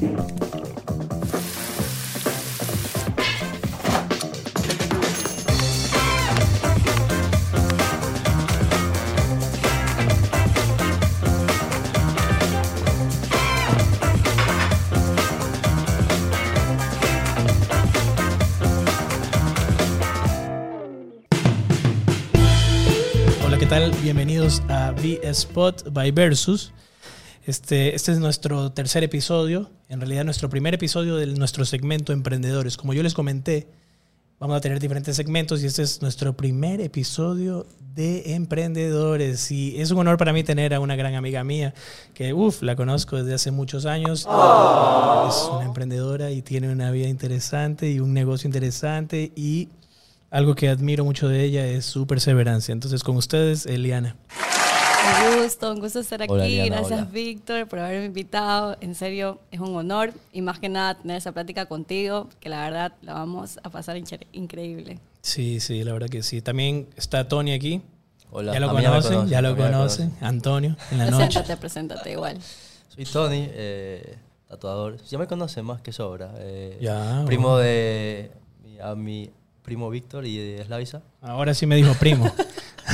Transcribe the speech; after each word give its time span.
Hola, 0.00 0.06
¿qué 23.58 23.66
tal? 23.66 23.90
Bienvenidos 24.00 24.62
a 24.68 24.92
V-Spot 24.92 25.92
by 25.92 26.12
Versus. 26.12 26.72
Este, 27.48 27.94
este 27.94 28.12
es 28.12 28.18
nuestro 28.18 28.72
tercer 28.72 29.02
episodio, 29.04 29.70
en 29.88 30.00
realidad 30.00 30.22
nuestro 30.22 30.50
primer 30.50 30.74
episodio 30.74 31.16
de 31.16 31.26
nuestro 31.28 31.64
segmento 31.64 32.12
Emprendedores. 32.12 32.76
Como 32.76 32.92
yo 32.92 33.02
les 33.02 33.14
comenté, 33.14 33.66
vamos 34.38 34.58
a 34.58 34.60
tener 34.60 34.78
diferentes 34.80 35.16
segmentos 35.16 35.62
y 35.62 35.66
este 35.66 35.80
es 35.80 36.02
nuestro 36.02 36.36
primer 36.36 36.82
episodio 36.82 37.64
de 37.94 38.34
Emprendedores. 38.34 39.50
Y 39.50 39.80
es 39.80 39.90
un 39.90 39.96
honor 39.96 40.18
para 40.18 40.34
mí 40.34 40.44
tener 40.44 40.74
a 40.74 40.80
una 40.80 40.94
gran 40.94 41.14
amiga 41.14 41.42
mía 41.42 41.72
que, 42.12 42.34
uff, 42.34 42.60
la 42.60 42.76
conozco 42.76 43.16
desde 43.16 43.32
hace 43.32 43.50
muchos 43.50 43.86
años. 43.86 44.28
Es 44.28 45.48
una 45.50 45.64
emprendedora 45.64 46.30
y 46.30 46.42
tiene 46.42 46.70
una 46.70 46.90
vida 46.90 47.08
interesante 47.08 47.90
y 47.90 47.98
un 47.98 48.12
negocio 48.12 48.46
interesante 48.46 49.32
y 49.34 49.70
algo 50.30 50.54
que 50.54 50.68
admiro 50.68 51.02
mucho 51.02 51.28
de 51.28 51.44
ella 51.44 51.66
es 51.66 51.86
su 51.86 52.06
perseverancia. 52.06 52.74
Entonces, 52.74 53.02
con 53.02 53.16
ustedes, 53.16 53.64
Eliana. 53.64 54.16
Un 55.08 55.42
gusto, 55.42 55.72
un 55.72 55.80
gusto 55.80 56.00
estar 56.00 56.22
aquí. 56.22 56.32
Hola, 56.32 56.44
Diana, 56.44 56.76
Gracias, 56.76 57.00
hola. 57.00 57.10
Víctor, 57.10 57.66
por 57.68 57.78
haberme 57.78 58.06
invitado. 58.06 58.76
En 58.80 58.94
serio, 58.94 59.40
es 59.50 59.60
un 59.60 59.74
honor 59.74 60.12
y 60.32 60.42
más 60.42 60.58
que 60.58 60.68
nada 60.68 60.96
tener 60.96 61.16
esa 61.16 61.32
plática 61.32 61.66
contigo, 61.66 62.28
que 62.40 62.48
la 62.48 62.62
verdad 62.64 62.92
la 63.02 63.14
vamos 63.14 63.58
a 63.62 63.70
pasar 63.70 63.96
incre- 63.96 64.26
increíble. 64.32 64.98
Sí, 65.22 65.60
sí, 65.60 65.82
la 65.84 65.92
verdad 65.92 66.08
que 66.08 66.22
sí. 66.22 66.40
También 66.42 66.88
está 66.96 67.26
Tony 67.28 67.52
aquí. 67.52 67.82
Hola, 68.30 68.52
ya 68.52 68.60
lo 68.60 68.68
conocen, 68.68 68.92
conocen, 68.92 69.28
ya 69.28 69.40
lo 69.42 69.56
conocen. 69.56 70.12
Antonio, 70.20 70.76
en 70.90 70.98
la 70.98 71.06
noche. 71.10 71.24
Preséntate, 71.26 71.56
preséntate 71.56 72.12
igual. 72.12 72.38
Soy 72.88 73.04
Tony, 73.06 73.46
eh, 73.50 74.16
tatuador. 74.48 75.02
Ya 75.04 75.18
me 75.18 75.26
conocen 75.26 75.64
más 75.64 75.80
que 75.80 75.92
sobra. 75.92 76.32
eh, 76.38 76.76
Ya, 76.80 77.22
Primo 77.26 77.48
bueno. 77.52 77.58
de 77.64 78.30
mi, 78.62 78.78
a 78.78 78.94
mi 78.94 79.30
primo 79.62 79.88
Víctor 79.90 80.26
y 80.26 80.36
de 80.36 80.64
Slavisa. 80.64 81.02
Ahora 81.22 81.54
sí 81.54 81.66
me 81.66 81.76
dijo 81.76 81.92
primo. 81.94 82.30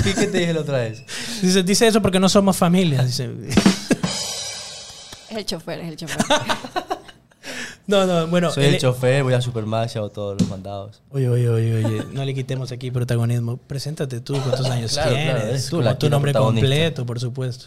¿Qué, 0.02 0.14
qué 0.14 0.26
te 0.26 0.38
dije 0.38 0.52
la 0.52 0.60
otra 0.60 0.78
vez? 0.78 1.02
Dice, 1.42 1.62
dice 1.62 1.86
eso 1.86 2.00
porque 2.02 2.18
no 2.18 2.28
somos 2.28 2.56
familia. 2.56 3.02
Dice. 3.04 3.30
Es 5.30 5.36
el 5.36 5.46
chofer, 5.46 5.80
es 5.80 5.88
el 5.88 5.96
chofer. 5.96 6.24
No, 7.86 8.06
no, 8.06 8.26
bueno. 8.28 8.50
Soy 8.50 8.64
él- 8.64 8.74
el 8.76 8.80
chofer, 8.80 9.22
voy 9.22 9.34
a 9.34 9.42
Supermax 9.42 9.94
y 9.94 9.98
hago 9.98 10.08
todos 10.08 10.40
los 10.40 10.48
mandados. 10.48 11.02
Oye, 11.10 11.28
oye, 11.28 11.50
oye, 11.50 11.84
oye, 11.84 12.02
no 12.14 12.24
le 12.24 12.32
quitemos 12.34 12.72
aquí 12.72 12.90
protagonismo. 12.90 13.58
Preséntate 13.58 14.20
tú, 14.22 14.32
¿cuántos 14.40 14.70
años 14.70 14.92
Claro, 14.94 15.10
claro, 15.10 15.24
tienes? 15.24 15.44
eres 15.50 15.66
tú 15.68 15.82
tu 15.98 16.08
nombre 16.08 16.32
completo, 16.32 17.04
por 17.04 17.20
supuesto. 17.20 17.66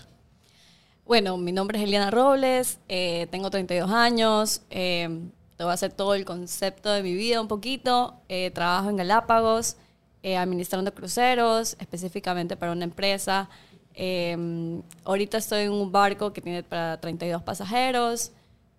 bueno, 1.05 1.37
mi 1.37 1.51
nombre 1.51 1.77
es 1.77 1.83
Eliana 1.83 2.09
Robles, 2.09 2.79
eh, 2.89 3.27
tengo 3.29 3.51
32 3.51 3.91
años, 3.91 4.61
eh, 4.71 5.07
te 5.55 5.63
voy 5.63 5.69
a 5.69 5.73
hacer 5.75 5.91
todo 5.91 6.15
el 6.15 6.25
concepto 6.25 6.91
de 6.91 7.03
mi 7.03 7.13
vida 7.13 7.39
un 7.39 7.47
poquito. 7.47 8.15
Eh, 8.27 8.49
trabajo 8.49 8.89
en 8.89 8.95
Galápagos, 8.97 9.75
eh, 10.23 10.37
administrando 10.37 10.93
cruceros, 10.93 11.75
específicamente 11.79 12.55
para 12.55 12.71
una 12.71 12.83
empresa. 12.83 13.49
Eh, 13.93 14.81
ahorita 15.03 15.37
estoy 15.37 15.63
en 15.63 15.71
un 15.71 15.91
barco 15.91 16.33
que 16.33 16.41
tiene 16.41 16.63
para 16.63 16.99
32 16.99 17.41
pasajeros 17.43 18.31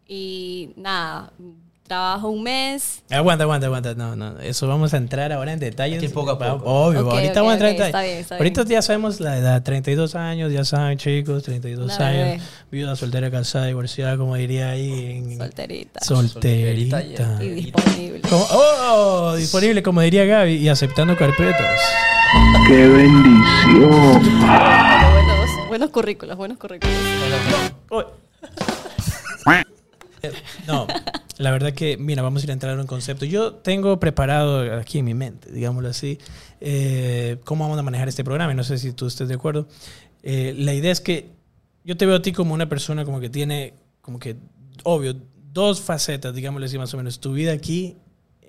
y 0.06 0.72
nada, 0.76 1.32
trabajo 1.88 2.28
un 2.28 2.42
mes. 2.44 3.02
Aguanta, 3.10 3.44
aguanta, 3.44 3.66
aguanta. 3.66 3.94
No, 3.94 4.14
no, 4.14 4.38
eso 4.40 4.68
vamos 4.68 4.94
a 4.94 4.98
entrar 4.98 5.32
ahora 5.32 5.52
en 5.52 5.58
detalles. 5.58 5.98
Aquí 5.98 6.08
poco 6.08 6.30
a 6.30 6.38
poco. 6.38 6.62
Obvio, 6.70 7.10
ahorita 7.10 7.40
vamos 7.40 7.50
a 7.50 7.54
entrar 7.54 7.70
en 7.70 7.76
ok, 7.76 7.80
está 7.80 7.86
detalles. 7.86 8.10
bien, 8.10 8.20
está 8.20 8.34
ahorita 8.36 8.62
bien. 8.64 8.72
ya 8.78 8.82
sabemos 8.82 9.20
la 9.20 9.36
edad, 9.38 9.62
32 9.62 10.14
años, 10.14 10.52
ya 10.52 10.64
saben, 10.64 10.98
chicos, 10.98 11.42
32 11.42 11.96
Una 11.96 12.06
años. 12.06 12.24
bebé. 12.24 12.40
Viuda, 12.70 12.94
soltera, 12.96 13.30
casada, 13.30 13.66
divorciada, 13.66 14.16
como 14.16 14.36
diría 14.36 14.70
ahí 14.70 15.06
en... 15.16 15.38
Solterita. 15.38 16.00
Solterita. 16.04 17.00
Solterita 17.00 17.42
y 17.44 17.48
disponible. 17.48 18.20
Como- 18.28 18.46
oh, 18.52 19.34
disponible, 19.36 19.82
como 19.82 20.00
diría 20.02 20.24
Gaby, 20.26 20.54
y 20.56 20.68
aceptando 20.68 21.16
carpetas. 21.16 21.80
¡Qué 22.68 22.86
bendición! 22.88 24.22
Buenos, 24.40 25.68
buenos 25.68 25.90
currículos, 25.90 26.36
buenos 26.36 26.58
currículos. 26.58 26.94
Oh. 27.88 28.04
Eh, 30.22 30.32
No, 30.66 30.86
la 31.38 31.50
verdad 31.52 31.72
que, 31.72 31.96
mira, 31.96 32.22
vamos 32.22 32.42
a 32.42 32.46
ir 32.46 32.50
a 32.50 32.52
entrar 32.52 32.74
en 32.74 32.80
un 32.80 32.86
concepto. 32.86 33.24
Yo 33.24 33.54
tengo 33.54 33.98
preparado 34.00 34.76
aquí 34.76 34.98
en 34.98 35.04
mi 35.04 35.14
mente, 35.14 35.50
digámoslo 35.52 35.88
así, 35.88 36.18
eh, 36.60 37.38
cómo 37.44 37.64
vamos 37.64 37.78
a 37.78 37.82
manejar 37.82 38.08
este 38.08 38.24
programa. 38.24 38.52
y 38.52 38.56
No 38.56 38.64
sé 38.64 38.78
si 38.78 38.92
tú 38.92 39.06
estés 39.06 39.28
de 39.28 39.34
acuerdo. 39.34 39.68
Eh, 40.22 40.54
la 40.56 40.74
idea 40.74 40.90
es 40.90 41.00
que 41.00 41.30
yo 41.84 41.96
te 41.96 42.06
veo 42.06 42.16
a 42.16 42.22
ti 42.22 42.32
como 42.32 42.54
una 42.54 42.68
persona 42.68 43.04
como 43.04 43.20
que 43.20 43.30
tiene, 43.30 43.74
como 44.02 44.18
que, 44.18 44.36
obvio, 44.82 45.16
dos 45.52 45.80
facetas, 45.80 46.34
digámoslo 46.34 46.66
así 46.66 46.76
más 46.76 46.92
o 46.94 46.96
menos. 46.96 47.20
Tu 47.20 47.32
vida 47.32 47.52
aquí 47.52 47.96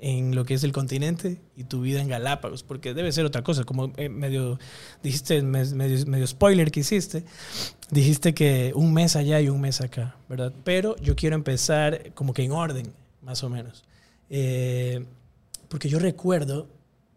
en 0.02 0.34
lo 0.36 0.46
que 0.46 0.54
es 0.54 0.64
el 0.64 0.72
continente 0.72 1.42
y 1.58 1.66
tu 1.66 1.82
vida 1.82 2.02
en 2.02 2.08
Galápagos, 2.08 2.64
porque 2.64 2.94
debe 2.94 3.12
ser 3.12 3.26
otra 3.26 3.44
cosa, 3.44 3.64
como 3.66 3.92
eh, 3.98 4.10
medio, 4.10 4.58
dijiste, 5.04 5.42
me- 5.42 5.66
medio, 5.66 6.06
medio 6.06 6.26
spoiler 6.26 6.72
que 6.72 6.80
hiciste, 6.82 7.24
dijiste 7.92 8.34
que 8.34 8.72
un 8.76 8.94
mes 8.94 9.16
allá 9.16 9.42
y 9.42 9.50
un 9.50 9.60
mes 9.62 9.82
acá, 9.82 10.16
¿verdad? 10.30 10.54
Pero 10.64 10.96
yo 10.98 11.16
quiero 11.16 11.36
empezar 11.36 12.14
como 12.14 12.34
que 12.34 12.44
en 12.44 12.52
orden, 12.52 12.94
más 13.22 13.44
o 13.44 13.50
menos. 13.50 13.84
Eh, 14.30 15.06
porque 15.68 15.90
yo 15.90 16.00
recuerdo, 16.00 16.68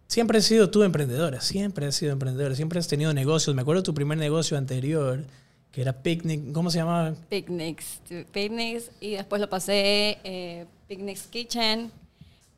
siempre 0.08 0.38
has 0.38 0.44
sido 0.44 0.70
tú 0.70 0.82
emprendedora, 0.82 1.40
siempre 1.40 1.86
has 1.86 1.94
sido 1.94 2.12
emprendedora, 2.12 2.54
siempre 2.54 2.78
has 2.78 2.88
tenido 2.88 3.14
negocios. 3.14 3.54
Me 3.54 3.62
acuerdo 3.62 3.82
tu 3.82 3.94
primer 3.94 4.18
negocio 4.18 4.58
anterior, 4.58 5.24
que 5.70 5.80
era 5.82 6.02
Picnic, 6.02 6.52
¿cómo 6.52 6.70
se 6.70 6.78
llamaba? 6.78 7.14
Picnics. 7.30 8.00
Picnics 8.32 8.90
y 9.00 9.12
después 9.12 9.40
lo 9.40 9.48
pasé 9.48 10.18
eh, 10.24 10.66
Picnics 10.88 11.22
Kitchen. 11.28 11.90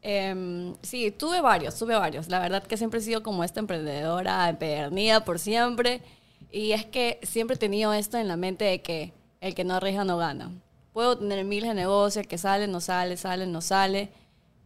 Em, 0.06 0.74
sí, 0.82 1.10
tuve 1.10 1.40
varios, 1.40 1.78
tuve 1.78 1.94
varios. 1.94 2.28
La 2.28 2.38
verdad 2.38 2.62
que 2.62 2.76
siempre 2.76 3.00
he 3.00 3.02
sido 3.02 3.22
como 3.22 3.42
esta 3.42 3.60
emprendedora 3.60 4.50
empedernida 4.50 5.24
por 5.24 5.38
siempre. 5.38 6.02
Y 6.52 6.72
es 6.72 6.84
que 6.84 7.18
siempre 7.22 7.56
he 7.56 7.58
tenido 7.58 7.94
esto 7.94 8.18
en 8.18 8.28
la 8.28 8.36
mente 8.36 8.66
de 8.66 8.82
que 8.82 9.14
el 9.40 9.54
que 9.54 9.64
no 9.64 9.74
arriesga 9.74 10.04
no 10.04 10.18
gana. 10.18 10.50
Puedo 10.92 11.16
tener 11.16 11.42
miles 11.46 11.70
de 11.70 11.74
negocios, 11.74 12.26
que 12.26 12.36
sale, 12.36 12.68
no 12.68 12.80
sale, 12.80 13.16
sale, 13.16 13.46
no 13.46 13.62
sale. 13.62 14.10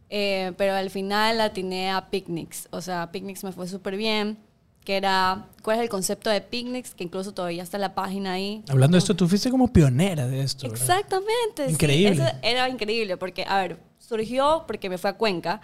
Eh, 0.09 0.51
pero 0.57 0.73
al 0.73 0.89
final 0.89 1.39
atiné 1.39 1.89
a 1.89 2.09
Picnics. 2.09 2.67
O 2.71 2.81
sea, 2.81 3.09
Picnics 3.09 3.45
me 3.45 3.53
fue 3.53 3.65
súper 3.65 3.95
bien. 3.95 4.37
Que 4.83 4.97
era, 4.97 5.47
¿cuál 5.63 5.77
es 5.77 5.83
el 5.83 5.89
concepto 5.89 6.29
de 6.29 6.41
Picnics? 6.41 6.93
Que 6.93 7.05
incluso 7.05 7.33
todavía 7.33 7.63
está 7.63 7.77
la 7.77 7.95
página 7.95 8.33
ahí. 8.33 8.61
Hablando 8.67 8.95
de 8.95 8.99
esto, 8.99 9.15
tú 9.15 9.29
fuiste 9.29 9.49
como 9.49 9.71
pionera 9.71 10.27
de 10.27 10.41
esto. 10.41 10.69
¿verdad? 10.69 10.81
Exactamente. 10.81 11.67
sí. 11.67 11.71
Increíble. 11.71 12.23
Eso 12.23 12.37
era 12.41 12.67
increíble 12.67 13.15
porque, 13.15 13.45
a 13.47 13.57
ver, 13.61 13.88
surgió 14.09 14.63
porque 14.65 14.89
me 14.89 14.97
fue 14.97 15.11
a 15.11 15.13
Cuenca 15.13 15.61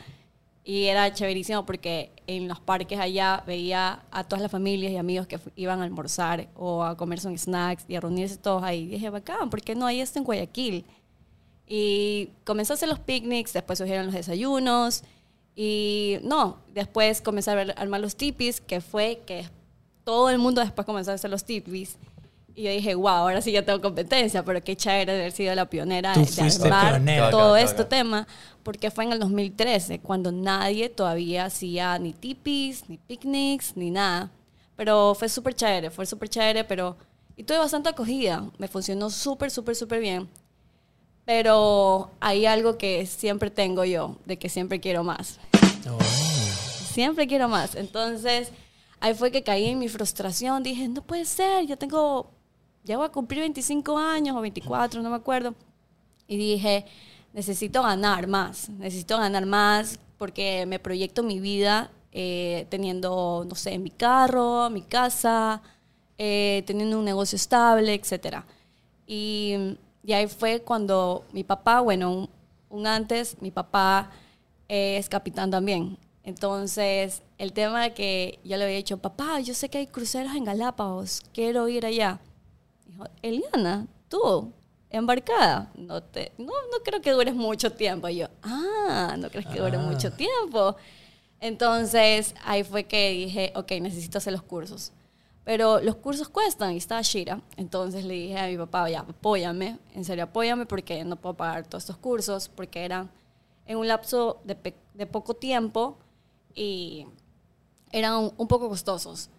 y 0.63 0.85
era 0.85 1.11
chéverísimo 1.11 1.65
porque 1.65 2.11
en 2.27 2.47
los 2.47 2.59
parques 2.59 2.99
allá 2.99 3.43
veía 3.45 4.03
a 4.11 4.23
todas 4.23 4.41
las 4.41 4.51
familias 4.51 4.91
y 4.91 4.97
amigos 4.97 5.25
que 5.25 5.39
iban 5.55 5.81
a 5.81 5.83
almorzar 5.83 6.47
o 6.55 6.83
a 6.83 6.95
comerse 6.95 7.27
un 7.27 7.37
snacks 7.37 7.85
y 7.87 7.95
a 7.95 8.01
reunirse 8.01 8.37
todos 8.37 8.63
ahí. 8.63 8.83
Y 8.83 8.87
dije, 8.87 9.09
bacán, 9.09 9.49
¿por 9.49 9.61
qué 9.61 9.73
no 9.73 9.87
hay 9.87 9.99
esto 9.99 10.19
en 10.19 10.25
Guayaquil? 10.25 10.85
Y 11.67 12.29
comenzó 12.43 12.73
a 12.73 12.75
hacer 12.75 12.87
los 12.87 12.99
picnics, 12.99 13.53
después 13.53 13.79
surgieron 13.79 14.05
los 14.05 14.15
desayunos 14.15 15.03
y 15.55 16.17
no, 16.21 16.59
después 16.73 17.21
comencé 17.21 17.49
a 17.51 17.61
armar 17.77 18.01
los 18.01 18.15
tipis, 18.15 18.61
que 18.61 18.79
fue 18.79 19.21
que 19.25 19.49
todo 20.03 20.29
el 20.29 20.37
mundo 20.37 20.61
después 20.61 20.85
comenzó 20.85 21.11
a 21.11 21.15
hacer 21.15 21.31
los 21.31 21.45
tipis. 21.45 21.97
Y 22.55 22.63
yo 22.63 22.71
dije, 22.71 22.95
wow, 22.95 23.07
ahora 23.07 23.41
sí 23.41 23.51
ya 23.51 23.65
tengo 23.65 23.81
competencia, 23.81 24.43
pero 24.43 24.63
qué 24.63 24.77
chévere 24.77 25.11
haber 25.11 25.31
sido 25.33 25.53
la 25.55 25.69
pionera 25.69 26.13
Tú 26.13 26.21
de, 26.21 26.41
armar 26.41 26.93
pionera. 26.93 27.29
todo 27.29 27.51
Claro, 27.51 27.55
este 27.57 27.75
claro. 27.75 27.89
tema, 27.89 28.27
porque 28.63 28.89
fue 28.91 29.03
en 29.03 29.11
el 29.11 29.19
2013, 29.19 29.99
cuando 29.99 30.31
nadie 30.31 30.87
todavía 30.89 31.45
hacía 31.45 31.99
ni 31.99 32.13
tipis, 32.13 32.87
ni 32.89 32.97
picnics, 32.97 33.75
ni 33.75 33.91
nada. 33.91 34.31
Pero 34.77 35.15
fue 35.15 35.27
súper 35.27 35.53
chévere, 35.53 35.89
fue 35.89 36.05
súper 36.05 36.29
chévere, 36.29 36.63
pero... 36.63 36.95
Y 37.37 37.43
tuve 37.43 37.57
bastante 37.57 37.89
acogida, 37.89 38.45
me 38.57 38.69
funcionó 38.69 39.09
súper, 39.09 39.51
súper, 39.51 39.75
súper 39.75 39.99
bien. 39.99 40.29
Pero 41.25 42.11
hay 42.21 42.45
algo 42.45 42.77
que 42.77 43.05
siempre 43.05 43.49
tengo 43.49 43.83
yo, 43.83 44.15
de 44.25 44.37
que 44.37 44.47
siempre 44.47 44.79
quiero 44.79 45.03
más. 45.03 45.39
Oh. 45.89 45.99
Siempre 46.93 47.27
quiero 47.27 47.49
más. 47.49 47.75
Entonces, 47.75 48.51
ahí 48.99 49.13
fue 49.13 49.31
que 49.31 49.43
caí 49.43 49.65
en 49.65 49.79
mi 49.79 49.89
frustración. 49.89 50.63
Dije, 50.63 50.87
no 50.87 51.01
puede 51.01 51.25
ser, 51.25 51.65
yo 51.65 51.77
tengo, 51.77 52.31
ya 52.85 52.97
voy 52.97 53.07
a 53.07 53.09
cumplir 53.09 53.41
25 53.41 53.97
años 53.97 54.35
o 54.37 54.41
24, 54.41 55.01
no 55.01 55.09
me 55.09 55.15
acuerdo. 55.17 55.53
Y 56.27 56.37
dije, 56.37 56.85
necesito 57.33 57.83
ganar 57.83 58.27
más, 58.27 58.69
necesito 58.69 59.17
ganar 59.17 59.45
más 59.45 59.99
porque 60.17 60.65
me 60.65 60.79
proyecto 60.79 61.23
mi 61.23 61.39
vida 61.39 61.91
eh, 62.11 62.65
teniendo, 62.69 63.45
no 63.47 63.55
sé, 63.55 63.77
mi 63.79 63.89
carro, 63.89 64.69
mi 64.69 64.81
casa, 64.81 65.61
eh, 66.17 66.63
teniendo 66.65 66.97
un 66.99 67.05
negocio 67.05 67.35
estable, 67.35 67.93
etc. 67.93 68.43
Y 69.07 69.77
Y 70.03 70.13
ahí 70.13 70.27
fue 70.27 70.61
cuando 70.61 71.25
mi 71.33 71.43
papá, 71.43 71.81
bueno, 71.81 72.11
un, 72.11 72.29
un 72.69 72.87
antes, 72.87 73.41
mi 73.41 73.51
papá 73.51 74.11
es 74.67 75.09
capitán 75.09 75.51
también. 75.51 75.97
Entonces, 76.23 77.21
el 77.37 77.53
tema 77.53 77.89
que 77.91 78.39
yo 78.43 78.57
le 78.57 78.63
había 78.65 78.77
dicho, 78.77 78.97
papá, 78.97 79.39
yo 79.41 79.53
sé 79.53 79.69
que 79.69 79.79
hay 79.79 79.87
cruceros 79.87 80.35
en 80.35 80.43
Galápagos, 80.45 81.21
quiero 81.33 81.67
ir 81.69 81.85
allá. 81.85 82.19
Dijo, 82.95 83.09
Eliana, 83.21 83.87
tú, 84.09 84.51
embarcada, 84.89 85.71
no, 85.75 86.01
te, 86.01 86.31
no, 86.37 86.45
no 86.45 86.79
creo 86.83 87.01
que 87.01 87.11
dures 87.11 87.35
mucho 87.35 87.71
tiempo. 87.73 88.07
Y 88.09 88.17
yo, 88.17 88.27
ah, 88.43 89.15
no 89.17 89.29
crees 89.29 89.45
que 89.47 89.59
dure 89.59 89.77
Ah. 89.77 89.81
mucho 89.81 90.11
tiempo. 90.13 90.75
Entonces, 91.41 92.33
ahí 92.45 92.63
fue 92.63 92.85
que 92.85 93.09
dije, 93.11 93.51
ok, 93.55 93.71
necesito 93.81 94.17
hacer 94.17 94.33
los 94.33 94.41
cursos. 94.41 94.91
Pero 95.43 95.79
los 95.81 95.95
cursos 95.97 96.27
cuestan 96.29 96.71
y 96.73 96.77
estaba 96.77 97.01
Shira. 97.01 97.41
Entonces 97.57 98.03
le 98.05 98.13
dije 98.15 98.39
a 98.39 98.47
mi 98.47 98.57
papá, 98.57 98.89
ya, 98.89 99.01
apóyame, 99.01 99.77
en 99.93 100.03
serio, 100.05 100.23
apóyame 100.23 100.65
porque 100.65 101.03
no 101.03 101.17
puedo 101.17 101.35
pagar 101.35 101.67
todos 101.67 101.83
estos 101.83 101.97
cursos 101.97 102.49
porque 102.49 102.83
eran 102.83 103.11
en 103.67 103.77
un 103.77 103.87
lapso 103.87 104.39
de, 104.43 104.55
pe- 104.55 104.75
de 104.93 105.05
poco 105.05 105.33
tiempo 105.35 105.97
y 106.55 107.05
eran 107.91 108.15
un, 108.15 108.33
un 108.37 108.47
poco 108.47 108.69
costosos. 108.69 109.29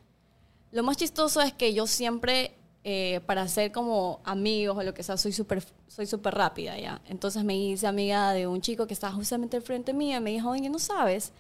Lo 0.71 0.83
más 0.85 0.97
chistoso 0.97 1.41
es 1.41 1.53
que 1.53 1.75
yo 1.75 1.87
siempre, 1.89 2.55
eh, 2.89 3.21
para 3.27 3.49
ser 3.49 3.73
como 3.73 4.21
amigos 4.23 4.79
o 4.79 4.83
lo 4.85 4.95
que 4.95 5.03
sea, 5.03 5.17
soy 5.17 5.33
súper 5.33 5.61
soy 5.89 6.07
súper 6.07 6.35
rápida, 6.35 6.79
¿ya? 6.79 7.01
Entonces 7.09 7.43
me 7.43 7.57
hice 7.57 7.89
amiga 7.89 8.33
de 8.33 8.47
un 8.47 8.61
chico 8.61 8.87
que 8.87 8.95
estaba 8.95 9.13
justamente 9.13 9.57
al 9.57 9.63
frente 9.65 9.93
mío 9.93 10.19
y 10.19 10.21
me 10.21 10.31
dijo, 10.31 10.51
oye, 10.51 10.69
¿no 10.71 10.79
sabes? 10.79 11.33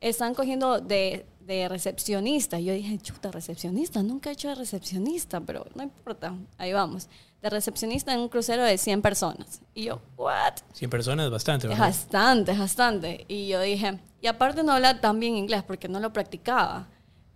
Están 0.00 0.34
cogiendo 0.34 0.80
de, 0.80 1.26
de 1.40 1.68
recepcionista. 1.68 2.58
Y 2.58 2.64
yo 2.64 2.72
dije, 2.72 2.96
chuta, 3.00 3.30
recepcionista. 3.30 4.02
Nunca 4.02 4.30
he 4.30 4.32
hecho 4.32 4.48
de 4.48 4.54
recepcionista, 4.54 5.40
pero 5.42 5.66
no 5.74 5.82
importa. 5.82 6.32
Ahí 6.56 6.72
vamos. 6.72 7.08
De 7.42 7.50
recepcionista 7.50 8.14
en 8.14 8.20
un 8.20 8.28
crucero 8.30 8.62
de 8.64 8.78
100 8.78 9.02
personas. 9.02 9.60
Y 9.74 9.84
yo, 9.84 10.00
¿what? 10.16 10.54
100 10.72 10.88
personas, 10.90 11.30
bastante, 11.30 11.66
Es 11.66 11.70
¿verdad? 11.70 11.84
bastante, 11.86 12.52
bastante. 12.56 13.24
Y 13.28 13.48
yo 13.48 13.60
dije, 13.60 13.98
y 14.22 14.26
aparte 14.26 14.62
no 14.62 14.72
habla 14.72 15.02
tan 15.02 15.20
bien 15.20 15.36
inglés 15.36 15.62
porque 15.64 15.86
no 15.88 16.00
lo 16.00 16.14
practicaba. 16.14 16.86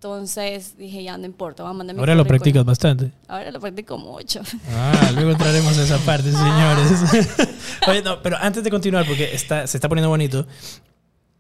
Entonces 0.03 0.77
dije, 0.77 1.05
ya 1.05 1.17
no 1.17 1.27
importa, 1.27 1.63
voy 1.63 1.71
a 1.71 1.75
mandar 1.75 1.95
mi 1.95 2.01
Ahora 2.01 2.17
lo 2.17 2.25
practicas 2.25 2.65
bastante. 2.65 3.13
Ahora 3.29 3.53
lo 3.53 3.61
practico 3.61 3.97
mucho. 3.99 4.41
Ah, 4.73 5.13
luego 5.15 5.31
entraremos 5.31 5.79
a 5.79 5.85
esa 5.85 5.99
parte, 5.99 6.33
señores. 6.33 7.49
Oye, 7.87 8.03
no, 8.03 8.21
pero 8.21 8.37
antes 8.41 8.65
de 8.65 8.71
continuar, 8.71 9.07
porque 9.07 9.33
está, 9.33 9.65
se 9.69 9.77
está 9.77 9.89
poniendo 9.89 10.09
bonito, 10.09 10.45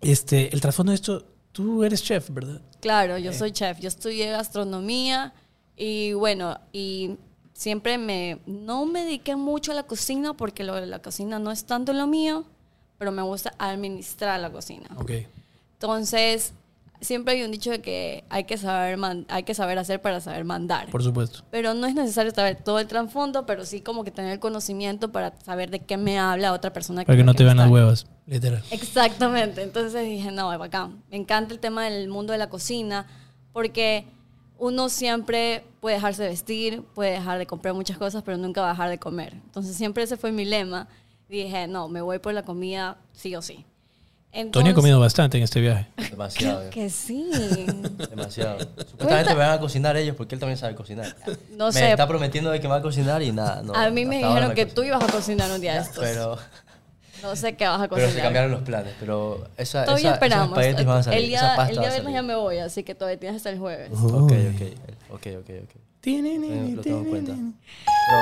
este, 0.00 0.54
el 0.54 0.60
trasfondo 0.60 0.92
de 0.92 0.94
esto, 0.94 1.26
tú 1.50 1.82
eres 1.82 2.04
chef, 2.04 2.30
¿verdad? 2.30 2.60
Claro, 2.80 3.18
yo 3.18 3.32
soy 3.32 3.50
chef, 3.50 3.80
yo 3.80 3.88
estudié 3.88 4.30
gastronomía 4.30 5.34
y 5.76 6.12
bueno, 6.12 6.60
y 6.72 7.16
siempre 7.54 7.98
me, 7.98 8.38
no 8.46 8.86
me 8.86 9.02
dediqué 9.02 9.34
mucho 9.34 9.72
a 9.72 9.74
la 9.74 9.82
cocina 9.82 10.34
porque 10.34 10.62
lo 10.62 10.76
de 10.76 10.86
la 10.86 11.00
cocina 11.00 11.40
no 11.40 11.50
es 11.50 11.64
tanto 11.64 11.92
lo 11.92 12.06
mío, 12.06 12.44
pero 12.96 13.10
me 13.10 13.22
gusta 13.22 13.54
administrar 13.58 14.38
la 14.38 14.52
cocina. 14.52 14.86
Ok. 14.98 15.10
Entonces, 15.72 16.52
siempre 17.02 17.34
hay 17.34 17.42
un 17.42 17.50
dicho 17.50 17.70
de 17.70 17.82
que 17.82 18.24
hay 18.30 18.44
que 18.44 18.56
saber, 18.56 18.96
man- 18.96 19.26
hay 19.28 19.42
que 19.42 19.52
saber 19.54 19.78
hacer 19.78 20.00
para 20.00 20.20
saber 20.20 20.44
mandar. 20.44 20.88
Por 20.90 21.02
supuesto. 21.02 21.44
Pero 21.50 21.74
no 21.74 21.86
es 21.86 21.94
necesario 21.94 22.32
saber 22.32 22.56
todo 22.62 22.78
el 22.78 22.86
trasfondo, 22.86 23.44
pero 23.44 23.66
sí 23.66 23.80
como 23.82 24.02
que 24.04 24.10
tener 24.10 24.32
el 24.32 24.38
conocimiento 24.40 25.12
para 25.12 25.34
saber 25.42 25.70
de 25.70 25.80
qué 25.80 25.96
me 25.98 26.18
habla 26.18 26.52
otra 26.54 26.72
persona. 26.72 27.04
Para 27.04 27.16
que 27.18 27.24
no 27.24 27.34
te 27.34 27.44
vean 27.44 27.58
las 27.58 27.68
huevas, 27.70 28.06
literal. 28.26 28.62
Exactamente. 28.70 29.62
Entonces 29.62 30.04
dije, 30.04 30.30
no, 30.32 30.52
es 30.52 30.58
bacán. 30.58 31.02
Me 31.10 31.16
encanta 31.18 31.52
el 31.52 31.60
tema 31.60 31.84
del 31.84 32.08
mundo 32.08 32.32
de 32.32 32.38
la 32.38 32.48
cocina 32.48 33.06
porque 33.52 34.06
uno 34.58 34.88
siempre 34.88 35.64
puede 35.80 35.96
dejarse 35.96 36.24
vestir, 36.26 36.82
puede 36.94 37.10
dejar 37.10 37.38
de 37.38 37.46
comprar 37.46 37.74
muchas 37.74 37.98
cosas, 37.98 38.22
pero 38.22 38.36
nunca 38.38 38.60
va 38.60 38.68
a 38.68 38.72
dejar 38.72 38.90
de 38.90 38.98
comer. 38.98 39.32
Entonces 39.34 39.76
siempre 39.76 40.04
ese 40.04 40.16
fue 40.16 40.30
mi 40.32 40.44
lema. 40.44 40.88
Dije, 41.28 41.66
no, 41.66 41.88
me 41.88 42.00
voy 42.00 42.18
por 42.18 42.32
la 42.34 42.42
comida 42.44 42.98
sí 43.12 43.34
o 43.34 43.42
sí. 43.42 43.64
Tony 44.50 44.70
ha 44.70 44.74
comido 44.74 44.98
bastante 44.98 45.36
en 45.36 45.42
este 45.44 45.60
viaje. 45.60 45.88
Demasiado. 46.10 46.60
Creo 46.60 46.70
que 46.70 46.88
sí. 46.88 47.26
Demasiado. 48.08 48.60
Supuestamente 48.90 49.34
me 49.34 49.40
van 49.40 49.50
a 49.50 49.60
cocinar 49.60 49.96
ellos 49.98 50.16
porque 50.16 50.34
él 50.34 50.40
también 50.40 50.56
sabe 50.56 50.74
cocinar. 50.74 51.14
No 51.56 51.66
me 51.66 51.72
sé. 51.72 51.90
está 51.90 52.08
prometiendo 52.08 52.50
de 52.50 52.58
que 52.58 52.66
me 52.66 52.72
va 52.72 52.78
a 52.78 52.82
cocinar 52.82 53.22
y 53.22 53.30
nada. 53.30 53.62
No, 53.62 53.74
a 53.74 53.90
mí 53.90 54.06
me 54.06 54.18
dijeron 54.18 54.54
que 54.54 54.62
cocina. 54.64 54.74
tú 54.74 54.82
ibas 54.84 55.02
a 55.02 55.06
cocinar 55.12 55.50
un 55.50 55.60
día 55.60 55.74
de 55.74 55.80
estos. 55.80 56.02
Pero, 56.02 56.38
no 57.22 57.36
sé 57.36 57.56
qué 57.56 57.66
vas 57.66 57.76
a 57.76 57.82
pero 57.82 57.90
cocinar. 57.90 58.14
se 58.14 58.22
cambiaron 58.22 58.50
los 58.52 58.62
planes. 58.62 58.94
Pero 58.98 59.48
esa, 59.58 59.84
Todavía 59.84 60.08
esa, 60.08 60.14
esperamos. 60.14 60.58
esos 60.58 60.84
van 60.86 60.98
a 60.98 61.02
salir. 61.02 61.20
el 61.20 61.26
día, 61.26 61.38
esa 61.38 61.56
pasta 61.56 61.70
el 61.70 61.78
va 61.78 61.82
día 61.82 61.90
viernes 61.90 62.14
ya 62.14 62.22
me 62.22 62.34
voy, 62.34 62.58
así 62.58 62.82
que 62.84 62.94
todavía 62.94 63.20
tienes 63.20 63.36
hasta 63.36 63.50
el 63.50 63.58
jueves. 63.58 63.90
Ok, 63.92 64.32
ok. 64.32 64.62
Ok, 65.10 65.26
ok, 65.40 65.50
ok. 65.64 65.82
Lo 66.04 66.82
tengo 66.82 66.98
en 66.98 67.04
cuenta. 67.04 67.32
Pero 67.34 68.18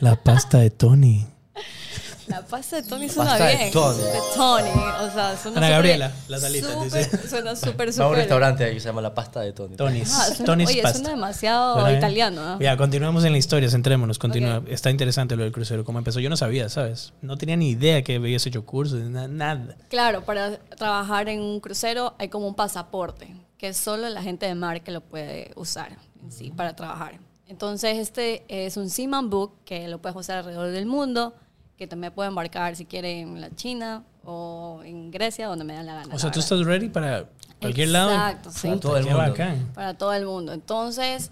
La 0.00 0.16
pasta 0.16 0.58
de 0.58 0.68
Tony. 0.68 1.26
La 2.26 2.40
pasta 2.42 2.76
de 2.76 2.88
Tony 2.88 3.08
suena 3.08 3.30
Pasta 3.30 3.46
de 3.46 3.56
bien. 3.56 3.70
Tony. 3.72 3.98
De 3.98 4.18
Tony. 4.34 4.70
O 4.70 5.10
sea, 5.12 5.36
suena 5.36 5.58
Ana 5.58 5.66
súper- 5.66 5.70
Gabriela, 5.70 6.12
alitas, 6.30 6.70
súper- 6.72 6.84
dice. 7.10 7.28
Suena 7.28 7.56
súper, 7.56 7.76
va 7.80 7.82
a 7.82 7.86
un 7.86 7.92
súper. 7.92 8.18
restaurante 8.18 8.64
ahí 8.64 8.74
que 8.74 8.80
se 8.80 8.88
llama 8.88 9.02
La 9.02 9.14
Pasta 9.14 9.40
de 9.40 9.52
Tony. 9.52 9.76
Tony's. 9.76 10.10
Ah, 10.14 10.26
suena- 10.28 10.44
Tony's 10.44 10.68
oye, 10.70 10.82
pasta. 10.82 10.98
suena 10.98 11.10
demasiado 11.14 11.74
¿Suena 11.74 11.88
bien? 11.88 11.98
italiano. 11.98 12.44
¿no? 12.54 12.60
Ya, 12.60 12.76
continuemos 12.76 13.24
en 13.24 13.32
la 13.32 13.38
historia, 13.38 13.68
centrémonos, 13.68 14.18
continúa. 14.18 14.58
Ok. 14.58 14.68
Está 14.68 14.90
interesante 14.90 15.36
lo 15.36 15.42
del 15.42 15.52
crucero, 15.52 15.84
cómo 15.84 15.98
empezó. 15.98 16.18
Yo 16.20 16.30
no 16.30 16.36
sabía, 16.36 16.68
¿sabes? 16.68 17.12
No 17.20 17.36
tenía 17.36 17.56
ni 17.56 17.70
idea 17.70 18.02
que 18.02 18.16
habías 18.16 18.46
hecho 18.46 18.64
cursos, 18.64 19.00
na- 19.00 19.28
nada. 19.28 19.76
Claro, 19.90 20.24
para 20.24 20.56
trabajar 20.58 21.28
en 21.28 21.40
un 21.40 21.60
crucero 21.60 22.14
hay 22.18 22.28
como 22.30 22.46
un 22.48 22.54
pasaporte, 22.54 23.34
que 23.58 23.74
solo 23.74 24.08
la 24.08 24.22
gente 24.22 24.46
de 24.46 24.54
mar 24.54 24.82
que 24.82 24.90
lo 24.92 25.00
puede 25.02 25.50
usar 25.56 25.96
sí 26.30 26.50
para 26.56 26.74
trabajar. 26.74 27.18
Entonces, 27.46 27.98
este 27.98 28.44
es 28.48 28.78
un 28.78 28.88
Seaman 28.88 29.28
Book 29.28 29.52
que 29.66 29.86
lo 29.88 30.00
puedes 30.00 30.16
usar 30.16 30.38
alrededor 30.38 30.70
del 30.70 30.86
mundo, 30.86 31.34
que 31.76 31.86
también 31.86 32.12
puede 32.12 32.28
embarcar 32.28 32.76
si 32.76 32.84
quiere 32.84 33.20
en 33.20 33.40
la 33.40 33.54
China 33.54 34.04
o 34.24 34.80
en 34.84 35.10
Grecia, 35.10 35.46
donde 35.48 35.64
me 35.64 35.74
da 35.74 35.82
la 35.82 35.94
gana. 35.96 36.14
O 36.14 36.18
sea, 36.18 36.30
tú 36.30 36.40
estás 36.40 36.60
ready 36.64 36.88
para 36.88 37.28
cualquier 37.60 37.88
lado. 37.88 38.10
Exacto, 38.12 38.50
sí. 38.50 38.68
Puta, 38.68 38.80
Todo 38.80 38.96
el 38.98 39.04
mundo. 39.04 39.18
bacán. 39.18 39.70
para 39.74 39.94
todo 39.94 40.12
el 40.12 40.24
mundo. 40.26 40.52
Entonces, 40.52 41.30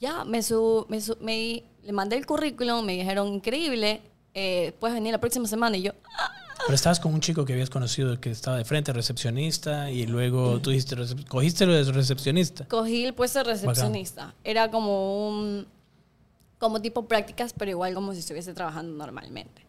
ya 0.00 0.24
me, 0.24 0.42
su, 0.42 0.86
me, 0.88 1.00
su- 1.00 1.16
me- 1.20 1.64
le 1.82 1.92
mandé 1.92 2.16
el 2.16 2.26
currículum, 2.26 2.84
me 2.84 2.92
dijeron, 2.94 3.28
increíble, 3.28 4.00
eh, 4.34 4.72
puedes 4.78 4.94
venir 4.94 5.12
la 5.12 5.18
próxima 5.18 5.46
semana. 5.48 5.76
Y 5.76 5.82
yo, 5.82 5.92
"Ah". 6.18 6.30
Pero 6.66 6.74
estabas 6.74 7.00
con 7.00 7.14
un 7.14 7.20
chico 7.20 7.44
que 7.46 7.54
habías 7.54 7.70
conocido 7.70 8.20
que 8.20 8.30
estaba 8.30 8.58
de 8.58 8.64
frente, 8.66 8.92
recepcionista, 8.92 9.90
y 9.90 10.06
luego 10.06 10.60
tú 10.60 10.70
dijiste, 10.70 10.94
cogiste 11.26 11.64
lo 11.66 11.72
de 11.72 11.90
recepcionista. 11.90 12.66
cogí 12.68 13.04
el 13.06 13.14
puesto 13.14 13.38
de 13.40 13.44
recepcionista. 13.46 14.34
Era 14.44 14.70
como 14.70 15.26
un, 15.28 15.66
como 16.58 16.80
tipo 16.82 17.06
prácticas, 17.06 17.54
pero 17.56 17.70
igual 17.70 17.94
como 17.94 18.12
si 18.12 18.18
estuviese 18.20 18.52
trabajando 18.52 18.92
normalmente. 18.94 19.64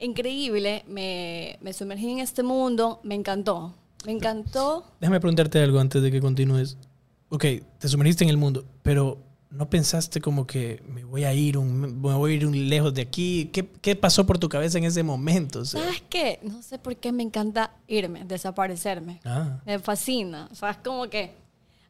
Increíble, 0.00 0.84
me, 0.86 1.58
me 1.60 1.72
sumergí 1.72 2.10
en 2.10 2.18
este 2.20 2.42
mundo, 2.42 3.00
me 3.02 3.14
encantó. 3.14 3.74
Me 4.06 4.12
encantó. 4.12 4.84
Déjame 5.00 5.18
preguntarte 5.20 5.60
algo 5.60 5.80
antes 5.80 6.00
de 6.02 6.10
que 6.12 6.20
continúes. 6.20 6.76
Ok, 7.30 7.44
te 7.78 7.88
sumergiste 7.88 8.22
en 8.24 8.30
el 8.30 8.36
mundo, 8.36 8.64
pero 8.82 9.18
¿no 9.50 9.68
pensaste 9.68 10.20
como 10.20 10.46
que 10.46 10.82
me 10.86 11.04
voy 11.04 11.24
a 11.24 11.34
ir 11.34 11.58
un, 11.58 11.80
me 11.80 12.14
voy 12.14 12.32
a 12.32 12.34
ir 12.36 12.46
un 12.46 12.68
lejos 12.68 12.94
de 12.94 13.02
aquí? 13.02 13.50
¿Qué, 13.52 13.68
qué 13.82 13.96
pasó 13.96 14.24
por 14.24 14.38
tu 14.38 14.48
cabeza 14.48 14.78
en 14.78 14.84
ese 14.84 15.02
momento? 15.02 15.60
O 15.60 15.64
sea, 15.64 15.82
¿Sabes 15.82 16.02
qué? 16.08 16.38
No 16.42 16.62
sé 16.62 16.78
por 16.78 16.94
qué 16.96 17.10
me 17.10 17.24
encanta 17.24 17.72
irme, 17.88 18.24
desaparecerme. 18.24 19.20
ah, 19.24 19.58
Me 19.66 19.78
fascina. 19.80 20.48
O 20.52 20.54
sea, 20.54 20.70
es 20.70 20.76
como 20.78 21.08
que 21.08 21.32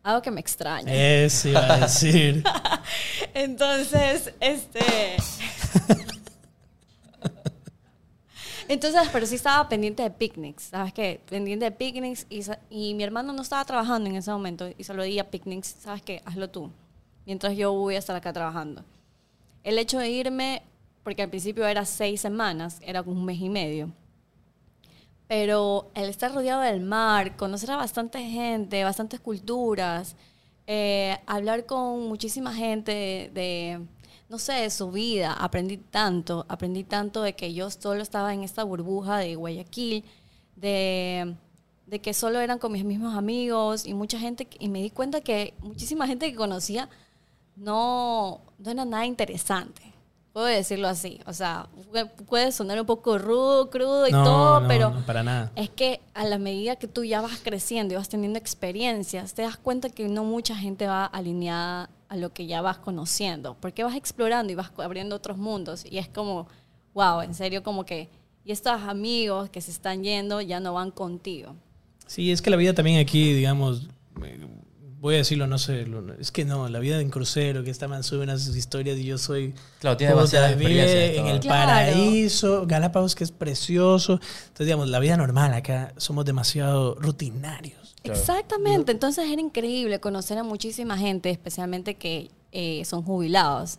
algo 0.02 0.22
que 0.22 0.30
me 0.30 0.40
extraña. 0.40 0.90
eso 0.92 1.50
iba 1.50 1.74
a 1.74 1.80
decir. 1.80 2.42
Entonces, 3.34 4.32
este. 4.40 4.80
Entonces, 8.68 9.08
pero 9.12 9.24
sí 9.24 9.36
estaba 9.36 9.66
pendiente 9.68 10.02
de 10.02 10.10
picnics, 10.10 10.64
¿sabes 10.64 10.92
qué? 10.92 11.22
Pendiente 11.28 11.64
de 11.64 11.72
picnics 11.72 12.26
y, 12.28 12.42
y 12.68 12.94
mi 12.94 13.02
hermano 13.02 13.32
no 13.32 13.40
estaba 13.40 13.64
trabajando 13.64 14.10
en 14.10 14.16
ese 14.16 14.30
momento 14.30 14.68
y 14.76 14.84
se 14.84 14.92
lo 14.92 15.02
di 15.02 15.18
picnics, 15.22 15.76
¿sabes 15.80 16.02
qué? 16.02 16.22
Hazlo 16.26 16.50
tú, 16.50 16.70
mientras 17.24 17.56
yo 17.56 17.72
voy 17.72 17.94
a 17.94 17.98
estar 17.98 18.14
acá 18.14 18.30
trabajando. 18.32 18.84
El 19.64 19.78
hecho 19.78 19.98
de 19.98 20.10
irme, 20.10 20.62
porque 21.02 21.22
al 21.22 21.30
principio 21.30 21.66
era 21.66 21.86
seis 21.86 22.20
semanas, 22.20 22.78
era 22.82 23.00
un 23.00 23.24
mes 23.24 23.40
y 23.40 23.48
medio, 23.48 23.90
pero 25.28 25.90
el 25.94 26.10
estar 26.10 26.34
rodeado 26.34 26.60
del 26.60 26.80
mar, 26.80 27.36
conocer 27.36 27.70
a 27.70 27.76
bastante 27.76 28.18
gente, 28.20 28.84
bastantes 28.84 29.18
culturas, 29.20 30.14
eh, 30.66 31.16
hablar 31.26 31.64
con 31.64 32.06
muchísima 32.06 32.54
gente 32.54 33.30
de, 33.32 33.80
no 34.28 34.38
sé, 34.38 34.52
de 34.54 34.70
su 34.70 34.90
vida, 34.90 35.32
aprendí 35.32 35.78
tanto, 35.78 36.44
aprendí 36.48 36.84
tanto 36.84 37.22
de 37.22 37.34
que 37.34 37.54
yo 37.54 37.70
solo 37.70 38.02
estaba 38.02 38.34
en 38.34 38.42
esta 38.42 38.62
burbuja 38.62 39.18
de 39.18 39.36
Guayaquil, 39.36 40.04
de, 40.56 41.34
de 41.86 42.00
que 42.00 42.12
solo 42.12 42.40
eran 42.40 42.58
con 42.58 42.72
mis 42.72 42.84
mismos 42.84 43.16
amigos 43.16 43.86
y 43.86 43.94
mucha 43.94 44.18
gente, 44.18 44.46
y 44.58 44.68
me 44.68 44.82
di 44.82 44.90
cuenta 44.90 45.20
que 45.22 45.54
muchísima 45.60 46.06
gente 46.06 46.30
que 46.30 46.36
conocía 46.36 46.90
no, 47.56 48.42
no 48.58 48.70
era 48.70 48.84
nada 48.84 49.06
interesante. 49.06 49.87
Puedo 50.38 50.46
decirlo 50.46 50.86
así. 50.86 51.18
O 51.26 51.32
sea, 51.32 51.66
pu- 51.92 52.08
puede 52.28 52.52
sonar 52.52 52.78
un 52.80 52.86
poco 52.86 53.18
rudo, 53.18 53.70
crudo 53.70 54.06
y 54.06 54.12
No, 54.12 54.22
todo, 54.22 54.60
no, 54.60 54.68
pero 54.68 54.90
no, 54.90 55.04
para 55.04 55.24
nada. 55.24 55.50
es 55.56 55.68
que 55.68 56.00
a 56.14 56.24
la 56.24 56.38
medida 56.38 56.76
que 56.76 56.86
tú 56.86 57.02
ya 57.02 57.20
vas 57.20 57.40
creciendo 57.42 57.94
y 57.94 57.96
vas 57.96 58.08
teniendo 58.08 58.38
experiencias, 58.38 59.34
te 59.34 59.42
das 59.42 59.56
cuenta 59.56 59.90
que 59.90 60.06
no 60.08 60.22
mucha 60.22 60.54
gente 60.54 60.86
va 60.86 61.06
alineada 61.06 61.90
a 62.08 62.16
lo 62.16 62.32
que 62.32 62.46
ya 62.46 62.62
vas 62.62 62.78
conociendo, 62.78 63.56
porque 63.58 63.82
vas 63.82 63.96
explorando 63.96 64.52
y 64.52 64.54
vas 64.54 64.70
abriendo 64.78 65.16
otros 65.16 65.38
mundos 65.38 65.84
y 65.84 65.98
es 65.98 66.06
como, 66.08 66.46
wow, 66.94 67.22
en 67.22 67.34
serio 67.34 67.64
como 67.64 67.84
que, 67.84 68.08
y 68.44 68.52
estos 68.52 68.80
amigos 68.82 69.50
que 69.50 69.60
se 69.60 69.72
están 69.72 70.04
yendo 70.04 70.40
ya 70.40 70.60
no 70.60 70.72
van 70.72 70.92
contigo. 70.92 71.56
Sí, 72.06 72.30
es 72.30 72.40
que 72.42 72.50
la 72.50 72.56
vida 72.56 72.74
también 72.74 73.00
aquí, 73.00 73.32
digamos, 73.32 73.88
eh, 74.24 74.38
voy 75.00 75.14
a 75.14 75.18
decirlo, 75.18 75.46
no 75.46 75.58
sé, 75.58 75.86
lo- 75.86 76.12
es 76.14 76.30
que 76.32 76.44
no, 76.44 76.68
la 76.68 76.78
vida 76.80 77.00
en 77.00 77.10
crucero, 77.10 77.62
que 77.64 77.70
esta 77.70 77.86
man 77.88 78.02
sube 78.02 78.22
unas 78.24 78.46
historias 78.48 78.98
y 78.98 79.04
yo 79.04 79.18
soy... 79.18 79.54
Claro, 79.80 79.96
tiene 79.96 80.12
demasiada 80.14 80.50
experiencia. 80.50 81.14
en 81.20 81.26
el 81.26 81.40
paraíso, 81.40 82.66
Galápagos 82.66 83.14
que 83.14 83.24
es 83.24 83.30
precioso. 83.32 84.14
Entonces, 84.14 84.66
digamos, 84.66 84.88
la 84.88 84.98
vida 84.98 85.16
normal 85.16 85.54
acá 85.54 85.92
somos 85.96 86.24
demasiado 86.24 86.94
rutinarios. 86.96 87.94
Claro. 88.02 88.18
Exactamente, 88.18 88.92
entonces 88.92 89.28
era 89.30 89.40
increíble 89.40 90.00
conocer 90.00 90.38
a 90.38 90.42
muchísima 90.42 90.96
gente, 90.98 91.30
especialmente 91.30 91.94
que 91.94 92.30
eh, 92.52 92.84
son 92.84 93.02
jubilados 93.02 93.78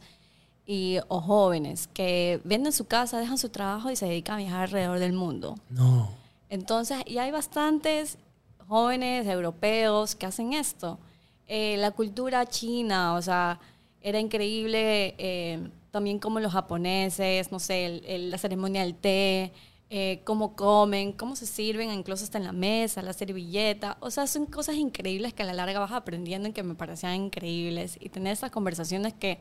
y, 0.65 0.97
o 1.07 1.19
jóvenes, 1.21 1.89
que 1.93 2.39
venden 2.43 2.71
su 2.71 2.85
casa, 2.85 3.19
dejan 3.19 3.37
su 3.37 3.49
trabajo 3.49 3.89
y 3.89 3.95
se 3.95 4.05
dedican 4.05 4.35
a 4.35 4.37
viajar 4.39 4.61
alrededor 4.63 4.99
del 4.99 5.13
mundo. 5.13 5.55
No. 5.69 6.11
Entonces, 6.49 6.97
y 7.05 7.17
hay 7.17 7.31
bastantes 7.31 8.17
jóvenes 8.67 9.25
europeos 9.27 10.15
que 10.15 10.25
hacen 10.27 10.53
esto. 10.53 10.99
Eh, 11.49 11.77
la 11.77 11.91
cultura 11.91 12.45
china, 12.45 13.15
o 13.15 13.21
sea, 13.21 13.59
era 14.01 14.19
increíble 14.19 15.15
eh, 15.17 15.59
también 15.91 16.19
como 16.19 16.39
los 16.39 16.53
japoneses, 16.53 17.51
no 17.51 17.59
sé, 17.59 17.85
el- 17.87 18.05
el- 18.05 18.31
la 18.31 18.37
ceremonia 18.37 18.81
del 18.83 18.95
té, 18.95 19.51
eh, 19.89 20.21
cómo 20.25 20.55
comen, 20.55 21.11
cómo 21.13 21.35
se 21.35 21.47
sirven, 21.47 21.91
incluso 21.91 22.23
hasta 22.23 22.37
en 22.37 22.43
la 22.45 22.51
mesa, 22.53 23.01
la 23.01 23.13
servilleta. 23.13 23.97
O 24.01 24.11
sea, 24.11 24.27
son 24.27 24.45
cosas 24.45 24.75
increíbles 24.75 25.33
que 25.33 25.41
a 25.43 25.47
la 25.47 25.53
larga 25.53 25.79
vas 25.79 25.91
aprendiendo 25.91 26.49
y 26.49 26.53
que 26.53 26.63
me 26.63 26.75
parecían 26.75 27.15
increíbles. 27.15 27.97
Y 27.99 28.09
tener 28.09 28.33
esas 28.33 28.51
conversaciones 28.51 29.13
que 29.13 29.39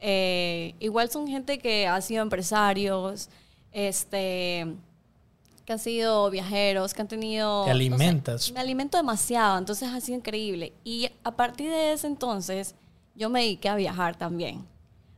eh, 0.00 0.74
igual 0.80 1.10
son 1.10 1.26
gente 1.28 1.58
que 1.58 1.86
ha 1.86 2.00
sido 2.02 2.22
empresarios, 2.22 3.28
este 3.72 4.66
que 5.70 5.74
han 5.74 5.78
sido 5.78 6.28
viajeros, 6.30 6.92
que 6.92 7.00
han 7.02 7.06
tenido... 7.06 7.62
Te 7.62 7.70
no 7.70 7.76
sé, 7.76 7.84
alimentas. 7.86 8.50
me 8.52 8.58
alimento 8.58 8.96
demasiado, 8.96 9.56
entonces 9.56 9.88
ha 9.88 10.00
sido 10.00 10.18
increíble. 10.18 10.72
Y 10.82 11.08
a 11.22 11.30
partir 11.30 11.70
de 11.70 11.92
ese 11.92 12.08
entonces, 12.08 12.74
yo 13.14 13.30
me 13.30 13.42
dediqué 13.42 13.68
a 13.68 13.76
viajar 13.76 14.16
también. 14.16 14.66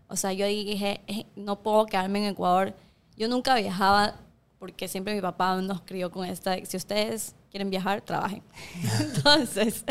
O 0.09 0.17
sea, 0.17 0.35
yo 0.35 0.45
dije, 0.47 1.01
"Eh, 1.07 1.25
no 1.37 1.63
puedo 1.63 1.87
quedarme 1.87 2.19
en 2.19 2.33
Ecuador. 2.33 2.75
Yo 3.17 3.29
nunca 3.29 3.55
viajaba 3.55 4.17
porque 4.59 4.89
siempre 4.89 5.15
mi 5.15 5.23
papá 5.23 5.57
nos 5.63 5.81
crió 5.81 6.11
con 6.11 6.27
esta, 6.27 6.63
si 6.67 6.77
ustedes 6.77 7.35
quieren 7.51 7.71
viajar, 7.71 8.03
trabajen. 8.03 8.43
entonces, 9.01 9.87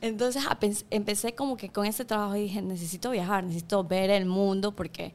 entonces 0.00 0.44
apen- 0.46 0.84
empecé 0.90 1.34
como 1.34 1.56
que 1.56 1.70
con 1.70 1.86
ese 1.86 2.04
trabajo 2.04 2.36
y 2.36 2.42
dije, 2.42 2.62
necesito 2.62 3.10
viajar, 3.10 3.42
necesito 3.42 3.82
ver 3.82 4.10
el 4.10 4.26
mundo 4.26 4.70
porque 4.76 5.12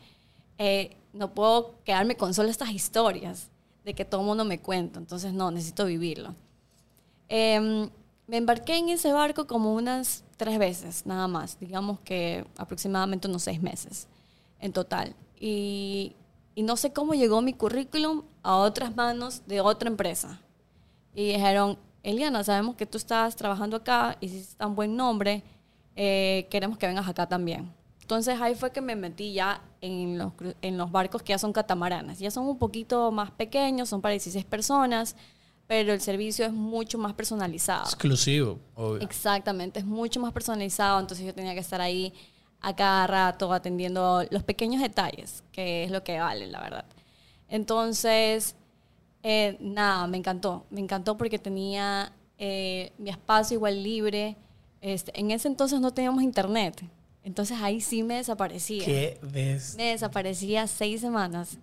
eh, 0.57 0.97
no 1.13 1.33
puedo 1.33 1.75
quedarme 1.85 2.17
con 2.17 2.33
solo 2.33 2.49
estas 2.49 2.71
historias 2.71 3.49
de 3.87 3.93
que 3.93 4.03
todo 4.03 4.19
el 4.19 4.27
mundo 4.27 4.43
me 4.43 4.59
cuenta. 4.59 4.99
Entonces, 4.99 5.31
no, 5.31 5.49
necesito 5.49 5.85
vivirlo. 5.85 6.35
Em, 7.29 7.89
me 8.27 8.35
embarqué 8.35 8.75
en 8.75 8.89
ese 8.89 9.13
barco 9.13 9.47
como 9.47 9.73
unas 9.73 10.25
tres 10.35 10.59
veces, 10.59 11.05
nada 11.05 11.29
más. 11.29 11.57
Digamos 11.57 12.01
que 12.01 12.45
aproximadamente 12.57 13.29
unos 13.29 13.43
seis 13.43 13.61
meses 13.61 14.09
en 14.59 14.73
total. 14.73 15.15
Y, 15.39 16.17
y 16.53 16.63
no 16.63 16.75
sé 16.75 16.91
cómo 16.91 17.13
llegó 17.13 17.41
mi 17.41 17.53
currículum 17.53 18.23
a 18.43 18.57
otras 18.57 18.93
manos 18.93 19.43
de 19.47 19.61
otra 19.61 19.87
empresa. 19.87 20.41
Y 21.15 21.31
dijeron, 21.31 21.77
Eliana, 22.03 22.43
sabemos 22.43 22.75
que 22.75 22.85
tú 22.85 22.97
estás 22.97 23.37
trabajando 23.37 23.77
acá, 23.77 24.17
hiciste 24.19 24.57
tan 24.57 24.75
buen 24.75 24.97
nombre, 24.97 25.43
eh, 25.95 26.45
queremos 26.49 26.77
que 26.77 26.87
vengas 26.87 27.07
acá 27.07 27.25
también. 27.25 27.73
Entonces 28.07 28.39
ahí 28.39 28.55
fue 28.55 28.71
que 28.71 28.79
me 28.79 28.95
metí 28.95 29.33
ya 29.33 29.61
en 29.81 30.17
los, 30.17 30.31
en 30.61 30.77
los 30.77 30.89
barcos 30.93 31.21
que 31.23 31.33
ya 31.33 31.37
son 31.37 31.51
catamaranes. 31.51 32.19
Ya 32.19 32.31
son 32.31 32.47
un 32.47 32.57
poquito 32.57 33.11
más 33.11 33.31
pequeños, 33.31 33.89
son 33.89 34.01
para 34.01 34.13
16 34.13 34.45
personas, 34.45 35.17
pero 35.67 35.91
el 35.91 35.99
servicio 35.99 36.45
es 36.45 36.53
mucho 36.53 36.97
más 36.97 37.11
personalizado. 37.11 37.83
Exclusivo, 37.83 38.59
obvio. 38.75 39.01
Exactamente, 39.01 39.81
es 39.81 39.85
mucho 39.85 40.21
más 40.21 40.31
personalizado, 40.31 41.01
entonces 41.01 41.25
yo 41.25 41.33
tenía 41.33 41.53
que 41.53 41.59
estar 41.59 41.81
ahí 41.81 42.13
a 42.61 42.73
cada 42.73 43.07
rato 43.07 43.51
atendiendo 43.51 44.25
los 44.31 44.43
pequeños 44.43 44.81
detalles, 44.81 45.43
que 45.51 45.83
es 45.83 45.91
lo 45.91 46.01
que 46.05 46.17
vale, 46.17 46.47
la 46.47 46.61
verdad. 46.61 46.85
Entonces, 47.49 48.55
eh, 49.21 49.57
nada, 49.59 50.07
me 50.07 50.15
encantó, 50.15 50.65
me 50.69 50.79
encantó 50.79 51.17
porque 51.17 51.39
tenía 51.39 52.13
eh, 52.37 52.93
mi 52.99 53.09
espacio 53.09 53.55
igual 53.55 53.83
libre. 53.83 54.37
Este, 54.79 55.11
en 55.19 55.31
ese 55.31 55.49
entonces 55.49 55.81
no 55.81 55.91
teníamos 55.91 56.23
internet, 56.23 56.85
entonces 57.23 57.57
ahí 57.61 57.81
sí 57.81 58.03
me 58.03 58.15
desaparecía. 58.15 58.85
¿Qué 58.85 59.17
ves? 59.21 59.75
Me 59.77 59.91
desaparecía 59.91 60.67
seis 60.67 61.01
semanas. 61.01 61.57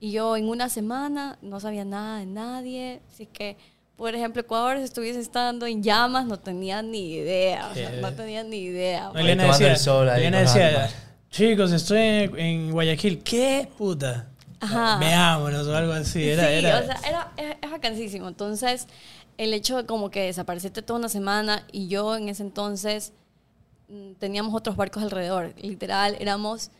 Y 0.00 0.10
yo 0.10 0.36
en 0.36 0.48
una 0.48 0.68
semana 0.68 1.38
no 1.40 1.60
sabía 1.60 1.84
nada 1.84 2.18
de 2.18 2.26
nadie. 2.26 3.00
Así 3.10 3.26
que, 3.26 3.56
por 3.96 4.14
ejemplo, 4.14 4.42
Ecuador, 4.42 4.78
si 4.78 4.84
estuviese 4.84 5.20
estando 5.20 5.66
en 5.66 5.82
llamas, 5.82 6.26
no 6.26 6.38
tenía 6.38 6.82
ni 6.82 7.14
idea. 7.14 7.68
O 7.70 7.74
sea, 7.74 7.90
no 8.00 8.12
tenía 8.12 8.42
ni 8.44 8.58
idea. 8.58 9.10
No, 9.14 9.20
Elena 9.20 9.44
decía, 9.44 9.70
el 9.70 9.78
sol 9.78 10.08
ahí 10.10 10.22
Elena 10.22 10.40
decía, 10.40 10.90
chicos, 11.30 11.72
estoy 11.72 11.98
en, 11.98 12.38
en 12.38 12.72
Guayaquil. 12.72 13.22
¿Qué 13.22 13.68
puta? 13.78 14.28
Ajá. 14.60 14.98
Veámonos 14.98 15.66
o 15.66 15.76
algo 15.76 15.92
así. 15.92 16.28
Era, 16.28 16.48
sí, 16.48 16.54
era, 16.54 16.80
o 16.80 16.84
sea, 16.84 17.00
era, 17.08 17.32
es, 17.36 17.56
es 17.62 17.70
bacanísimo. 17.70 18.28
Entonces, 18.28 18.88
el 19.38 19.54
hecho 19.54 19.76
de 19.76 19.86
como 19.86 20.10
que 20.10 20.22
desapareciste 20.22 20.82
toda 20.82 20.98
una 20.98 21.08
semana 21.08 21.66
y 21.72 21.88
yo 21.88 22.16
en 22.16 22.28
ese 22.28 22.42
entonces 22.42 23.12
teníamos 24.18 24.54
otros 24.54 24.76
barcos 24.76 25.02
alrededor. 25.02 25.54
Literal, 25.60 26.16
éramos 26.20 26.70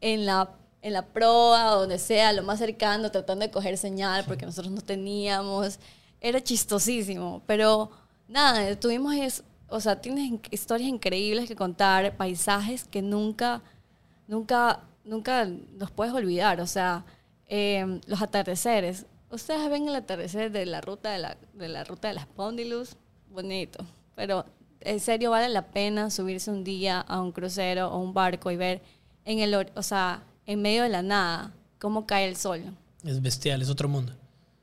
en 0.00 0.26
la, 0.26 0.50
en 0.82 0.92
la 0.92 1.06
proa, 1.06 1.70
donde 1.70 1.98
sea, 1.98 2.32
lo 2.32 2.42
más 2.42 2.58
cercano, 2.58 3.10
tratando 3.10 3.44
de 3.44 3.50
coger 3.50 3.76
señal 3.78 4.24
porque 4.26 4.46
nosotros 4.46 4.72
no 4.72 4.80
teníamos. 4.80 5.78
Era 6.20 6.42
chistosísimo, 6.42 7.42
pero 7.46 7.90
nada, 8.26 8.74
tuvimos, 8.76 9.14
es, 9.14 9.44
o 9.68 9.80
sea, 9.80 10.00
tienes 10.00 10.40
historias 10.50 10.88
increíbles 10.88 11.48
que 11.48 11.56
contar, 11.56 12.16
paisajes 12.16 12.84
que 12.84 13.02
nunca, 13.02 13.62
nunca, 14.26 14.80
nunca 15.04 15.48
los 15.78 15.90
puedes 15.90 16.12
olvidar. 16.14 16.60
O 16.60 16.66
sea, 16.66 17.04
eh, 17.48 18.00
los 18.06 18.22
atardeceres. 18.22 19.06
Ustedes 19.30 19.68
ven 19.70 19.88
el 19.88 19.94
atardecer 19.94 20.50
de 20.50 20.66
la 20.66 20.80
ruta 20.80 21.10
de 21.12 21.18
la, 21.18 21.36
de 21.52 21.68
la 21.68 21.84
ruta 21.84 22.08
de 22.08 22.14
las 22.14 22.26
Pondilus, 22.26 22.96
bonito. 23.30 23.84
Pero 24.14 24.44
en 24.80 25.00
serio 25.00 25.30
vale 25.30 25.48
la 25.48 25.62
pena 25.66 26.10
subirse 26.10 26.50
un 26.50 26.64
día 26.64 27.00
a 27.00 27.20
un 27.20 27.32
crucero 27.32 27.88
o 27.92 27.98
un 27.98 28.14
barco 28.14 28.50
y 28.50 28.56
ver 28.56 28.80
en 29.24 29.40
el, 29.40 29.54
o 29.54 29.82
sea, 29.82 30.22
en 30.46 30.62
medio 30.62 30.82
de 30.82 30.88
la 30.88 31.02
nada 31.02 31.52
cómo 31.78 32.06
cae 32.06 32.28
el 32.28 32.36
sol. 32.36 32.62
Es 33.04 33.20
bestial, 33.22 33.62
es 33.62 33.70
otro 33.70 33.88
mundo. 33.88 34.12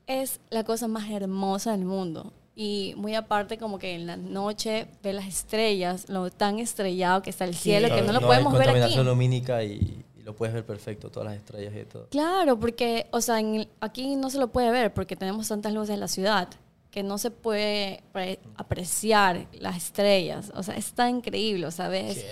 Es 0.06 0.40
la 0.50 0.64
cosa 0.64 0.88
más 0.88 1.10
hermosa 1.10 1.72
del 1.72 1.84
mundo. 1.84 2.32
Y 2.54 2.94
muy 2.96 3.14
aparte 3.14 3.58
como 3.58 3.78
que 3.78 3.94
en 3.94 4.06
la 4.06 4.16
noche 4.16 4.86
ver 5.02 5.14
las 5.16 5.26
estrellas, 5.26 6.08
lo 6.08 6.30
tan 6.30 6.58
estrellado 6.58 7.20
que 7.22 7.30
está 7.30 7.44
el 7.44 7.54
cielo, 7.54 7.88
que 7.94 8.00
no 8.02 8.12
lo 8.12 8.18
hay 8.20 8.24
podemos 8.24 8.52
ver 8.54 8.62
aquí. 8.62 8.70
contaminación 8.72 9.06
lumínica 9.06 9.62
y, 9.62 10.04
y 10.18 10.22
lo 10.22 10.34
puedes 10.34 10.54
ver 10.54 10.64
perfecto, 10.64 11.10
todas 11.10 11.28
las 11.28 11.36
estrellas 11.36 11.74
y 11.80 11.84
todo. 11.84 12.06
Claro, 12.10 12.58
porque, 12.58 13.08
o 13.10 13.20
sea, 13.20 13.40
en 13.40 13.54
el- 13.56 13.68
aquí 13.80 14.16
no 14.16 14.30
se 14.30 14.38
lo 14.38 14.48
puede 14.48 14.70
ver 14.70 14.94
porque 14.94 15.16
tenemos 15.16 15.48
tantas 15.48 15.72
luces 15.74 15.90
en 15.94 16.00
la 16.00 16.08
ciudad 16.08 16.48
que 16.96 17.02
no 17.02 17.18
se 17.18 17.30
puede 17.30 18.02
pre- 18.10 18.40
apreciar 18.54 19.46
las 19.52 19.76
estrellas. 19.76 20.50
O 20.54 20.62
sea, 20.62 20.76
está 20.76 21.10
increíble, 21.10 21.66
o 21.66 21.70
sea, 21.70 21.88
ves, 21.88 22.24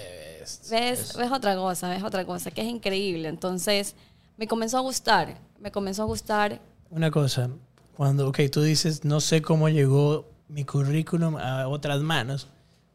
ves, 0.71 1.15
ves 1.19 1.31
otra 1.31 1.55
cosa, 1.55 1.91
ves 1.91 2.03
otra 2.03 2.25
cosa, 2.25 2.51
que 2.51 2.63
es 2.63 2.67
increíble. 2.69 3.29
Entonces, 3.29 3.95
me 4.39 4.47
comenzó 4.49 4.79
a 4.79 4.81
gustar, 4.81 5.39
me 5.61 5.71
comenzó 5.71 6.05
a 6.05 6.07
gustar. 6.07 6.63
Una 6.89 7.11
cosa, 7.11 7.51
cuando, 7.95 8.27
ok, 8.27 8.41
tú 8.51 8.63
dices, 8.63 9.05
no 9.05 9.21
sé 9.21 9.43
cómo 9.43 9.69
llegó 9.69 10.25
mi 10.49 10.65
currículum 10.65 11.37
a 11.37 11.69
otras 11.69 12.01
manos. 12.01 12.49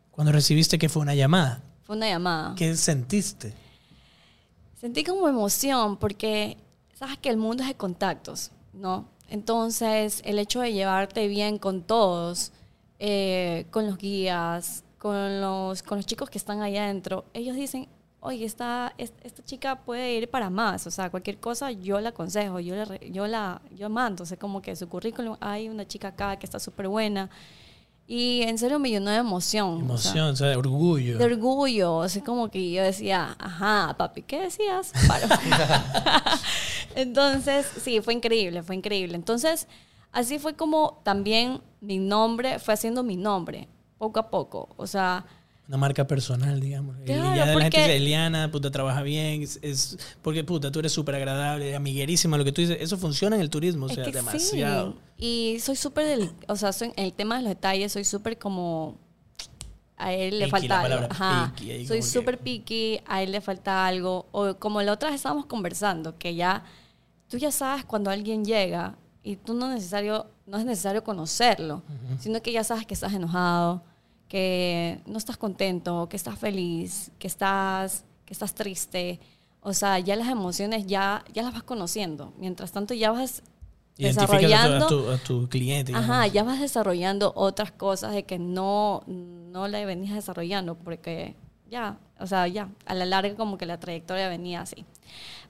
Cuando 0.09 0.31
recibiste 0.31 0.79
que 0.79 0.89
fue 0.89 1.03
una 1.03 1.13
llamada, 1.13 1.61
Fue 1.83 1.95
una 1.95 2.07
llamada. 2.07 2.55
¿qué 2.55 2.75
sentiste? 2.75 3.53
Sentí 4.81 5.03
como 5.03 5.29
emoción 5.29 5.97
porque 5.97 6.57
sabes 6.95 7.19
que 7.19 7.29
el 7.29 7.37
mundo 7.37 7.61
es 7.61 7.69
de 7.69 7.75
contactos, 7.75 8.49
¿no? 8.73 9.07
Entonces, 9.29 10.21
el 10.25 10.39
hecho 10.39 10.59
de 10.61 10.73
llevarte 10.73 11.27
bien 11.27 11.57
con 11.57 11.81
todos, 11.83 12.51
eh, 12.99 13.65
con 13.71 13.85
los 13.87 13.97
guías, 13.97 14.83
con 14.97 15.39
los, 15.41 15.83
con 15.83 15.97
los 15.99 16.05
chicos 16.05 16.29
que 16.29 16.37
están 16.37 16.61
allá 16.61 16.83
adentro, 16.85 17.25
ellos 17.33 17.55
dicen, 17.55 17.87
oye, 18.21 18.43
esta, 18.45 18.93
es- 18.97 19.13
esta 19.23 19.43
chica 19.45 19.77
puede 19.85 20.13
ir 20.15 20.29
para 20.29 20.49
más, 20.49 20.85
o 20.87 20.91
sea, 20.91 21.09
cualquier 21.09 21.37
cosa 21.37 21.71
yo 21.71 22.01
la 22.01 22.09
aconsejo, 22.09 22.59
yo, 22.59 22.83
re- 22.83 23.09
yo 23.11 23.25
la 23.27 23.61
yo 23.73 23.89
mando, 23.89 24.23
o 24.23 24.25
sea, 24.25 24.37
como 24.37 24.61
que 24.61 24.75
su 24.75 24.89
currículum, 24.89 25.37
hay 25.39 25.69
una 25.69 25.87
chica 25.87 26.09
acá 26.09 26.37
que 26.37 26.45
está 26.45 26.59
súper 26.59 26.87
buena. 26.89 27.29
Y 28.11 28.41
en 28.41 28.57
serio 28.57 28.79
me 28.79 28.89
llenó 28.89 29.11
de 29.11 29.17
emoción. 29.17 29.87
o 29.87 29.95
sea, 29.99 30.11
Emoción, 30.11 30.29
o 30.31 30.35
sea, 30.35 30.57
orgullo. 30.57 31.19
de 31.19 31.23
orgullo, 31.25 32.01
así 32.01 32.21
como 32.21 32.49
que 32.49 32.71
yo 32.71 32.81
decía, 32.81 33.35
ajá, 33.39 33.93
papi, 33.99 34.23
¿qué 34.23 34.41
decías? 34.41 34.91
Entonces, 37.01 37.65
sí, 37.81 38.01
fue 38.01 38.13
increíble, 38.13 38.63
fue 38.63 38.75
increíble. 38.75 39.15
Entonces, 39.15 39.67
así 40.11 40.39
fue 40.39 40.53
como 40.55 41.01
también 41.03 41.61
mi 41.81 41.97
nombre 41.97 42.59
fue 42.59 42.73
haciendo 42.73 43.03
mi 43.03 43.15
nombre, 43.15 43.67
poco 43.97 44.19
a 44.19 44.29
poco. 44.29 44.69
O 44.77 44.87
sea, 44.87 45.25
Una 45.67 45.77
marca 45.77 46.07
personal, 46.07 46.59
digamos. 46.59 46.95
Claro, 47.05 47.33
y 47.33 47.37
ya 47.37 47.45
la 47.45 47.51
gente 47.53 47.53
porque- 47.65 47.77
dice, 47.81 47.95
Eliana, 47.97 48.49
puta, 48.51 48.71
trabaja 48.71 49.03
bien. 49.03 49.43
Es, 49.43 49.59
es- 49.61 49.97
porque, 50.23 50.43
puta, 50.43 50.71
tú 50.71 50.79
eres 50.79 50.91
súper 50.91 51.13
agradable, 51.15 51.75
amiguerísima, 51.75 52.37
lo 52.37 52.43
que 52.43 52.51
tú 52.51 52.61
dices. 52.61 52.77
Eso 52.81 52.97
funciona 52.97 53.35
en 53.35 53.43
el 53.43 53.51
turismo, 53.51 53.85
o 53.85 53.89
Es 53.89 53.93
sea, 53.95 54.03
que 54.03 54.11
demasiado. 54.11 54.93
sí. 55.17 55.25
Y 55.55 55.59
soy 55.59 55.75
súper, 55.75 56.05
del- 56.07 56.31
o 56.47 56.55
sea, 56.55 56.73
soy, 56.73 56.91
en 56.95 57.05
el 57.05 57.13
tema 57.13 57.37
de 57.37 57.43
los 57.43 57.49
detalles, 57.49 57.91
soy 57.91 58.03
súper 58.03 58.37
como... 58.39 58.97
A 60.01 60.13
él 60.13 60.39
le 60.39 60.47
falta 60.47 60.79
algo. 60.79 61.07
Ajá. 61.09 61.53
Soy 61.57 61.67
como 61.85 61.87
que- 61.87 62.01
súper 62.01 62.37
picky, 62.39 63.01
a 63.05 63.21
él 63.21 63.31
le 63.33 63.41
falta 63.41 63.85
algo. 63.85 64.27
O 64.31 64.55
como 64.55 64.81
la 64.81 64.93
otra 64.93 65.09
vez 65.09 65.17
estábamos 65.17 65.45
conversando, 65.45 66.17
que 66.17 66.33
ya... 66.35 66.63
Tú 67.29 67.37
ya 67.37 67.51
sabes 67.51 67.85
cuando 67.85 68.09
alguien 68.09 68.43
llega 68.43 68.95
y 69.23 69.35
tú 69.35 69.53
no, 69.53 69.67
necesario, 69.69 70.27
no 70.47 70.57
es 70.57 70.65
necesario 70.65 71.03
conocerlo, 71.03 71.83
sino 72.19 72.41
que 72.41 72.51
ya 72.51 72.63
sabes 72.63 72.85
que 72.85 72.93
estás 72.93 73.13
enojado, 73.13 73.83
que 74.27 75.01
no 75.05 75.17
estás 75.17 75.37
contento, 75.37 76.07
que 76.09 76.15
estás 76.17 76.37
feliz, 76.39 77.11
que 77.19 77.27
estás, 77.27 78.05
que 78.25 78.33
estás 78.33 78.53
triste. 78.53 79.19
O 79.61 79.73
sea, 79.73 79.99
ya 79.99 80.15
las 80.15 80.27
emociones 80.29 80.85
ya, 80.87 81.23
ya 81.33 81.43
las 81.43 81.53
vas 81.53 81.63
conociendo. 81.63 82.33
Mientras 82.37 82.71
tanto, 82.71 82.93
ya 82.93 83.11
vas 83.11 83.43
desarrollando. 84.15 84.85
a 84.85 84.87
tu- 84.89 85.09
a 85.11 85.17
tu 85.17 85.49
cliente. 85.49 85.93
Ajá, 85.93 86.27
ya 86.27 86.43
vas 86.43 86.59
desarrollando 86.61 87.33
otras 87.35 87.71
cosas 87.71 88.13
de 88.13 88.23
que 88.23 88.39
no, 88.39 89.03
no 89.07 89.67
la 89.67 89.83
venías 89.85 90.15
desarrollando 90.15 90.75
porque 90.75 91.35
ya, 91.69 91.97
o 92.19 92.25
sea, 92.25 92.47
ya, 92.47 92.69
a 92.85 92.93
la 92.93 93.05
larga 93.05 93.35
como 93.35 93.57
que 93.57 93.65
la 93.65 93.79
trayectoria 93.79 94.29
venía 94.29 94.61
así. 94.61 94.85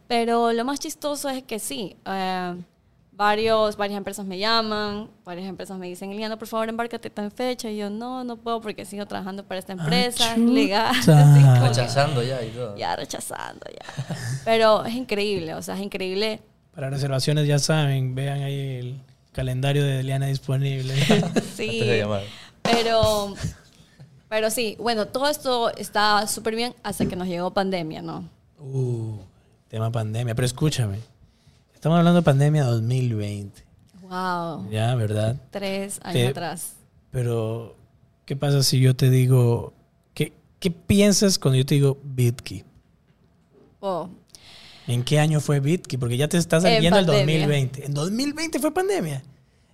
Pero 0.10 0.52
lo 0.54 0.66
más 0.66 0.80
chistoso 0.80 1.30
es 1.30 1.44
que 1.44 1.60
sí, 1.60 1.96
eh, 2.04 2.56
varios, 3.12 3.78
varias 3.78 3.96
empresas 3.96 4.26
me 4.26 4.40
llaman, 4.40 5.08
varias 5.24 5.48
empresas 5.48 5.78
me 5.78 5.86
dicen, 5.88 6.12
Eliana, 6.12 6.36
por 6.36 6.48
favor, 6.48 6.68
embárcate 6.68 7.12
tan 7.12 7.30
fecha. 7.30 7.70
Y 7.70 7.78
yo, 7.78 7.92
no, 7.92 8.24
no 8.24 8.36
puedo 8.38 8.60
porque 8.60 8.86
sigo 8.86 9.06
trabajando 9.06 9.44
para 9.44 9.60
esta 9.60 9.74
empresa, 9.74 10.34
es 10.34 10.40
legal. 10.40 10.96
Así 10.96 11.68
Rechazando 11.68 12.24
ya 12.24 12.44
y 12.44 12.50
todo. 12.50 12.76
ya 12.76 12.96
rechazando, 12.96 13.68
ya. 13.72 14.16
Pero 14.46 14.84
es 14.84 14.96
increíble, 14.96 15.54
o 15.54 15.62
sea, 15.62 15.76
es 15.76 15.82
increíble 15.82 16.42
Para 16.74 16.90
reservaciones, 16.90 17.46
ya 17.48 17.60
saben, 17.60 18.16
vean 18.16 18.42
ahí 18.42 18.78
el 18.78 19.02
calendario 19.32 19.84
de 19.84 20.00
Eliana 20.00 20.26
disponible. 20.26 20.96
Sí. 21.56 22.02
Pero, 22.64 23.36
pero 24.28 24.50
sí, 24.50 24.76
bueno, 24.80 25.06
todo 25.06 25.28
esto 25.30 25.70
está 25.76 26.26
súper 26.26 26.56
bien 26.56 26.74
hasta 26.82 27.06
que 27.06 27.16
nos 27.16 27.28
llegó 27.28 27.54
pandemia, 27.54 28.02
¿no? 28.02 28.28
uh, 28.60 29.20
tema 29.70 29.92
pandemia. 29.92 30.36
Pero 30.36 30.46
escúchame, 30.46 31.00
estamos 31.74 31.98
hablando 31.98 32.20
de 32.22 32.26
pandemia 32.26 32.64
2020. 32.66 33.64
Wow. 34.02 34.70
Ya, 34.70 34.94
¿verdad? 34.96 35.38
Tres 35.52 36.00
años 36.04 36.14
Te- 36.14 36.28
atrás. 36.28 36.74
Pero, 37.12 37.76
¿qué 38.26 38.36
pasa 38.36 38.62
si 38.64 38.80
yo 38.80 38.96
te 38.96 39.10
digo, 39.10 39.74
¿qué, 40.14 40.34
qué 40.60 40.70
piensas 40.72 41.40
cuando 41.40 41.58
yo 41.58 41.66
te 41.66 41.76
digo 41.76 41.98
BitKey? 42.04 42.64
Oh, 43.80 44.10
¿En 44.88 45.04
qué 45.04 45.20
año 45.20 45.40
fue 45.40 45.60
BitKey? 45.60 45.98
Porque 46.00 46.18
ya 46.18 46.28
te 46.28 46.38
estás 46.38 46.64
En 46.64 46.74
saliendo 46.74 47.00
el 47.00 47.06
pandemia. 47.06 47.36
2020. 47.42 47.86
¿En 47.86 47.94
2020 47.94 48.60
fue 48.60 48.74
pandemia? 48.74 49.22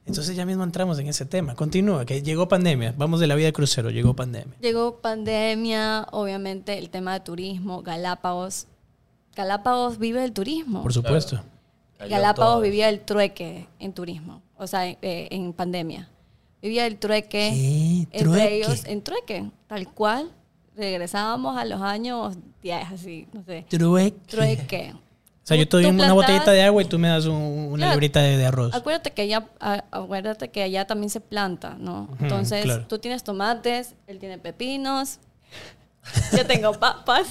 Entonces 0.05 0.35
ya 0.35 0.45
mismo 0.45 0.63
entramos 0.63 0.99
en 0.99 1.07
ese 1.07 1.25
tema. 1.25 1.55
Continúa, 1.55 2.05
que 2.05 2.21
llegó 2.21 2.47
pandemia. 2.47 2.93
Vamos 2.97 3.19
de 3.21 3.27
la 3.27 3.33
vida 3.35 3.47
de 3.47 3.53
crucero, 3.53 3.89
llegó 3.89 4.13
pandemia. 4.15 4.53
llegó 4.61 4.97
pandemia, 5.01 6.07
obviamente 6.11 6.77
el 6.77 6.89
tema 6.89 7.13
de 7.13 7.21
turismo, 7.21 7.81
Galápagos. 7.81 8.67
Galápagos 9.36 9.98
vive 10.00 10.22
del 10.22 10.32
turismo. 10.34 10.82
Por 10.84 10.94
supuesto. 10.94 11.42
Galápagos 12.10 12.62
vivía 12.62 12.89
el 12.89 13.00
trueque 13.01 13.68
en 13.80 13.94
turismo, 13.94 14.42
o 14.58 14.68
sea, 14.68 14.88
eh, 14.89 14.98
en 15.32 15.54
pandemia. 15.54 16.10
Vivía 16.62 16.88
el 16.88 16.98
trueque. 16.98 17.51
¿Qué? 17.54 18.00
Entre 18.01 18.20
¿Trueque? 18.20 18.56
ellos, 18.58 18.86
en 18.86 19.01
trueque, 19.01 19.50
tal 19.68 19.88
cual. 19.94 20.32
Regresábamos 20.75 21.56
a 21.58 21.63
los 21.63 21.82
años 21.82 22.36
10, 22.62 22.92
así, 22.92 23.27
no 23.32 23.44
sé. 23.44 23.65
Trueque. 23.70 24.18
Trueque. 24.27 24.94
O 24.94 25.48
sea, 25.48 25.56
yo 25.58 25.68
te 25.70 25.77
doy 25.77 25.86
una 25.86 26.06
plantabas- 26.08 26.15
botellita 26.15 26.51
de 26.51 26.63
agua 26.63 26.82
y 26.82 26.86
tú 26.86 26.98
me 27.00 27.08
das 27.08 27.25
un- 27.27 27.36
una 27.36 27.77
Claro. 27.77 27.92
librita 27.94 28.20
de, 28.20 28.36
de 28.38 28.46
arroz. 28.48 28.74
Acuérdate 28.74 29.12
que 29.12 29.22
allá, 29.22 29.48
a- 29.60 29.84
acuérdate 29.92 30.50
que 30.50 30.63
allá 30.63 30.86
también 30.88 31.10
se 31.12 31.21
planta, 31.21 31.76
¿no? 31.80 32.10
Entonces, 32.19 32.63
claro. 32.65 32.86
tú 32.88 32.98
tienes 33.00 33.24
tomates, 33.24 33.93
él 34.08 34.17
tiene 34.19 34.38
pepinos, 34.39 35.19
yo 36.36 36.46
tengo 36.46 36.74
papas, 36.74 37.28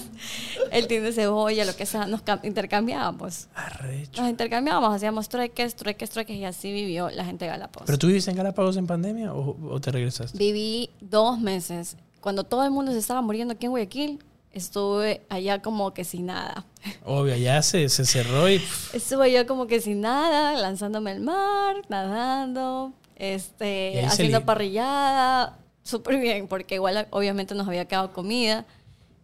él 0.71 0.87
tiene 0.87 1.13
cebolla, 1.13 1.65
lo 1.65 1.75
que 1.77 1.87
sea, 1.87 2.07
nos 2.07 2.25
cam- 2.25 2.41
intercambiábamos. 2.45 3.49
Arrecho. 3.55 4.21
Nos 4.21 4.31
intercambiábamos, 4.31 4.95
hacíamos 4.95 5.29
trueques, 5.29 5.75
trueques, 5.77 6.11
trueques 6.11 6.37
y 6.37 6.45
así 6.45 6.73
vivió 6.73 7.11
la 7.11 7.25
gente 7.25 7.45
de 7.45 7.53
Galápagos. 7.53 7.87
¿Pero 7.87 7.99
tú 7.99 8.07
viviste 8.09 8.31
en 8.31 8.37
Galápagos 8.37 8.77
en 8.77 8.87
pandemia 8.87 9.33
o, 9.33 9.57
o 9.71 9.81
te 9.81 9.91
regresaste? 9.93 10.37
Viví 10.37 10.91
dos 11.01 11.39
meses. 11.39 11.97
Cuando 12.21 12.45
todo 12.45 12.65
el 12.65 12.71
mundo 12.71 12.93
se 12.93 12.99
estaba 12.99 13.21
muriendo 13.23 13.55
aquí 13.55 13.67
en 13.67 13.71
Guayaquil, 13.73 14.25
estuve 14.53 15.23
allá 15.29 15.61
como 15.61 15.93
que 15.93 16.05
sin 16.05 16.27
nada. 16.27 16.65
Obvio, 17.05 17.37
ya 17.37 17.61
se, 17.63 17.89
se 17.89 18.05
cerró 18.05 18.49
y... 18.49 18.63
Estuve 18.93 19.33
yo 19.33 19.47
como 19.47 19.67
que 19.67 19.81
sin 19.81 20.01
nada, 20.01 20.53
lanzándome 20.59 21.11
al 21.11 21.21
mar, 21.21 21.77
nadando, 21.89 22.93
este, 23.17 24.05
haciendo 24.07 24.45
parrillada, 24.45 25.59
súper 25.85 26.18
bien, 26.18 26.49
porque 26.49 26.75
igual 26.77 27.07
obviamente 27.11 27.55
nos 27.55 27.68
había 27.68 27.85
quedado 27.85 28.12
comida 28.12 28.66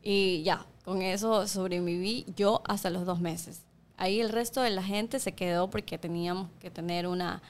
y 0.03 0.43
ya, 0.45 0.65
con 0.85 1.03
eso 1.03 1.49
sobreviví 1.49 2.27
yo 2.37 2.63
hasta 2.67 2.91
los 2.91 3.05
dos 3.05 3.21
meses. 3.21 3.63
Ahí 3.97 4.21
el 4.21 4.31
resto 4.31 4.63
de 4.63 4.71
la 4.71 4.83
gente 4.83 5.19
se 5.19 5.33
quedó 5.33 5.69
porque 5.69 5.99
teníamos 5.99 6.49
que 6.61 6.71
tener 6.71 7.07
una, 7.07 7.43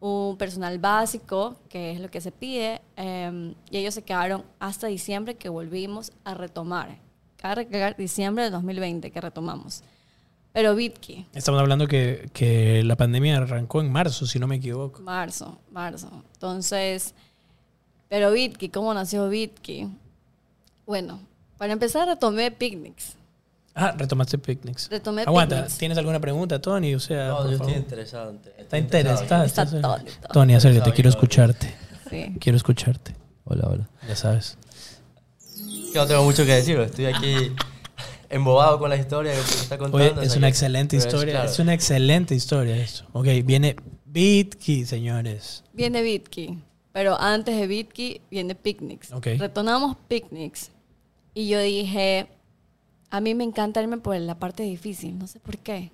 un 0.00 0.36
personal 0.38 0.78
básico, 0.78 1.56
que 1.68 1.92
es 1.92 2.00
lo 2.00 2.10
que 2.10 2.20
se 2.20 2.32
pide, 2.32 2.80
eh, 2.96 3.54
y 3.70 3.76
ellos 3.76 3.94
se 3.94 4.02
quedaron 4.02 4.44
hasta 4.60 4.86
diciembre 4.86 5.34
que 5.34 5.48
volvimos 5.48 6.12
a 6.24 6.34
retomar. 6.34 6.98
Cabe 7.36 7.56
recalcar 7.56 7.96
diciembre 7.96 8.44
de 8.44 8.50
2020 8.50 9.10
que 9.10 9.20
retomamos. 9.20 9.82
Pero 10.54 10.74
Bitki, 10.74 11.26
Estamos 11.34 11.60
hablando 11.60 11.86
que, 11.88 12.30
que 12.32 12.82
la 12.84 12.96
pandemia 12.96 13.38
arrancó 13.38 13.80
en 13.80 13.90
marzo, 13.90 14.24
si 14.24 14.38
no 14.38 14.46
me 14.46 14.56
equivoco. 14.56 15.02
marzo, 15.02 15.58
marzo. 15.70 16.08
Entonces, 16.32 17.14
pero 18.08 18.30
Bitki, 18.32 18.68
¿cómo 18.68 18.92
nació 18.94 19.28
Bitki? 19.28 19.88
Bueno, 20.86 21.20
para 21.58 21.72
empezar 21.72 22.06
retomé 22.08 22.50
picnics. 22.50 23.14
Ah, 23.76 23.92
retomaste 23.96 24.38
picnics. 24.38 24.88
Retomé 24.88 25.22
Aguanta, 25.22 25.56
picnics. 25.56 25.78
¿tienes 25.78 25.98
alguna 25.98 26.20
pregunta, 26.20 26.60
Tony? 26.60 26.94
O 26.94 27.00
sea, 27.00 27.28
No, 27.28 27.38
por 27.38 27.50
yo 27.50 27.58
favor. 27.58 27.70
estoy 27.72 27.82
interesante. 27.82 28.54
Está 28.56 28.78
interesado. 28.78 29.44
Está 29.44 29.62
atónito. 29.62 30.28
Tony, 30.32 30.54
acércate, 30.54 30.84
Sabe, 30.84 30.94
quiero 30.94 31.10
escucharte. 31.10 31.74
Sí. 32.08 32.34
Quiero 32.38 32.56
escucharte. 32.56 33.16
Hola, 33.44 33.68
hola. 33.68 33.88
Ya 34.08 34.14
sabes. 34.14 34.56
Que 35.92 35.98
no 35.98 36.06
tengo 36.06 36.22
mucho 36.24 36.44
que 36.44 36.52
decir, 36.52 36.78
estoy 36.78 37.06
aquí 37.06 37.52
embobado 38.30 38.78
con 38.78 38.90
la 38.90 38.96
historia 38.96 39.32
que 39.32 39.40
se 39.42 39.62
está 39.62 39.76
contando. 39.78 40.06
Oye, 40.06 40.18
o 40.20 40.22
es 40.22 40.30
sea 40.32 40.38
una 40.38 40.48
excelente 40.48 40.96
historia. 40.96 41.32
claro. 41.34 41.50
Es 41.50 41.58
una 41.58 41.74
excelente 41.74 42.34
historia 42.36 42.76
esto. 42.76 43.04
Ok, 43.12 43.26
viene 43.44 43.74
BitKey, 44.04 44.84
señores. 44.86 45.64
Viene 45.72 46.02
Bitki, 46.02 46.58
pero 46.94 47.20
antes 47.20 47.56
de 47.56 47.66
Bitki 47.66 48.20
viene 48.30 48.54
picnics. 48.54 49.12
Ok. 49.12 49.26
Retomamos 49.36 49.96
picnics 50.06 50.70
y 51.34 51.48
yo 51.48 51.58
dije, 51.58 52.28
a 53.10 53.20
mí 53.20 53.34
me 53.34 53.42
encanta 53.42 53.82
irme 53.82 53.98
por 53.98 54.16
la 54.16 54.38
parte 54.38 54.62
difícil, 54.62 55.18
no 55.18 55.26
sé 55.26 55.40
por 55.40 55.58
qué. 55.58 55.90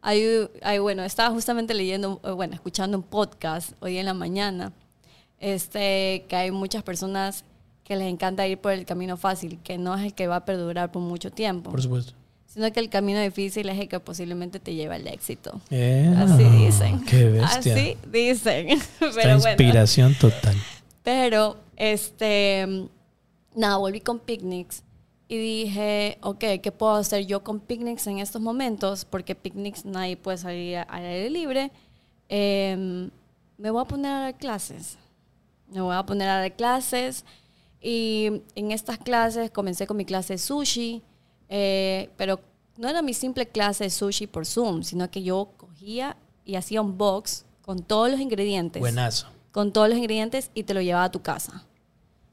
Hay, 0.00 0.48
hay, 0.62 0.78
bueno, 0.78 1.04
estaba 1.04 1.28
justamente 1.28 1.74
leyendo, 1.74 2.22
eh, 2.24 2.30
bueno, 2.30 2.54
escuchando 2.54 2.96
un 2.96 3.04
podcast 3.04 3.72
hoy 3.80 3.98
en 3.98 4.06
la 4.06 4.14
mañana, 4.14 4.72
este, 5.40 6.24
que 6.26 6.36
hay 6.36 6.50
muchas 6.50 6.82
personas 6.82 7.44
que 7.84 7.94
les 7.94 8.10
encanta 8.10 8.48
ir 8.48 8.56
por 8.56 8.72
el 8.72 8.86
camino 8.86 9.18
fácil, 9.18 9.58
que 9.62 9.76
no 9.76 9.94
es 9.94 10.04
el 10.06 10.14
que 10.14 10.26
va 10.26 10.36
a 10.36 10.44
perdurar 10.46 10.90
por 10.90 11.02
mucho 11.02 11.30
tiempo, 11.32 11.70
Por 11.70 11.82
supuesto. 11.82 12.14
Sino 12.54 12.72
que 12.72 12.78
el 12.78 12.88
camino 12.88 13.20
difícil 13.20 13.68
es 13.68 13.80
el 13.80 13.88
que 13.88 13.98
posiblemente 13.98 14.60
te 14.60 14.74
lleva 14.76 14.94
al 14.94 15.08
éxito. 15.08 15.60
Eh, 15.70 16.14
Así 16.16 16.44
dicen. 16.44 17.04
Qué 17.04 17.24
bestia. 17.24 17.72
Así 17.74 17.96
dicen. 18.12 18.68
Esta 18.70 18.86
Pero 19.00 19.12
bueno. 19.12 19.48
inspiración 19.48 20.14
total. 20.14 20.54
Pero, 21.02 21.56
este, 21.74 22.86
nada, 23.56 23.76
volví 23.78 24.00
con 24.00 24.20
picnics 24.20 24.84
y 25.26 25.36
dije, 25.36 26.18
ok, 26.20 26.44
¿qué 26.62 26.70
puedo 26.70 26.94
hacer 26.94 27.26
yo 27.26 27.42
con 27.42 27.58
picnics 27.58 28.06
en 28.06 28.20
estos 28.20 28.40
momentos? 28.40 29.04
Porque 29.04 29.34
picnics 29.34 29.84
nadie 29.84 30.16
puede 30.16 30.38
salir 30.38 30.76
al 30.78 31.04
aire 31.04 31.30
libre. 31.30 31.72
Em, 32.28 33.10
me 33.58 33.70
voy 33.70 33.82
a 33.82 33.84
poner 33.84 34.12
a 34.12 34.20
dar 34.20 34.38
clases. 34.38 34.96
Me 35.72 35.80
voy 35.80 35.96
a 35.96 36.06
poner 36.06 36.28
a 36.28 36.38
dar 36.38 36.54
clases. 36.54 37.24
Y 37.82 38.42
en 38.54 38.70
estas 38.70 38.98
clases 38.98 39.50
comencé 39.50 39.88
con 39.88 39.96
mi 39.96 40.04
clase 40.04 40.34
de 40.34 40.38
sushi, 40.38 41.02
eh, 41.48 42.10
pero 42.16 42.40
no 42.76 42.88
era 42.88 43.02
mi 43.02 43.14
simple 43.14 43.46
clase 43.48 43.84
de 43.84 43.90
sushi 43.90 44.26
por 44.26 44.46
Zoom, 44.46 44.82
sino 44.82 45.10
que 45.10 45.22
yo 45.22 45.50
cogía 45.56 46.16
y 46.44 46.56
hacía 46.56 46.80
un 46.80 46.98
box 46.98 47.44
con 47.62 47.82
todos 47.82 48.10
los 48.10 48.20
ingredientes 48.20 48.80
Buenazo. 48.80 49.26
con 49.52 49.72
todos 49.72 49.88
los 49.88 49.96
ingredientes 49.98 50.50
y 50.54 50.64
te 50.64 50.74
lo 50.74 50.80
llevaba 50.82 51.04
a 51.04 51.10
tu 51.10 51.22
casa. 51.22 51.64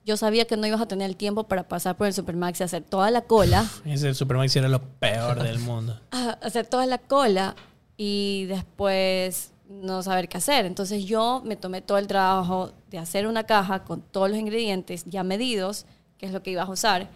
Yo 0.04 0.18
sabía 0.18 0.46
que 0.46 0.58
no 0.58 0.66
ibas 0.66 0.82
a 0.82 0.88
tener 0.88 1.08
el 1.10 1.16
tiempo 1.16 1.44
para 1.44 1.68
pasar 1.68 1.96
por 1.96 2.08
el 2.08 2.14
Supermax 2.14 2.60
y 2.60 2.64
hacer 2.64 2.84
toda 2.84 3.12
la 3.12 3.22
cola, 3.22 3.70
Ese 3.86 4.14
Supermax 4.16 4.56
era 4.56 4.68
lo 4.68 4.82
peor 4.82 5.42
del 5.44 5.60
mundo. 5.60 6.00
a- 6.12 6.38
hacer 6.42 6.66
toda 6.66 6.86
la 6.88 6.98
cola 6.98 7.56
y 7.98 8.46
después 8.46 9.52
no 9.70 10.02
saber 10.02 10.28
qué 10.28 10.38
hacer. 10.38 10.66
Entonces 10.66 11.06
yo 11.06 11.42
me 11.46 11.56
tomé 11.56 11.82
todo 11.82 12.00
el 12.00 12.08
trabajo 12.08 12.72
de 12.90 12.98
hacer 12.98 13.28
una 13.28 13.44
caja 13.44 13.84
con 13.84 14.02
todos 14.02 14.30
los 14.30 14.40
ingredientes 14.40 15.04
ya 15.06 15.24
medidos 15.24 15.86
que 16.18 16.26
es 16.26 16.32
lo 16.34 16.42
que 16.44 16.52
ibas 16.52 16.68
a 16.68 16.72
usar, 16.72 17.10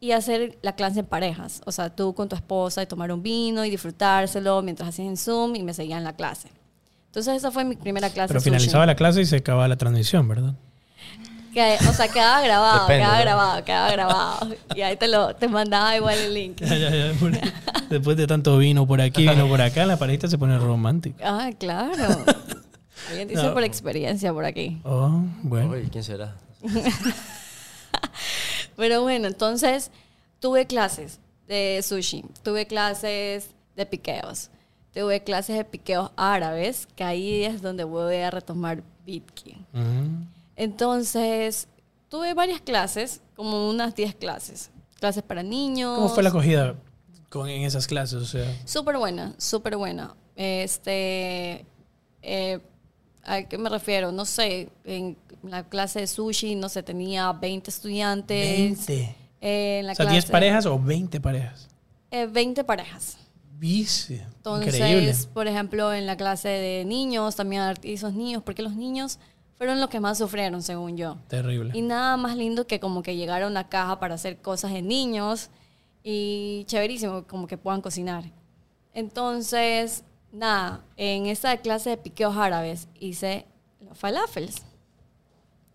y 0.00 0.12
hacer 0.12 0.58
la 0.62 0.72
clase 0.74 1.00
en 1.00 1.06
parejas. 1.06 1.60
O 1.66 1.72
sea, 1.72 1.90
tú 1.94 2.14
con 2.14 2.28
tu 2.28 2.34
esposa 2.36 2.82
y 2.82 2.86
tomar 2.86 3.12
un 3.12 3.22
vino 3.22 3.64
y 3.64 3.70
disfrutárselo 3.70 4.62
mientras 4.62 4.88
hacías 4.88 5.08
en 5.08 5.16
Zoom 5.16 5.56
y 5.56 5.62
me 5.62 5.74
seguían 5.74 6.02
la 6.04 6.14
clase. 6.14 6.48
Entonces 7.06 7.36
esa 7.36 7.50
fue 7.50 7.64
mi 7.64 7.76
primera 7.76 8.08
clase. 8.10 8.28
Pero 8.28 8.40
sushi. 8.40 8.50
finalizaba 8.50 8.86
la 8.86 8.94
clase 8.94 9.20
y 9.20 9.26
se 9.26 9.36
acababa 9.36 9.68
la 9.68 9.76
transmisión, 9.76 10.26
¿verdad? 10.28 10.54
Que- 11.52 11.76
o 11.88 11.92
sea, 11.92 12.06
quedaba 12.06 12.40
grabado, 12.42 12.82
Depende, 12.86 13.00
quedaba 13.02 13.16
¿no? 13.18 13.22
grabado, 13.24 13.64
quedaba 13.64 13.90
grabado. 13.90 14.48
Y 14.76 14.82
ahí 14.82 14.96
te 14.96 15.08
lo 15.08 15.34
te 15.34 15.48
mandaba 15.48 15.96
igual 15.96 16.16
el 16.16 16.32
link. 16.32 16.60
Ya, 16.60 16.76
ya, 16.76 16.90
ya, 16.90 17.12
por- 17.18 17.32
Después 17.90 18.16
de 18.16 18.26
tanto 18.28 18.56
vino 18.56 18.86
por 18.86 19.00
aquí, 19.00 19.26
vino 19.28 19.48
por 19.48 19.60
acá, 19.60 19.84
la 19.84 19.96
parejita 19.98 20.28
se 20.28 20.38
pone 20.38 20.56
romántica. 20.58 21.24
Ah, 21.26 21.50
claro. 21.58 22.24
Alguien 23.08 23.26
dice 23.26 23.42
No. 23.42 23.52
por 23.52 23.64
experiencia 23.64 24.32
por 24.32 24.44
aquí. 24.44 24.80
Oh, 24.84 25.22
bueno. 25.42 25.70
Uy, 25.72 25.88
¿quién 25.90 26.04
será? 26.04 26.36
Pero 28.80 29.02
bueno, 29.02 29.26
entonces 29.26 29.90
tuve 30.38 30.66
clases 30.66 31.20
de 31.46 31.82
sushi, 31.82 32.24
tuve 32.42 32.66
clases 32.66 33.50
de 33.76 33.84
piqueos, 33.84 34.48
tuve 34.94 35.22
clases 35.22 35.58
de 35.58 35.66
piqueos 35.66 36.10
árabes, 36.16 36.88
que 36.96 37.04
ahí 37.04 37.44
es 37.44 37.60
donde 37.60 37.84
voy 37.84 38.16
a 38.16 38.30
retomar 38.30 38.82
Bitki. 39.04 39.58
Ujú. 39.74 40.24
Entonces, 40.56 41.68
tuve 42.08 42.32
varias 42.32 42.62
clases, 42.62 43.20
como 43.36 43.68
unas 43.68 43.94
10 43.94 44.14
clases. 44.14 44.70
Clases 44.98 45.22
para 45.24 45.42
niños. 45.42 45.96
¿Cómo 45.96 46.08
fue 46.08 46.22
la 46.22 46.30
acogida 46.30 46.74
con, 47.28 47.50
en 47.50 47.64
esas 47.64 47.86
clases? 47.86 48.22
O 48.22 48.24
sea, 48.24 48.50
Súper 48.64 48.96
buena, 48.96 49.34
súper 49.36 49.76
buena. 49.76 50.14
Este, 50.36 51.66
eh, 52.22 52.60
¿a 53.24 53.42
qué 53.42 53.58
me 53.58 53.68
refiero? 53.68 54.12
No 54.12 54.24
sé, 54.24 54.70
en 54.84 55.16
la 55.42 55.68
clase 55.68 56.00
de 56.00 56.06
sushi, 56.06 56.54
no 56.54 56.68
sé, 56.68 56.82
tenía 56.82 57.32
20 57.32 57.70
estudiantes. 57.70 58.86
20. 58.86 59.16
Eh, 59.40 59.78
en 59.80 59.86
la 59.86 59.92
O 59.92 59.94
sea, 59.94 60.04
clase, 60.04 60.14
10 60.20 60.26
parejas 60.26 60.66
o 60.66 60.78
20 60.78 61.20
parejas. 61.20 61.68
Eh, 62.10 62.26
20 62.26 62.64
parejas. 62.64 63.16
Vice. 63.58 64.22
Entonces, 64.36 64.74
Increíble. 64.74 65.14
por 65.34 65.46
ejemplo, 65.46 65.92
en 65.92 66.06
la 66.06 66.16
clase 66.16 66.48
de 66.48 66.84
niños, 66.84 67.36
también 67.36 67.62
esos 67.82 68.14
niños, 68.14 68.42
porque 68.42 68.62
los 68.62 68.74
niños 68.74 69.18
fueron 69.56 69.80
los 69.80 69.90
que 69.90 70.00
más 70.00 70.16
sufrieron, 70.18 70.62
según 70.62 70.96
yo. 70.96 71.18
Terrible. 71.28 71.72
Y 71.74 71.82
nada 71.82 72.16
más 72.16 72.36
lindo 72.36 72.66
que 72.66 72.80
como 72.80 73.02
que 73.02 73.16
llegar 73.16 73.42
a 73.42 73.46
una 73.46 73.68
caja 73.68 74.00
para 74.00 74.14
hacer 74.14 74.38
cosas 74.38 74.72
de 74.72 74.80
niños 74.80 75.50
y 76.02 76.64
chéverísimo, 76.66 77.26
como 77.26 77.46
que 77.46 77.58
puedan 77.58 77.82
cocinar. 77.82 78.24
Entonces, 78.94 80.04
nada, 80.32 80.84
en 80.96 81.26
esa 81.26 81.56
clase 81.58 81.90
de 81.90 81.96
piqueos 81.96 82.36
árabes 82.36 82.88
hice 82.98 83.46
los 83.80 83.98
falafels, 83.98 84.62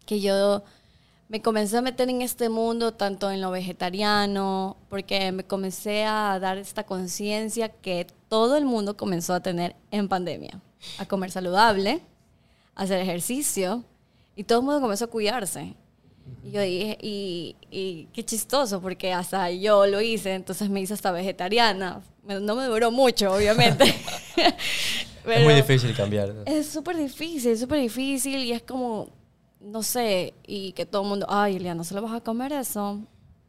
que 0.05 0.19
yo 0.21 0.63
me 1.27 1.41
comencé 1.41 1.77
a 1.77 1.81
meter 1.81 2.09
en 2.09 2.21
este 2.21 2.49
mundo 2.49 2.93
tanto 2.93 3.31
en 3.31 3.41
lo 3.41 3.51
vegetariano, 3.51 4.77
porque 4.89 5.31
me 5.31 5.43
comencé 5.43 6.05
a 6.05 6.39
dar 6.39 6.57
esta 6.57 6.85
conciencia 6.85 7.69
que 7.69 8.07
todo 8.29 8.57
el 8.57 8.65
mundo 8.65 8.95
comenzó 8.95 9.33
a 9.33 9.39
tener 9.39 9.75
en 9.91 10.07
pandemia, 10.07 10.61
a 10.99 11.05
comer 11.05 11.31
saludable, 11.31 12.01
a 12.75 12.83
hacer 12.83 13.01
ejercicio, 13.01 13.83
y 14.35 14.43
todo 14.43 14.59
el 14.59 14.65
mundo 14.65 14.81
comenzó 14.81 15.05
a 15.05 15.09
cuidarse. 15.09 15.75
Y 16.43 16.51
yo 16.51 16.61
dije, 16.61 16.97
y, 17.01 17.55
y 17.71 18.05
qué 18.13 18.23
chistoso, 18.23 18.81
porque 18.81 19.13
hasta 19.13 19.49
yo 19.51 19.85
lo 19.85 20.01
hice, 20.01 20.33
entonces 20.33 20.69
me 20.69 20.81
hice 20.81 20.93
hasta 20.93 21.11
vegetariana. 21.11 22.01
No 22.23 22.55
me 22.55 22.65
duró 22.65 22.91
mucho, 22.91 23.31
obviamente. 23.33 23.83
es 24.35 24.53
Pero- 25.23 25.43
muy 25.45 25.53
difícil 25.55 25.95
cambiar. 25.95 26.33
es 26.45 26.67
súper 26.67 26.97
difícil, 26.97 27.51
es 27.51 27.59
súper 27.59 27.79
difícil 27.79 28.43
y 28.43 28.51
es 28.51 28.61
como, 28.63 29.09
no 29.59 29.81
sé, 29.83 30.33
y 30.45 30.71
que 30.73 30.85
todo 30.85 31.03
el 31.03 31.09
mundo, 31.09 31.25
ay, 31.29 31.57
Eliana, 31.57 31.83
¿se 31.83 31.93
lo 31.95 32.01
vas 32.01 32.13
a 32.13 32.21
comer 32.21 32.53
eso? 32.53 32.99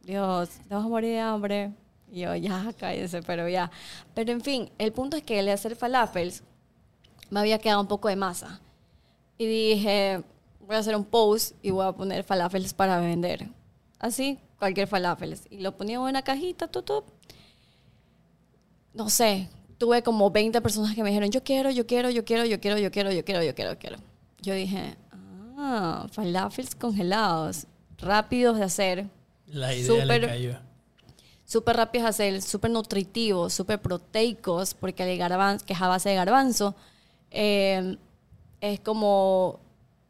Dios, 0.03 0.49
te 0.67 0.73
vas 0.75 0.85
a 0.85 0.87
morir 0.87 1.11
de 1.11 1.19
hambre. 1.19 1.71
Y 2.11 2.21
yo, 2.21 2.35
ya, 2.35 2.71
cállese, 2.79 3.21
pero 3.21 3.49
ya. 3.49 3.69
Pero 4.13 4.31
en 4.31 4.41
fin, 4.41 4.69
el 4.77 4.93
punto 4.93 5.17
es 5.17 5.23
que 5.23 5.43
de 5.43 5.51
hacer 5.51 5.75
falafels 5.75 6.41
me 7.29 7.39
había 7.41 7.59
quedado 7.59 7.81
un 7.81 7.87
poco 7.87 8.07
de 8.07 8.15
masa. 8.15 8.61
Y 9.37 9.45
dije, 9.45 10.23
voy 10.67 10.75
a 10.75 10.79
hacer 10.79 10.95
un 10.95 11.05
post 11.05 11.55
y 11.63 11.71
voy 11.71 11.85
a 11.87 11.93
poner 11.93 12.23
falafels 12.23 12.73
para 12.73 12.99
vender. 12.99 13.47
Así, 13.99 14.37
cualquier 14.59 14.87
falafels. 14.87 15.43
Y 15.49 15.61
lo 15.61 15.75
ponía 15.75 15.95
en 15.95 16.01
una 16.01 16.21
cajita, 16.21 16.67
tutú. 16.67 17.03
No 18.93 19.09
sé, 19.09 19.47
tuve 19.77 20.01
como 20.03 20.29
20 20.31 20.59
personas 20.61 20.95
que 20.95 21.03
me 21.03 21.09
dijeron, 21.09 21.29
yo 21.31 21.43
quiero, 21.43 21.69
yo 21.71 21.85
quiero, 21.85 22.09
yo 22.09 22.25
quiero, 22.25 22.45
yo 22.45 22.59
quiero, 22.59 22.77
yo 22.77 22.91
quiero, 22.91 23.11
yo 23.11 23.23
quiero, 23.23 23.43
yo 23.43 23.53
quiero, 23.55 23.71
yo 23.71 23.79
quiero. 23.79 23.97
Yo 24.41 24.53
dije, 24.53 24.95
ah, 25.57 26.07
falafels 26.11 26.75
congelados, 26.75 27.65
rápidos 27.99 28.57
de 28.57 28.63
hacer, 28.63 29.05
La 29.47 29.73
idea 29.73 29.85
súper- 29.87 30.21
le 30.21 30.27
cayó. 30.27 30.59
súper 31.45 31.77
rápidos 31.77 32.03
de 32.05 32.09
hacer, 32.09 32.41
súper 32.41 32.71
nutritivos, 32.71 33.53
súper 33.53 33.79
proteicos, 33.81 34.73
porque 34.73 35.09
el 35.11 35.17
garbanzo, 35.17 35.65
que 35.65 35.73
es 35.73 35.81
a 35.81 35.87
base 35.87 36.09
de 36.09 36.15
garbanzo, 36.15 36.75
eh, 37.31 37.97
es 38.61 38.79
como, 38.79 39.59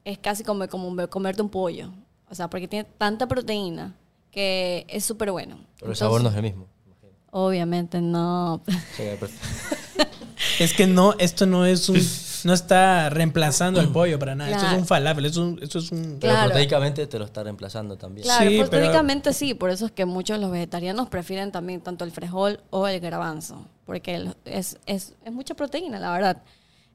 es 0.07 0.17
casi 0.17 0.43
como, 0.43 0.65
como 0.69 1.07
comerte 1.09 1.41
un 1.41 1.49
pollo. 1.49 1.91
O 2.29 2.35
sea, 2.35 2.49
porque 2.49 2.67
tiene 2.67 2.87
tanta 2.97 3.27
proteína 3.27 3.93
que 4.31 4.85
es 4.87 5.03
súper 5.03 5.31
bueno. 5.31 5.57
Pero 5.79 5.91
el 5.91 5.97
sabor 5.97 6.21
no 6.23 6.29
es 6.29 6.35
el 6.35 6.43
mismo. 6.43 6.65
imagino. 6.85 7.11
Obviamente 7.31 7.99
no. 8.01 8.61
Es 10.59 10.73
que 10.73 10.87
no, 10.87 11.13
esto 11.19 11.45
no 11.45 11.65
es 11.65 11.89
un, 11.89 11.99
no 12.45 12.53
está 12.53 13.09
reemplazando 13.09 13.81
el 13.81 13.89
pollo 13.89 14.17
para 14.17 14.33
nada. 14.33 14.51
Esto 14.51 14.65
es 14.67 14.73
un 14.73 14.85
falafel, 14.85 15.25
esto 15.25 15.41
es 15.41 15.45
un, 15.47 15.59
esto 15.63 15.79
es 15.79 15.91
un 15.91 16.17
Pero 16.21 16.33
Claro. 16.33 16.49
proteicamente 16.49 17.05
te 17.07 17.19
lo 17.19 17.25
está 17.25 17.43
reemplazando 17.43 17.97
también. 17.97 18.23
Claro, 18.25 18.49
Sí, 18.49 18.63
pero- 18.69 19.33
sí, 19.33 19.53
por 19.53 19.69
eso 19.71 19.85
es 19.87 19.91
que 19.91 20.05
muchos 20.05 20.37
de 20.37 20.41
los 20.41 20.51
vegetarianos 20.51 21.09
prefieren 21.09 21.51
también 21.51 21.81
tanto 21.81 22.05
el 22.05 22.11
frijol 22.11 22.59
o 22.69 22.87
el 22.87 22.99
garbanzo, 22.99 23.65
porque 23.85 24.31
es, 24.45 24.77
es, 24.85 25.13
es 25.23 25.31
mucha 25.33 25.53
proteína, 25.53 25.99
la 25.99 26.11
verdad. 26.11 26.41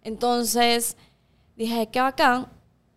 Entonces 0.03 0.96
dije, 1.57 1.88
qué 1.92 2.01
bacán. 2.01 2.46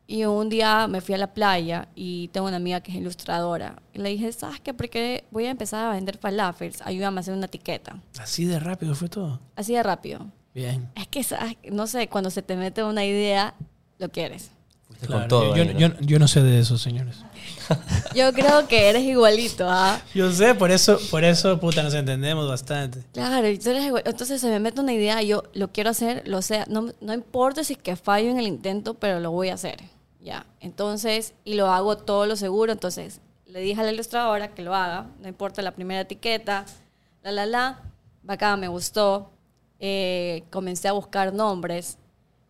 Y 0.08 0.24
un 0.26 0.50
día 0.50 0.88
me 0.88 1.02
fui 1.02 1.16
a 1.16 1.18
la 1.18 1.34
playa 1.34 1.88
y 1.96 2.28
tengo 2.28 2.48
una 2.48 2.58
amiga 2.58 2.80
que 2.82 2.92
es 2.92 2.98
ilustradora. 2.98 3.82
Y 3.94 4.00
le 4.00 4.10
dije, 4.10 4.32
¿sabes 4.32 4.60
qué? 4.60 4.74
Porque 4.74 5.24
voy 5.32 5.46
a 5.46 5.52
empezar 5.52 5.86
a 5.86 5.92
vender 5.94 6.18
falafels, 6.18 6.82
ayúdame 6.84 7.18
a 7.18 7.22
hacer 7.22 7.34
una 7.34 7.48
etiqueta. 7.48 7.98
Así 8.20 8.46
de 8.46 8.60
rápido 8.60 8.94
fue 8.94 9.10
todo. 9.10 9.40
Así 9.56 9.74
de 9.74 9.82
rápido. 9.82 10.28
Bien. 10.54 10.90
Es 10.96 11.08
que, 11.08 11.24
¿sabes? 11.24 11.58
no 11.72 11.88
sé, 11.88 12.08
cuando 12.08 12.30
se 12.30 12.42
te 12.44 12.56
mete 12.56 12.84
una 12.84 13.04
idea, 13.04 13.56
lo 13.98 14.10
quieres. 14.10 14.52
Fuiste 14.88 15.08
Claro, 15.08 15.22
con 15.24 15.28
todo. 15.30 15.56
yo, 15.56 15.64
ahí, 15.64 15.74
¿no? 15.74 15.80
yo- 15.80 16.00
yo 16.02 16.20
no 16.20 16.28
sé 16.28 16.44
de 16.44 16.60
eso, 16.60 16.78
señores. 16.78 17.18
Yo 18.16 18.32
creo 18.34 18.68
que 18.68 18.90
eres 18.90 19.04
igualito, 19.04 19.68
¿ah? 19.70 20.00
Yo 20.16 20.32
sé, 20.32 20.56
por 20.56 20.72
eso, 20.72 20.98
por 21.12 21.24
eso, 21.24 21.60
puta, 21.60 21.82
nos 21.84 21.94
entendemos 21.94 22.48
bastante. 22.48 23.04
Claro, 23.14 23.48
tú 23.62 23.70
eres 23.72 23.84
igual. 23.86 24.04
entonces 24.06 24.40
se 24.40 24.50
me 24.50 24.60
mete 24.60 24.82
una 24.82 24.94
idea, 24.94 25.22
yo 25.24 25.44
lo 25.54 25.72
quiero 25.72 25.90
hacer, 25.90 26.24
lo 26.28 26.42
sé, 26.42 26.64
no, 26.70 26.92
no 27.02 27.14
importa 27.14 27.64
si 27.64 27.74
es 27.74 27.80
que 27.80 27.96
fallo 27.96 28.30
en 28.30 28.38
el 28.40 28.48
intento, 28.48 28.94
pero 28.96 29.20
lo 29.20 29.32
voy 29.32 29.50
a 29.50 29.56
hacer, 29.56 29.78
ya. 30.26 30.46
Entonces, 30.60 31.34
y 31.46 31.54
lo 31.54 31.68
hago 31.68 31.98
todo 31.98 32.26
lo 32.26 32.36
seguro, 32.36 32.74
entonces 32.74 33.22
le 33.46 33.62
dije 33.62 33.80
a 33.80 33.84
la 33.84 33.92
ilustradora 33.94 34.54
que 34.54 34.64
lo 34.64 34.74
haga, 34.76 35.08
no 35.22 35.30
importa 35.30 35.62
la 35.62 35.72
primera 35.72 36.02
etiqueta, 36.02 36.66
la, 37.24 37.32
la, 37.32 37.46
la, 37.46 37.80
bacán, 38.24 38.60
me 38.60 38.68
gustó, 38.68 39.32
Eh, 39.80 40.44
comencé 40.52 40.88
a 40.88 40.94
buscar 40.94 41.34
nombres, 41.34 41.98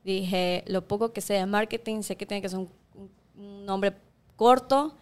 dije, 0.04 0.64
lo 0.68 0.88
poco 0.88 1.12
que 1.12 1.22
sé 1.22 1.34
de 1.34 1.46
marketing, 1.48 2.04
sé 2.04 2.16
que 2.16 2.26
tiene 2.26 2.42
que 2.42 2.50
ser 2.50 2.60
un, 2.60 2.70
nombre 3.66 3.94
corto 4.36 4.96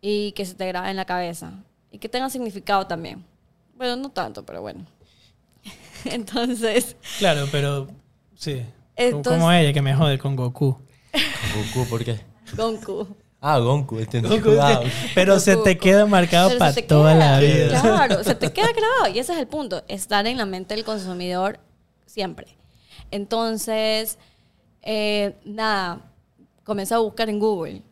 y 0.00 0.32
que 0.32 0.46
se 0.46 0.54
te 0.54 0.66
grabe 0.66 0.88
en 0.90 0.96
la 0.96 1.04
cabeza 1.04 1.52
y 1.92 1.98
que 1.98 2.08
tenga 2.08 2.30
significado 2.30 2.86
también. 2.86 3.22
Bueno, 3.76 3.94
no 3.96 4.08
tanto, 4.08 4.44
pero 4.44 4.62
bueno. 4.62 4.86
Entonces, 6.06 6.96
Claro, 7.18 7.46
pero 7.52 7.86
sí. 8.34 8.62
Entonces- 8.96 9.34
como 9.34 9.52
ella 9.52 9.72
que 9.74 9.82
me 9.82 9.94
jode 9.94 10.18
con 10.18 10.34
Goku. 10.34 10.78
Goku, 11.54 11.88
¿por 11.88 12.04
qué? 12.04 12.20
Gonku. 12.56 13.06
Ah, 13.40 13.58
Gonku, 13.58 13.98
entendí. 13.98 14.28
Goku, 14.28 14.56
Ah, 14.60 14.80
pero 15.14 15.38
se 15.40 15.56
te 15.56 15.76
queda 15.78 16.06
marcado 16.06 16.48
Pero 16.48 16.58
para 16.58 16.72
se 16.72 16.82
te 16.82 16.88
toda 16.88 17.12
queda, 17.14 17.32
la 17.32 17.40
vida. 17.40 17.80
Claro, 17.80 18.24
se 18.24 18.34
te 18.34 18.52
queda 18.52 18.68
grabado. 18.72 19.14
Y 19.14 19.18
ese 19.18 19.32
es 19.34 19.38
el 19.38 19.46
punto, 19.46 19.82
estar 19.88 20.26
en 20.26 20.36
la 20.36 20.46
mente 20.46 20.74
del 20.74 20.84
consumidor 20.84 21.60
siempre. 22.06 22.56
Entonces, 23.10 24.18
eh, 24.82 25.36
nada, 25.44 26.00
comencé 26.64 26.94
a 26.94 26.98
buscar 26.98 27.28
en 27.28 27.38
Google 27.38 27.82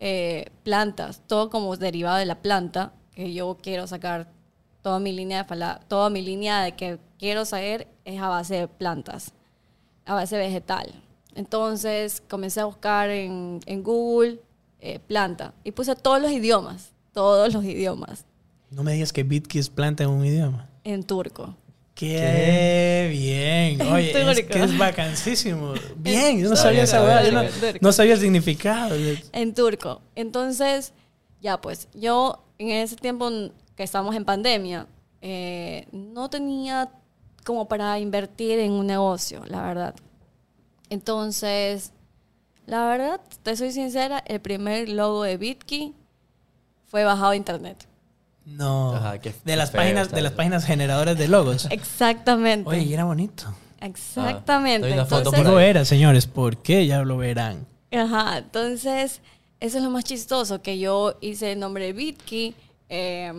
eh, 0.00 0.46
plantas, 0.64 1.22
todo 1.26 1.48
como 1.50 1.76
derivado 1.76 2.16
de 2.18 2.26
la 2.26 2.40
planta, 2.42 2.92
que 3.14 3.32
yo 3.32 3.58
quiero 3.62 3.86
sacar 3.86 4.28
toda 4.82 4.98
mi 4.98 5.12
línea 5.12 5.42
de 5.42 5.48
fala- 5.48 5.80
toda 5.88 6.10
mi 6.10 6.22
línea 6.22 6.62
de 6.62 6.72
que 6.74 6.98
quiero 7.18 7.44
saber 7.44 7.86
es 8.04 8.20
a 8.20 8.28
base 8.28 8.54
de 8.56 8.68
plantas, 8.68 9.32
a 10.06 10.14
base 10.14 10.36
vegetal. 10.36 10.92
Entonces 11.34 12.22
comencé 12.28 12.60
a 12.60 12.64
buscar 12.66 13.10
en, 13.10 13.60
en 13.66 13.82
Google 13.82 14.40
eh, 14.80 14.98
planta 14.98 15.54
y 15.64 15.72
puse 15.72 15.94
todos 15.94 16.20
los 16.20 16.30
idiomas, 16.30 16.92
todos 17.12 17.52
los 17.54 17.64
idiomas 17.64 18.24
No 18.70 18.82
me 18.82 18.92
digas 18.92 19.12
que 19.12 19.22
Bitki 19.22 19.58
es 19.58 19.70
planta 19.70 20.04
en 20.04 20.10
un 20.10 20.24
idioma. 20.24 20.68
en 20.84 21.02
turco. 21.04 21.56
Qué 21.94 23.08
bien. 23.12 23.80
Oye, 23.82 24.10
es 24.10 24.44
que 24.46 24.62
es 24.62 24.76
vacancísimo. 24.78 25.74
Bien, 25.96 26.40
yo 26.40 26.48
no 26.48 26.56
sabía 26.56 26.84
esa 26.84 27.00
verdad. 27.00 27.48
Yo 27.62 27.78
no, 27.80 27.92
sabía 27.92 28.14
el 28.14 28.20
significado. 28.20 28.96
En 29.32 29.54
turco. 29.54 30.00
Entonces, 30.16 30.94
ya 31.40 31.60
pues, 31.60 31.88
yo 31.94 32.42
en 32.58 32.70
ese 32.70 32.96
tiempo 32.96 33.30
que 33.76 33.82
estábamos 33.82 34.16
en 34.16 34.24
pandemia, 34.24 34.86
eh, 35.20 35.86
no 35.92 36.28
tenía 36.30 36.90
como 37.44 37.68
para 37.68 37.98
invertir 37.98 38.58
en 38.58 38.72
un 38.72 38.86
negocio, 38.86 39.44
la 39.46 39.62
verdad. 39.62 39.94
Entonces, 40.90 41.92
la 42.66 42.86
verdad, 42.86 43.20
te 43.42 43.56
soy 43.56 43.72
sincera, 43.72 44.22
el 44.26 44.40
primer 44.40 44.88
logo 44.88 45.22
de 45.24 45.36
Bitkey 45.36 45.94
fue 46.86 47.04
bajado 47.04 47.30
de 47.30 47.36
internet. 47.38 47.88
No. 48.44 48.94
Ajá, 48.94 49.18
qué- 49.20 49.34
de 49.44 49.56
las 49.56 49.70
feo 49.70 49.80
páginas, 49.80 50.10
de 50.10 50.20
las 50.22 50.32
páginas 50.32 50.64
generadoras 50.64 51.16
de 51.16 51.28
logos. 51.28 51.66
Exactamente. 51.70 52.68
Oye, 52.68 52.82
y 52.82 52.92
era 52.94 53.04
bonito. 53.04 53.44
Exactamente. 53.80 54.92
Ah, 54.92 55.02
Entonces- 55.02 55.46
ahí. 55.46 55.64
era, 55.64 55.84
señores, 55.84 56.26
¿por 56.26 56.56
qué? 56.58 56.86
Ya 56.86 57.02
lo 57.02 57.16
verán. 57.16 57.66
Ajá, 57.92 58.38
entonces, 58.38 59.20
eso 59.60 59.78
es 59.78 59.84
lo 59.84 59.90
más 59.90 60.04
chistoso, 60.04 60.62
que 60.62 60.78
yo 60.78 61.16
hice 61.20 61.52
el 61.52 61.60
nombre 61.60 61.86
de 61.86 61.92
Bitkey 61.92 62.54
eh, 62.88 63.32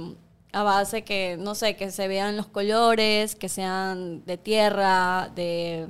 a 0.51 0.63
base 0.63 1.03
que, 1.03 1.37
no 1.39 1.53
sé, 1.55 1.75
que 1.75 1.91
se 1.91 2.07
vean 2.07 2.37
los 2.37 2.47
colores, 2.47 3.35
que 3.35 3.49
sean 3.49 4.23
de 4.25 4.37
tierra, 4.37 5.29
de, 5.35 5.87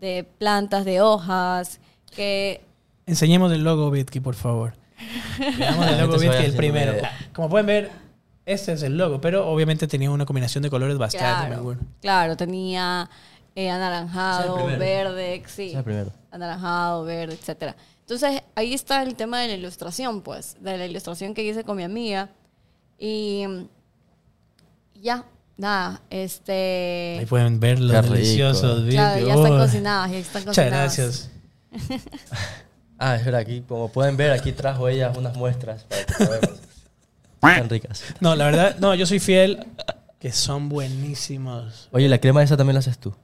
de 0.00 0.24
plantas, 0.38 0.84
de 0.84 1.00
hojas, 1.00 1.80
que... 2.14 2.62
Enseñemos 3.06 3.52
el 3.52 3.64
logo 3.64 3.90
Bitky, 3.90 4.20
por 4.20 4.34
favor. 4.34 4.74
Veamos 5.58 5.86
el 5.86 5.98
logo 5.98 6.18
Bitky, 6.18 6.44
el 6.44 6.54
primero. 6.56 6.94
Como 7.32 7.48
pueden 7.48 7.66
ver, 7.66 7.90
este 8.44 8.72
es 8.72 8.82
el 8.82 8.96
logo, 8.96 9.20
pero 9.20 9.48
obviamente 9.48 9.86
tenía 9.86 10.10
una 10.10 10.26
combinación 10.26 10.62
de 10.62 10.70
colores 10.70 10.98
bastante 10.98 11.46
Claro, 11.48 11.62
buena. 11.62 11.80
claro, 12.00 12.36
tenía 12.36 13.08
eh, 13.54 13.70
anaranjado, 13.70 14.66
verde, 14.78 15.42
sí. 15.46 15.72
El 15.74 15.84
primero. 15.84 16.12
anaranjado, 16.30 17.04
verde, 17.04 17.34
etcétera. 17.34 17.76
Entonces, 18.00 18.42
ahí 18.54 18.72
está 18.72 19.02
el 19.02 19.14
tema 19.16 19.40
de 19.40 19.48
la 19.48 19.54
ilustración, 19.54 20.22
pues, 20.22 20.56
de 20.60 20.78
la 20.78 20.86
ilustración 20.86 21.34
que 21.34 21.42
hice 21.42 21.62
con 21.64 21.76
mi 21.76 21.82
amiga. 21.82 22.30
Y 22.98 23.44
ya, 24.94 25.24
nada, 25.58 26.00
este... 26.08 27.16
Ahí 27.20 27.26
pueden 27.26 27.60
ver 27.60 27.78
los 27.80 28.04
Qué 28.06 28.10
deliciosos 28.12 28.88
Claro, 28.88 29.16
Bitky. 29.16 29.28
ya 29.28 29.34
están 29.34 29.58
cocinadas, 29.58 30.10
ya 30.10 30.18
están 30.18 30.44
Muchas 30.46 30.56
cocinadas. 30.64 30.96
gracias. 30.96 31.30
Ah, 33.00 33.14
es 33.14 33.24
verdad, 33.24 33.42
aquí, 33.42 33.60
como 33.68 33.92
pueden 33.92 34.16
ver, 34.16 34.32
aquí 34.32 34.50
trajo 34.50 34.88
ella 34.88 35.12
unas 35.16 35.36
muestras 35.36 35.84
para 35.84 36.04
que 36.04 36.14
probemos. 36.14 36.50
Están 37.40 37.68
ricas. 37.68 38.02
No, 38.18 38.34
la 38.34 38.46
verdad, 38.46 38.76
no, 38.80 38.92
yo 38.96 39.06
soy 39.06 39.20
fiel 39.20 39.64
que 40.18 40.32
son 40.32 40.68
buenísimos. 40.68 41.88
Oye, 41.92 42.08
la 42.08 42.18
crema 42.18 42.42
esa 42.42 42.56
también 42.56 42.74
la 42.74 42.80
haces 42.80 42.98
tú. 42.98 43.14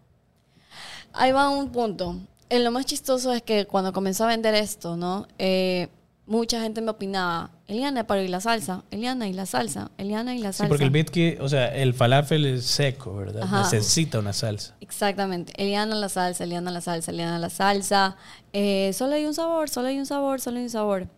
Ahí 1.12 1.32
va 1.32 1.48
un 1.48 1.72
punto. 1.72 2.16
Eh, 2.48 2.60
lo 2.60 2.70
más 2.70 2.86
chistoso 2.86 3.32
es 3.32 3.42
que 3.42 3.66
cuando 3.66 3.92
comencé 3.92 4.22
a 4.22 4.26
vender 4.26 4.54
esto, 4.54 4.96
¿no? 4.96 5.26
Eh, 5.38 5.88
mucha 6.26 6.60
gente 6.60 6.80
me 6.80 6.90
opinaba, 6.90 7.50
Eliana, 7.66 8.06
pero 8.06 8.22
¿y 8.22 8.28
la 8.28 8.40
salsa? 8.40 8.82
Eliana, 8.90 9.28
¿y 9.28 9.32
la 9.32 9.46
salsa? 9.46 9.90
Eliana, 9.98 10.34
¿y 10.34 10.38
la 10.38 10.52
Sí, 10.52 10.58
salsa? 10.58 10.68
porque 10.68 10.84
el 10.84 10.90
Bitky, 10.90 11.36
o 11.40 11.48
sea, 11.48 11.74
el 11.74 11.92
falafel 11.94 12.46
es 12.46 12.64
seco, 12.64 13.14
¿verdad? 13.16 13.42
Ajá. 13.42 13.62
Necesita 13.62 14.18
una 14.18 14.32
salsa. 14.32 14.74
Exactamente. 14.80 15.52
Eliana 15.62 15.94
la 15.94 16.08
salsa, 16.08 16.44
Eliana 16.44 16.70
la 16.70 16.80
salsa, 16.80 17.10
Eliana 17.10 17.38
la 17.38 17.50
salsa. 17.50 18.16
Eh, 18.52 18.92
solo 18.94 19.14
hay 19.14 19.24
un 19.26 19.34
sabor, 19.34 19.68
solo 19.68 19.88
hay 19.88 19.98
un 19.98 20.06
sabor, 20.06 20.40
solo 20.40 20.56
hay 20.58 20.64
un 20.64 20.70
sabor. 20.70 21.08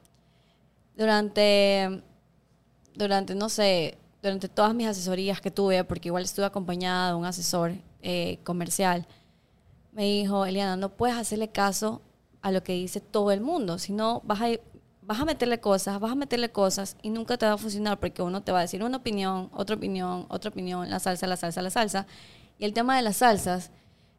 Durante, 0.96 2.02
durante, 2.94 3.34
no 3.34 3.48
sé, 3.48 3.98
durante 4.22 4.48
todas 4.48 4.74
mis 4.74 4.86
asesorías 4.88 5.40
que 5.40 5.50
tuve, 5.50 5.84
porque 5.84 6.08
igual 6.08 6.24
estuve 6.24 6.46
acompañada 6.46 7.10
de 7.10 7.14
un 7.14 7.24
asesor 7.26 7.74
eh, 8.02 8.38
comercial, 8.44 9.06
me 9.92 10.04
dijo, 10.04 10.46
Eliana, 10.46 10.76
no 10.76 10.88
puedes 10.90 11.16
hacerle 11.16 11.48
caso 11.48 12.02
a 12.42 12.50
lo 12.50 12.62
que 12.62 12.72
dice 12.72 13.00
todo 13.00 13.30
el 13.30 13.40
mundo, 13.40 13.78
sino 13.78 14.20
vas 14.24 14.40
a, 14.40 14.46
vas 15.06 15.20
a 15.20 15.24
meterle 15.24 15.60
cosas, 15.60 16.00
vas 16.00 16.12
a 16.12 16.14
meterle 16.16 16.50
cosas 16.50 16.96
y 17.02 17.10
nunca 17.10 17.36
te 17.38 17.46
va 17.46 17.52
a 17.52 17.58
funcionar 17.58 17.98
porque 18.00 18.22
uno 18.22 18.42
te 18.42 18.50
va 18.52 18.58
a 18.58 18.62
decir 18.62 18.82
una 18.82 18.96
opinión, 18.96 19.48
otra 19.54 19.76
opinión, 19.76 20.26
otra 20.28 20.50
opinión, 20.50 20.90
la 20.90 20.98
salsa, 20.98 21.26
la 21.26 21.36
salsa, 21.36 21.62
la 21.62 21.70
salsa. 21.70 22.06
Y 22.58 22.64
el 22.64 22.72
tema 22.72 22.96
de 22.96 23.02
las 23.02 23.18
salsas 23.18 23.70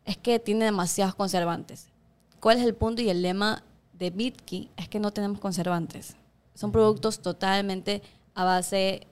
es 0.06 0.18
que 0.18 0.40
tiene 0.40 0.66
demasiados 0.66 1.14
conservantes. 1.16 1.88
¿Cuál 2.40 2.58
es 2.60 2.64
el 2.66 2.74
punto 2.74 3.02
y 3.02 3.10
el 3.10 3.22
lema 3.22 3.64
de 3.94 4.12
Bitki? 4.12 4.70
Es 4.78 4.88
que 4.88 5.00
no 5.00 5.12
tenemos 5.12 5.40
conservantes. 5.40 6.16
Son 6.54 6.72
productos 6.72 7.20
totalmente 7.20 8.02
a 8.34 8.46
base, 8.46 9.08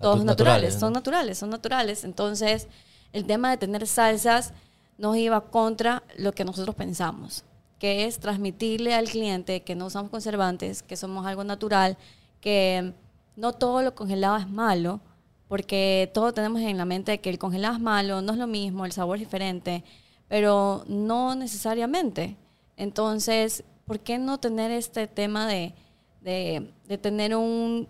todos 0.00 0.20
Natu- 0.20 0.24
naturales, 0.24 0.26
naturales, 0.26 0.74
¿no? 0.74 0.80
son 0.80 0.92
naturales, 0.92 1.38
son 1.38 1.50
naturales. 1.50 2.04
Entonces, 2.04 2.68
el 3.12 3.24
tema 3.26 3.50
de 3.50 3.56
tener 3.56 3.86
salsas 3.86 4.52
nos 4.98 5.16
iba 5.16 5.40
contra 5.40 6.02
lo 6.18 6.32
que 6.32 6.44
nosotros 6.44 6.76
pensamos, 6.76 7.42
que 7.80 8.04
es 8.04 8.20
transmitirle 8.20 8.94
al 8.94 9.08
cliente 9.08 9.62
que 9.62 9.74
no 9.74 9.86
usamos 9.86 10.10
conservantes, 10.10 10.84
que 10.84 10.96
somos 10.96 11.26
algo 11.26 11.42
natural, 11.42 11.96
que 12.40 12.92
no 13.36 13.52
todo 13.54 13.82
lo 13.82 13.94
congelado 13.96 14.36
es 14.36 14.48
malo, 14.48 15.00
porque 15.48 16.08
todos 16.14 16.32
tenemos 16.34 16.60
en 16.60 16.76
la 16.78 16.84
mente 16.84 17.18
que 17.20 17.30
el 17.30 17.38
congelado 17.38 17.74
es 17.74 17.80
malo, 17.80 18.22
no 18.22 18.32
es 18.32 18.38
lo 18.38 18.46
mismo, 18.46 18.84
el 18.86 18.92
sabor 18.92 19.16
es 19.16 19.22
diferente, 19.22 19.82
pero 20.28 20.84
no 20.86 21.34
necesariamente. 21.34 22.36
Entonces, 22.76 23.64
¿por 23.84 24.00
qué 24.00 24.18
no 24.18 24.38
tener 24.38 24.70
este 24.70 25.06
tema 25.08 25.46
de, 25.48 25.74
de- 26.20 26.70
de 26.86 26.98
tener 26.98 27.34
un, 27.34 27.88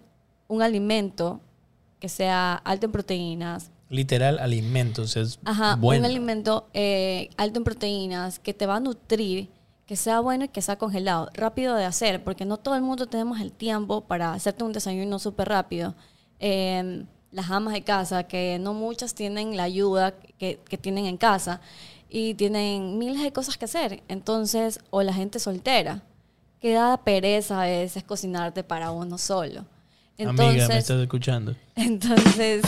un 0.49 0.63
alimento 0.63 1.41
que 1.99 2.09
sea 2.09 2.55
alto 2.55 2.87
en 2.87 2.93
proteínas, 2.93 3.71
Literal, 3.91 4.39
alimentos. 4.39 5.17
Es 5.17 5.41
Ajá, 5.45 5.75
bueno. 5.75 6.01
un 6.03 6.05
alimento 6.07 6.69
eh, 6.75 7.29
alto 7.37 7.59
en 7.59 7.65
proteínas 7.65 8.39
que 8.39 8.55
te 8.55 8.65
va 8.65 8.77
a 8.77 8.81
nutrir, 8.81 9.49
que 9.91 9.97
sea 9.97 10.21
bueno 10.21 10.45
y 10.45 10.49
que 10.49 10.63
sea 10.63 10.79
congelado, 10.79 11.31
rápido 11.35 11.75
de 11.75 11.85
hacer, 11.85 12.23
porque 12.23 12.45
no 12.45 12.59
todo 12.59 12.77
el 12.77 12.81
mundo 12.81 13.09
tenemos 13.09 13.41
el 13.41 13.51
tiempo 13.51 14.03
para 14.03 14.33
hacerte 14.33 14.63
un 14.63 14.73
desayuno 14.73 15.19
súper 15.19 15.49
rápido. 15.49 15.97
Eh, 16.39 17.03
las 17.33 17.51
amas 17.51 17.75
de 17.75 17.83
casa, 17.83 18.23
que 18.23 18.61
no 18.61 18.73
muchas 18.73 19.15
tienen 19.15 19.57
la 19.57 19.65
ayuda 19.65 20.15
que, 20.39 20.61
que 20.69 20.79
tienen 20.79 21.07
en 21.07 21.17
casa 21.17 21.61
y 22.09 22.35
tienen 22.35 22.99
miles 22.99 23.21
de 23.21 23.33
cosas 23.33 23.59
que 23.59 23.65
hacer. 23.65 24.05
Entonces, 24.07 24.79
o 24.91 25.03
la 25.03 25.13
gente 25.13 25.41
soltera, 25.41 26.05
que 26.61 26.75
da 26.75 26.97
pereza 26.99 27.61
a 27.61 27.67
veces 27.67 28.05
cocinarte 28.05 28.63
para 28.63 28.93
uno 28.93 29.19
solo. 29.19 29.65
Amiga, 30.21 30.69
me 30.69 30.79
estás 30.79 31.01
escuchando. 31.01 31.57
Entonces, 31.75 32.63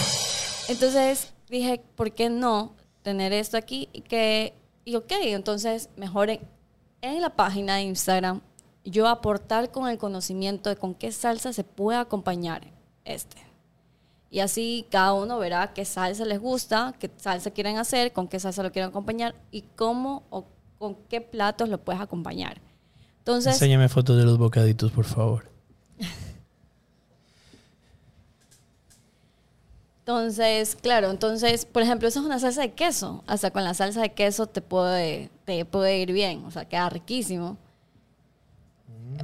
entonces 0.68 1.32
dije, 1.48 1.84
¿por 1.94 2.12
qué 2.12 2.30
no 2.30 2.74
tener 3.02 3.32
esto 3.32 3.56
aquí? 3.56 3.88
Y 3.92 4.00
que, 4.00 4.54
y 4.84 4.96
ok, 4.96 5.12
entonces 5.20 5.88
mejor 5.96 6.28
en, 7.02 7.20
la 7.20 7.30
página 7.30 7.76
de 7.76 7.82
Instagram 7.82 8.40
yo 8.84 9.06
aportar 9.06 9.70
con 9.70 9.88
el 9.88 9.98
conocimiento 9.98 10.70
de 10.70 10.76
con 10.76 10.94
qué 10.94 11.12
salsa 11.12 11.52
se 11.52 11.64
puede 11.64 11.98
acompañar 11.98 12.62
este. 13.04 13.36
Y 14.30 14.40
así 14.40 14.86
cada 14.90 15.12
uno 15.12 15.38
verá 15.38 15.74
qué 15.74 15.84
salsa 15.84 16.24
les 16.24 16.40
gusta, 16.40 16.94
qué 16.98 17.10
salsa 17.18 17.50
quieren 17.50 17.76
hacer, 17.76 18.12
con 18.12 18.28
qué 18.28 18.40
salsa 18.40 18.62
lo 18.62 18.72
quieren 18.72 18.88
acompañar 18.88 19.34
y 19.50 19.62
cómo 19.76 20.22
o 20.30 20.46
con 20.78 20.96
qué 21.08 21.20
platos 21.20 21.68
lo 21.68 21.78
puedes 21.78 22.00
acompañar. 22.00 22.60
Entonces, 23.18 23.52
Enséñame 23.52 23.88
fotos 23.88 24.16
de 24.16 24.24
los 24.24 24.38
bocaditos, 24.38 24.90
por 24.90 25.04
favor. 25.04 25.44
Entonces, 30.12 30.76
claro, 30.76 31.10
entonces, 31.10 31.64
por 31.64 31.82
ejemplo, 31.82 32.06
esa 32.06 32.20
es 32.20 32.26
una 32.26 32.38
salsa 32.38 32.60
de 32.60 32.72
queso. 32.72 33.24
Hasta 33.26 33.50
con 33.50 33.64
la 33.64 33.72
salsa 33.72 34.02
de 34.02 34.12
queso 34.12 34.46
te 34.46 34.60
puede, 34.60 35.30
te 35.46 35.64
puede 35.64 35.98
ir 36.00 36.12
bien, 36.12 36.44
o 36.44 36.50
sea, 36.50 36.66
queda 36.66 36.90
riquísimo. 36.90 37.56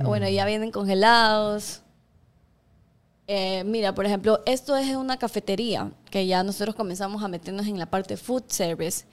Bueno, 0.03 0.27
ya 0.31 0.47
vienen 0.47 0.71
congelados. 0.71 1.83
Eh, 3.27 3.65
mira, 3.65 3.95
por 3.95 4.07
ejemplo, 4.07 4.41
esto 4.47 4.77
es 4.77 4.97
una 4.97 5.19
cafetería 5.19 5.93
que 6.11 6.27
ya 6.27 6.43
nosotros 6.43 6.75
comenzamos 6.75 7.23
a 7.23 7.29
meternos 7.29 7.67
en 7.67 7.79
la 7.79 7.87
parte 7.87 8.17
food 8.17 8.45
service, 8.49 9.05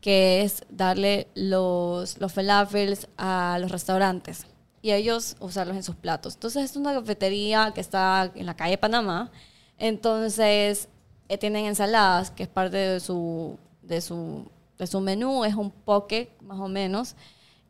que 0.00 0.40
es 0.42 0.64
darle 0.70 1.28
los, 1.34 2.18
los 2.18 2.32
falafels 2.32 3.06
a 3.18 3.58
los 3.60 3.70
restaurantes 3.70 4.46
y 4.80 4.92
ellos 4.92 5.36
usarlos 5.40 5.76
en 5.76 5.82
sus 5.82 5.96
platos. 5.96 6.34
Entonces, 6.34 6.70
es 6.70 6.76
una 6.76 6.94
cafetería 6.94 7.72
que 7.74 7.82
está 7.82 8.32
en 8.34 8.46
la 8.46 8.56
calle 8.56 8.78
Panamá. 8.78 9.30
Entonces, 9.76 10.88
tienen 11.36 11.66
ensaladas, 11.66 12.30
que 12.30 12.44
es 12.44 12.48
parte 12.48 12.76
de 12.76 13.00
su, 13.00 13.58
de 13.82 14.00
su, 14.00 14.50
de 14.78 14.86
su 14.86 15.00
menú, 15.00 15.44
es 15.44 15.54
un 15.54 15.70
poke 15.70 16.30
más 16.40 16.58
o 16.58 16.68
menos, 16.68 17.16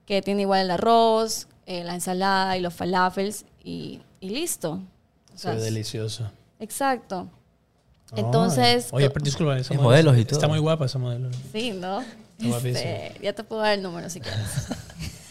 que 0.07 0.23
tiene 0.23 0.43
igual 0.43 0.61
el 0.61 0.71
arroz, 0.71 1.49
eh, 1.67 1.83
la 1.83 1.95
ensalada 1.95 2.57
y 2.57 2.61
los 2.61 2.75
falafels 2.75 3.45
y, 3.65 4.01
y 4.21 4.31
listo. 4.31 4.81
O 5.35 5.39
sea, 5.39 5.55
delicioso. 5.55 6.31
Exacto. 6.61 7.29
Entonces. 8.17 8.89
Oye, 8.93 9.11
pero 9.11 9.25
disculpa, 9.25 9.59
esa 9.59 9.75
Es 9.75 9.81
modelo 9.81 10.11
modelos 10.11 10.17
y 10.17 10.21
Está 10.23 10.37
todo. 10.41 10.49
muy 10.51 10.59
guapa 10.59 10.87
esa 10.87 10.99
modelo. 10.99 11.31
Sí, 11.53 11.73
¿no? 11.73 12.03
Este, 12.39 13.15
ya 13.21 13.33
te 13.33 13.43
puedo 13.45 13.63
dar 13.63 13.75
el 13.75 13.83
número 13.83 14.09
si 14.09 14.21
quieres. 14.21 14.69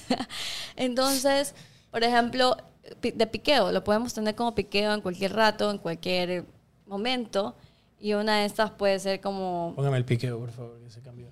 Entonces, 0.76 1.56
por 1.90 2.04
ejemplo, 2.04 2.58
de 3.02 3.28
piqueo, 3.28 3.72
lo 3.72 3.84
podemos 3.84 4.14
tener 4.14 4.36
como 4.36 4.54
piqueo 4.54 4.94
en 4.94 5.02
cualquier 5.02 5.34
rato, 5.34 5.72
en 5.72 5.78
cualquier 5.78 6.46
momento. 6.86 7.56
Y 8.00 8.14
una 8.14 8.40
de 8.40 8.46
estas 8.46 8.72
puede 8.72 9.00
ser 9.00 9.22
como... 9.22 9.74
Póngame 9.76 9.98
el 9.98 10.06
piqueo, 10.06 10.40
por 10.40 10.52
favor, 10.52 10.80
que 10.84 10.90
se 10.90 11.02
cambió. 11.02 11.28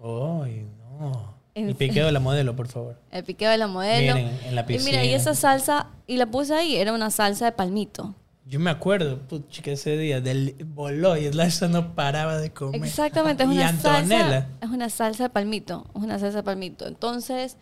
Ay, 0.00 0.66
no. 1.00 1.34
El 1.54 1.74
piqueo 1.76 2.06
de 2.06 2.12
la 2.12 2.20
modelo, 2.20 2.56
por 2.56 2.66
favor. 2.68 2.98
El 3.10 3.24
piqueo 3.24 3.50
de 3.50 3.58
la 3.58 3.66
modelo. 3.66 4.14
Miren, 4.14 4.38
en 4.46 4.54
la 4.54 4.62
Y 4.62 4.64
mira, 4.78 4.78
y 4.78 4.78
piscina. 4.78 5.02
esa 5.16 5.34
salsa, 5.34 5.88
y 6.06 6.16
la 6.16 6.26
puse 6.26 6.54
ahí, 6.54 6.76
era 6.76 6.92
una 6.94 7.10
salsa 7.10 7.44
de 7.44 7.52
palmito. 7.52 8.14
Yo 8.46 8.58
me 8.58 8.70
acuerdo, 8.70 9.18
pucha, 9.18 9.62
que 9.62 9.72
ese 9.72 9.96
día 9.98 10.20
del 10.20 10.56
voló 10.74 11.16
y 11.16 11.26
Slasha 11.30 11.68
no 11.68 11.94
paraba 11.94 12.38
de 12.38 12.50
comer. 12.52 12.82
Exactamente, 12.82 13.42
es 13.44 13.48
una 13.50 13.68
Antonella. 13.68 14.18
salsa. 14.30 14.48
Es 14.62 14.68
una 14.70 14.88
salsa 14.90 15.22
de 15.24 15.30
palmito. 15.30 15.86
Es 15.94 16.02
una 16.02 16.18
salsa 16.18 16.38
de 16.38 16.42
palmito. 16.42 16.86
Entonces 16.88 17.56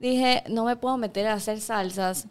dije, 0.00 0.42
no 0.48 0.64
me 0.64 0.76
puedo 0.76 0.96
meter 0.96 1.26
a 1.28 1.34
hacer 1.34 1.60
salsas 1.60 2.26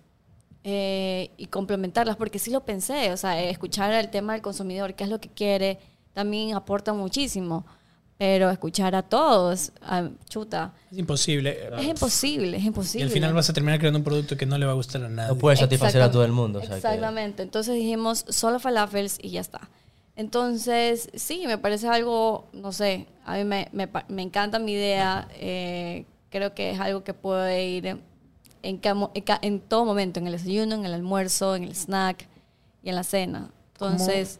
eh, 0.68 1.30
y 1.38 1.46
complementarlas, 1.46 2.16
porque 2.18 2.40
sí 2.40 2.50
lo 2.52 2.66
pensé. 2.66 3.14
O 3.14 3.18
sea, 3.18 3.40
escuchar 3.42 3.94
el 3.94 4.10
tema 4.10 4.34
del 4.34 4.42
consumidor, 4.42 4.96
qué 4.96 5.04
es 5.06 5.10
lo 5.12 5.20
que 5.22 5.30
quiere, 5.30 5.78
también 6.14 6.56
aporta 6.56 6.92
muchísimo. 6.92 7.66
Pero 8.18 8.50
escuchar 8.50 8.96
a 8.96 9.04
todos, 9.04 9.74
a- 9.82 10.10
chuta, 10.30 10.74
Es 10.90 10.98
imposible. 10.98 11.68
es 11.78 11.86
imposible, 11.86 12.56
es 12.58 12.64
Y 12.64 12.68
imposible. 12.68 13.04
al 13.06 13.12
final 13.12 13.34
vas 13.34 13.50
a 13.50 13.54
terminar 13.54 13.78
creando 13.78 14.00
un 14.00 14.06
producto 14.06 14.38
que 14.38 14.46
no 14.46 14.58
le 14.58 14.66
va 14.66 14.72
a 14.72 14.76
gustar 14.76 15.04
a 15.04 15.10
nadie. 15.10 15.34
No 15.34 15.38
puedes 15.38 15.60
satisfacer 15.60 16.02
a 16.02 16.10
todo 16.10 16.24
el 16.24 16.32
mundo. 16.32 16.60
o 16.60 16.62
sea 16.62 16.72
que- 16.72 16.76
Exactamente. 16.78 17.44
Entonces 17.44 17.76
dijimos 17.76 18.26
solo 18.30 18.60
falafels 18.60 19.18
y 19.22 19.32
ya 19.32 19.42
está. 19.42 19.70
Entonces, 20.16 21.10
sí, 21.14 21.44
me 21.46 21.58
parece 21.58 21.90
algo, 21.90 22.48
no 22.54 22.72
sé, 22.72 23.06
a 23.26 23.36
mí 23.36 23.44
me, 23.44 23.68
me 23.74 23.90
me 24.08 24.22
encanta 24.22 24.60
mi 24.60 24.72
idea. 24.72 25.28
eh, 25.38 26.06
creo 26.30 26.54
que 26.56 26.72
es 26.72 26.80
algo 26.80 27.04
que 27.04 27.14
puede 27.14 27.68
ir 27.68 27.98
en, 28.66 28.80
en 29.42 29.60
todo 29.62 29.86
momento, 29.86 30.20
en 30.20 30.28
el 30.28 30.34
desayuno, 30.34 30.76
en 30.76 30.86
el 30.86 30.94
almuerzo, 30.94 31.56
en 31.56 31.64
el 31.64 31.76
snack 31.76 32.28
y 32.84 32.90
en 32.90 32.96
la 32.96 33.04
cena. 33.04 33.50
Entonces, 33.74 34.40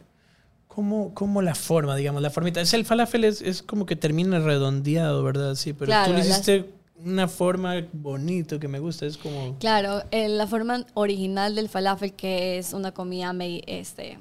¿Cómo, 0.68 1.14
cómo 1.14 1.40
la 1.40 1.54
forma, 1.54 1.96
digamos, 1.96 2.20
la 2.20 2.28
formita? 2.30 2.60
Es 2.60 2.74
el 2.74 2.84
falafel 2.84 3.24
es, 3.24 3.40
es 3.40 3.62
como 3.62 3.86
que 3.86 3.96
termina 3.96 4.38
redondeado, 4.40 5.22
¿verdad? 5.22 5.54
Sí, 5.54 5.72
pero 5.72 5.86
Claro, 5.86 6.08
tú 6.08 6.12
le 6.12 6.18
las- 6.18 6.28
hiciste 6.28 6.70
una 7.02 7.28
forma 7.28 7.74
bonito 7.92 8.58
que 8.60 8.68
me 8.68 8.78
gusta. 8.78 9.06
Es 9.06 9.16
como... 9.16 9.56
claro, 9.58 10.02
eh, 10.10 10.28
la 10.28 10.46
forma 10.46 10.84
original 10.94 11.54
del 11.54 11.68
falafel, 11.70 12.12
que 12.12 12.58
es 12.58 12.72
una 12.74 12.92
comida 12.92 13.32
me- 13.32 13.62
este, 13.66 14.18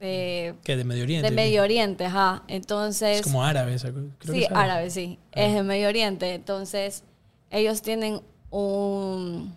de, 0.00 0.54
que 0.64 0.76
de 0.76 0.84
Medio 0.84 1.04
Oriente. 1.04 1.28
de 1.30 1.36
Medio 1.36 1.62
Oriente, 1.62 2.04
ajá. 2.06 2.42
Entonces, 2.48 3.18
Es 3.18 3.22
como 3.22 3.44
árabe. 3.44 3.74
esa. 3.74 3.90
Creo 3.92 4.04
que 4.18 4.32
sí, 4.32 4.44
es 4.44 4.50
árabe, 4.50 4.90
sí. 4.90 5.18
Es 5.32 5.54
de 5.54 5.62
Medio 5.62 5.88
Oriente. 5.88 6.34
Entonces, 6.34 7.04
ellos 7.52 7.82
tienen 7.82 8.20
un, 8.50 9.54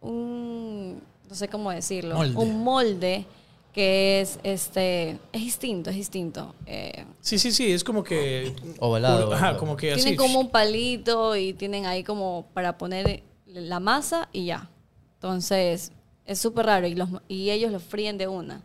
un 0.00 1.02
no 1.28 1.34
sé 1.34 1.48
cómo 1.48 1.70
decirlo, 1.70 2.16
Molde. 2.16 2.36
un 2.36 2.64
molde 2.64 3.26
que 3.72 4.20
es, 4.20 4.38
este, 4.42 5.12
es 5.32 5.40
distinto, 5.40 5.88
es 5.88 5.96
distinto. 5.96 6.54
Eh, 6.66 7.06
Sí, 7.22 7.38
sí, 7.38 7.52
sí. 7.52 7.72
Es 7.72 7.82
como 7.84 8.04
que... 8.04 8.54
Ovalado, 8.80 9.32
Ajá, 9.32 9.56
como 9.56 9.76
que 9.78 9.92
así. 9.92 10.02
tienen 10.02 10.18
como 10.18 10.40
un 10.40 10.50
palito 10.50 11.34
y 11.36 11.54
tienen 11.54 11.86
ahí 11.86 12.04
como 12.04 12.46
para 12.52 12.76
poner 12.76 13.22
la 13.46 13.80
masa 13.80 14.28
y 14.30 14.44
ya. 14.44 14.68
Entonces, 15.14 15.90
es 16.26 16.38
súper 16.38 16.66
raro 16.66 16.86
y, 16.86 16.94
los, 16.94 17.08
y 17.28 17.48
ellos 17.48 17.72
lo 17.72 17.80
fríen 17.80 18.18
de 18.18 18.28
una 18.28 18.62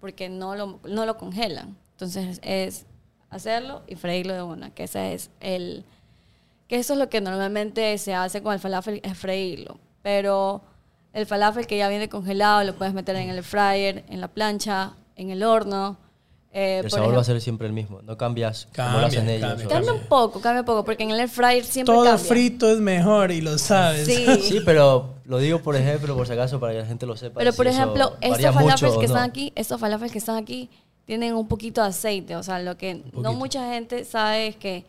porque 0.00 0.30
no 0.30 0.54
lo, 0.56 0.80
no 0.88 1.04
lo 1.04 1.18
congelan. 1.18 1.76
Entonces, 1.92 2.38
es 2.42 2.86
hacerlo 3.28 3.82
y 3.86 3.96
freírlo 3.96 4.32
de 4.32 4.42
una, 4.42 4.70
que 4.70 4.84
ese 4.84 5.12
es 5.12 5.30
el... 5.40 5.84
Que 6.68 6.76
eso 6.76 6.94
es 6.94 6.98
lo 6.98 7.08
que 7.08 7.20
normalmente 7.20 7.96
se 7.98 8.14
hace 8.14 8.42
con 8.42 8.52
el 8.52 8.58
falafel, 8.60 9.00
es 9.04 9.16
freírlo. 9.16 9.78
Pero 10.02 10.62
el 11.12 11.26
falafel 11.26 11.66
que 11.66 11.76
ya 11.78 11.88
viene 11.88 12.08
congelado 12.08 12.64
lo 12.64 12.74
puedes 12.74 12.92
meter 12.94 13.16
en 13.16 13.30
el 13.30 13.42
fryer, 13.42 14.04
en 14.08 14.20
la 14.20 14.28
plancha, 14.28 14.92
en 15.16 15.30
el 15.30 15.42
horno. 15.42 15.96
Eh, 16.52 16.78
El 16.78 16.82
por 16.84 16.90
sabor 16.90 17.02
va 17.04 17.06
ejemplo- 17.12 17.20
a 17.20 17.24
ser 17.24 17.40
siempre 17.42 17.66
el 17.66 17.72
mismo. 17.74 18.00
No 18.02 18.16
cambias 18.16 18.66
como 18.74 18.88
lo 18.88 18.94
Cambia, 19.00 19.06
hacen 19.20 19.28
ellos. 19.28 19.48
cambia, 19.48 19.68
Cambia 19.68 19.92
un 19.92 20.00
poco, 20.08 20.40
cambia 20.40 20.60
un 20.62 20.66
poco, 20.66 20.84
porque 20.84 21.02
en 21.02 21.10
el 21.10 21.20
air 21.20 21.28
fryer 21.28 21.64
siempre 21.64 21.94
Todo 21.94 22.04
cambia. 22.06 22.24
frito 22.24 22.70
es 22.70 22.78
mejor 22.78 23.30
y 23.30 23.42
lo 23.42 23.58
sabes. 23.58 24.06
Sí. 24.06 24.26
Sí, 24.42 24.60
pero 24.64 25.14
lo 25.26 25.38
digo 25.38 25.60
por 25.60 25.76
ejemplo, 25.76 26.16
por 26.16 26.26
si 26.26 26.32
acaso, 26.32 26.58
para 26.58 26.72
que 26.72 26.78
la 26.80 26.86
gente 26.86 27.04
lo 27.06 27.16
sepa. 27.16 27.38
Pero 27.40 27.52
si 27.52 27.56
por 27.58 27.66
ejemplo, 27.66 28.12
estos 28.22 28.54
falafels 28.54 28.92
que 28.94 28.98
no. 28.98 29.02
están 29.02 29.22
aquí, 29.28 29.52
estos 29.54 29.78
falafels 29.80 30.12
que 30.12 30.18
están 30.18 30.36
aquí 30.36 30.70
tienen 31.04 31.34
un 31.34 31.46
poquito 31.46 31.82
de 31.82 31.88
aceite, 31.88 32.36
o 32.36 32.42
sea, 32.42 32.58
lo 32.58 32.76
que 32.78 33.02
no 33.12 33.34
mucha 33.34 33.70
gente 33.72 34.04
sabe 34.04 34.46
es 34.48 34.56
que 34.56 34.84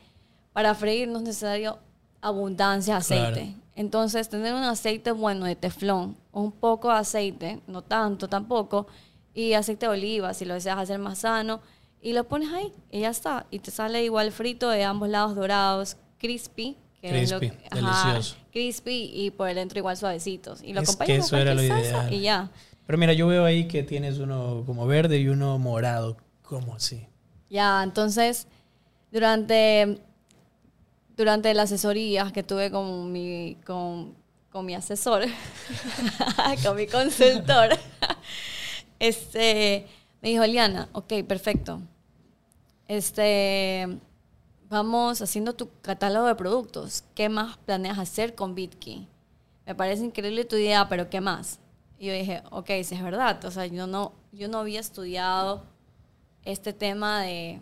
para 0.58 0.74
freír 0.74 1.08
no 1.08 1.20
es 1.20 1.24
necesario 1.24 1.78
abundancia 2.20 2.96
de 2.96 2.98
aceite. 2.98 3.42
Claro. 3.42 3.62
Entonces, 3.76 4.28
tener 4.28 4.56
un 4.56 4.64
aceite 4.64 5.12
bueno 5.12 5.46
de 5.46 5.56
teflón, 5.56 6.18
un 6.32 6.52
poco 6.52 6.88
de 6.88 6.96
aceite, 6.96 7.62
no 7.68 7.84
tanto 7.84 8.28
tampoco, 8.28 8.88
y 9.36 9.54
aceite 9.54 9.86
de 9.86 9.92
oliva, 9.92 10.34
si 10.34 10.46
lo 10.46 10.56
deseas 10.56 10.80
hacer 10.80 10.98
más 10.98 11.20
sano, 11.20 11.62
y 12.02 12.14
lo 12.14 12.24
pones 12.24 12.52
ahí 12.52 12.74
y 12.90 13.02
ya 13.02 13.10
está. 13.10 13.46
Y 13.52 13.60
te 13.60 13.70
sale 13.70 14.04
igual 14.04 14.32
frito 14.32 14.72
de 14.72 14.84
ambos 14.84 15.10
lados 15.10 15.36
dorados, 15.36 15.96
crispy. 16.18 16.76
Que 17.02 17.22
es 17.22 17.30
lo 17.30 17.38
Crispy, 17.38 17.58
ajá, 17.70 17.76
delicioso. 18.10 18.36
crispy 18.52 19.12
y 19.14 19.30
por 19.30 19.54
dentro 19.54 19.78
igual 19.78 19.96
suavecitos. 19.96 20.64
Y 20.64 20.74
lo 20.74 20.82
Es 20.82 20.90
acompañas 20.90 21.08
que 21.08 21.20
con 21.20 21.26
eso 21.28 21.38
era 21.38 21.54
lo 21.54 21.62
ideal. 21.62 22.12
Y 22.12 22.22
ya. 22.22 22.50
Pero 22.88 22.98
mira, 22.98 23.14
yo 23.14 23.28
veo 23.28 23.46
ahí 23.46 23.68
que 23.68 23.84
tienes 23.84 24.18
uno 24.18 24.64
como 24.66 24.88
verde 24.88 25.20
y 25.20 25.28
uno 25.28 25.60
morado. 25.60 26.18
¿Cómo 26.42 26.74
así? 26.74 27.06
Ya, 27.48 27.84
entonces, 27.84 28.48
durante, 29.12 30.00
durante 31.18 31.54
las 31.56 31.72
asesorías 31.72 32.32
que 32.32 32.44
tuve 32.44 32.70
con 32.70 33.12
mi, 33.12 33.58
con, 33.66 34.16
con 34.52 34.66
mi 34.66 34.76
asesor, 34.76 35.24
con 36.64 36.76
mi 36.78 36.86
consultor, 36.86 37.70
este, 39.00 39.88
me 40.22 40.30
dijo, 40.30 40.46
Liana, 40.46 40.88
ok, 40.94 41.24
perfecto. 41.28 41.82
Este, 42.88 44.00
vamos 44.70 45.22
haciendo 45.22 45.56
tu 45.56 45.70
catálogo 45.82 46.28
de 46.28 46.36
productos. 46.36 47.04
¿Qué 47.16 47.30
más 47.30 47.58
planeas 47.58 47.98
hacer 47.98 48.36
con 48.36 48.54
BitKey? 48.54 49.08
Me 49.66 49.76
parece 49.76 50.06
increíble 50.06 50.46
tu 50.46 50.56
idea, 50.56 50.88
pero 50.88 51.10
¿qué 51.10 51.20
más? 51.20 51.60
Y 52.00 52.08
yo 52.08 52.14
dije, 52.14 52.44
ok, 52.52 52.68
si 52.84 52.96
es 52.96 53.04
verdad. 53.04 53.44
O 53.44 53.52
sea, 53.52 53.66
yo 53.66 53.88
no, 53.88 54.14
yo 54.32 54.48
no 54.48 54.60
había 54.60 54.80
estudiado 54.80 55.64
este 56.46 56.72
tema 56.74 57.24
de, 57.24 57.60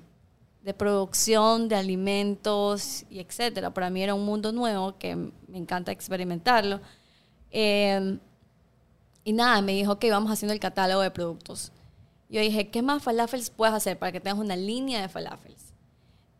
de 0.65 0.73
producción 0.73 1.69
de 1.69 1.75
alimentos 1.75 3.05
y 3.11 3.19
etcétera. 3.19 3.71
Para 3.71 3.91
mí 3.91 4.01
era 4.01 4.15
un 4.15 4.25
mundo 4.25 4.51
nuevo 4.51 4.97
que 4.97 5.15
me 5.15 5.59
encanta 5.59 5.91
experimentarlo. 5.91 6.81
Eh, 7.51 8.17
y 9.23 9.33
nada, 9.33 9.61
me 9.61 9.73
dijo, 9.73 9.91
ok, 9.91 10.05
vamos 10.09 10.31
haciendo 10.31 10.53
el 10.53 10.59
catálogo 10.59 11.03
de 11.03 11.11
productos. 11.11 11.71
Yo 12.29 12.41
dije, 12.41 12.69
¿qué 12.69 12.81
más 12.81 13.03
falafels 13.03 13.51
puedes 13.51 13.75
hacer 13.75 13.99
para 13.99 14.11
que 14.11 14.19
tengas 14.19 14.39
una 14.39 14.55
línea 14.55 15.03
de 15.03 15.07
falafels? 15.07 15.75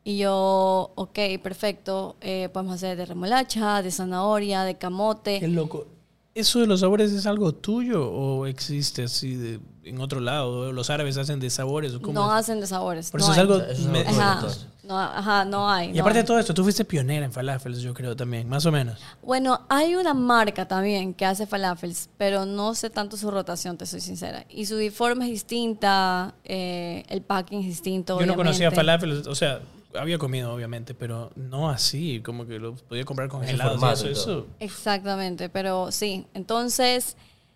Y 0.03 0.17
yo, 0.17 0.91
ok, 0.95 1.19
perfecto, 1.43 2.15
eh, 2.19 2.49
podemos 2.51 2.75
hacer 2.75 2.97
de 2.97 3.05
remolacha, 3.05 3.83
de 3.83 3.91
zanahoria, 3.91 4.63
de 4.63 4.75
camote. 4.75 5.39
Qué 5.39 5.47
loco. 5.47 5.85
¿Eso 6.33 6.59
de 6.59 6.67
los 6.67 6.79
sabores 6.79 7.11
es 7.11 7.27
algo 7.27 7.53
tuyo 7.53 8.11
o 8.11 8.47
existe 8.47 9.03
así 9.03 9.35
de, 9.35 9.59
en 9.85 10.01
otro 10.01 10.19
lado? 10.19 10.71
¿Los 10.73 10.89
árabes 10.89 11.17
hacen 11.17 11.39
de 11.39 11.49
sabores 11.49 11.93
o 11.93 12.01
cómo? 12.01 12.13
No 12.13 12.31
hacen 12.31 12.59
de 12.59 12.67
sabores. 12.67 13.11
Por 13.11 13.21
no 13.21 13.25
eso 13.25 13.31
es 13.33 13.37
hay. 13.37 13.41
algo... 13.41 13.61
Eso 13.61 13.89
me- 13.89 13.99
Ajá, 14.01 14.47
no, 14.83 14.99
ajá, 14.99 15.45
no 15.45 15.69
hay. 15.69 15.89
Y 15.89 15.93
no 15.93 16.01
aparte 16.01 16.19
hay. 16.19 16.23
de 16.23 16.27
todo 16.27 16.39
esto, 16.39 16.53
tú 16.53 16.63
fuiste 16.63 16.85
pionera 16.85 17.25
en 17.25 17.31
falafels, 17.31 17.79
yo 17.81 17.93
creo 17.93 18.15
también, 18.15 18.47
más 18.49 18.65
o 18.65 18.71
menos. 18.71 18.99
Bueno, 19.23 19.61
hay 19.69 19.95
una 19.95 20.13
marca 20.13 20.67
también 20.67 21.13
que 21.13 21.25
hace 21.25 21.47
falafels, 21.47 22.09
pero 22.17 22.45
no 22.45 22.75
sé 22.75 22.89
tanto 22.89 23.17
su 23.17 23.31
rotación, 23.31 23.77
te 23.77 23.85
soy 23.85 24.01
sincera. 24.01 24.45
Y 24.49 24.65
su 24.65 24.75
forma 24.91 25.25
es 25.25 25.31
distinta, 25.31 26.35
eh, 26.43 27.03
el 27.09 27.21
packing 27.21 27.61
es 27.61 27.67
distinto. 27.67 28.19
Yo 28.19 28.25
no 28.25 28.35
conocía 28.35 28.71
falafels, 28.71 29.25
o 29.27 29.33
sea, 29.35 29.61
había 29.97 30.17
comido 30.17 30.53
obviamente, 30.53 30.93
pero 30.93 31.31
no 31.35 31.69
así, 31.69 32.21
como 32.23 32.45
que 32.45 32.59
lo 32.59 32.75
podía 32.75 33.05
comprar 33.05 33.29
formato 33.29 34.07
eso, 34.07 34.07
eso. 34.09 34.47
Exactamente, 34.59 35.49
pero 35.49 35.91
sí. 35.91 36.25
Entonces, 36.33 37.15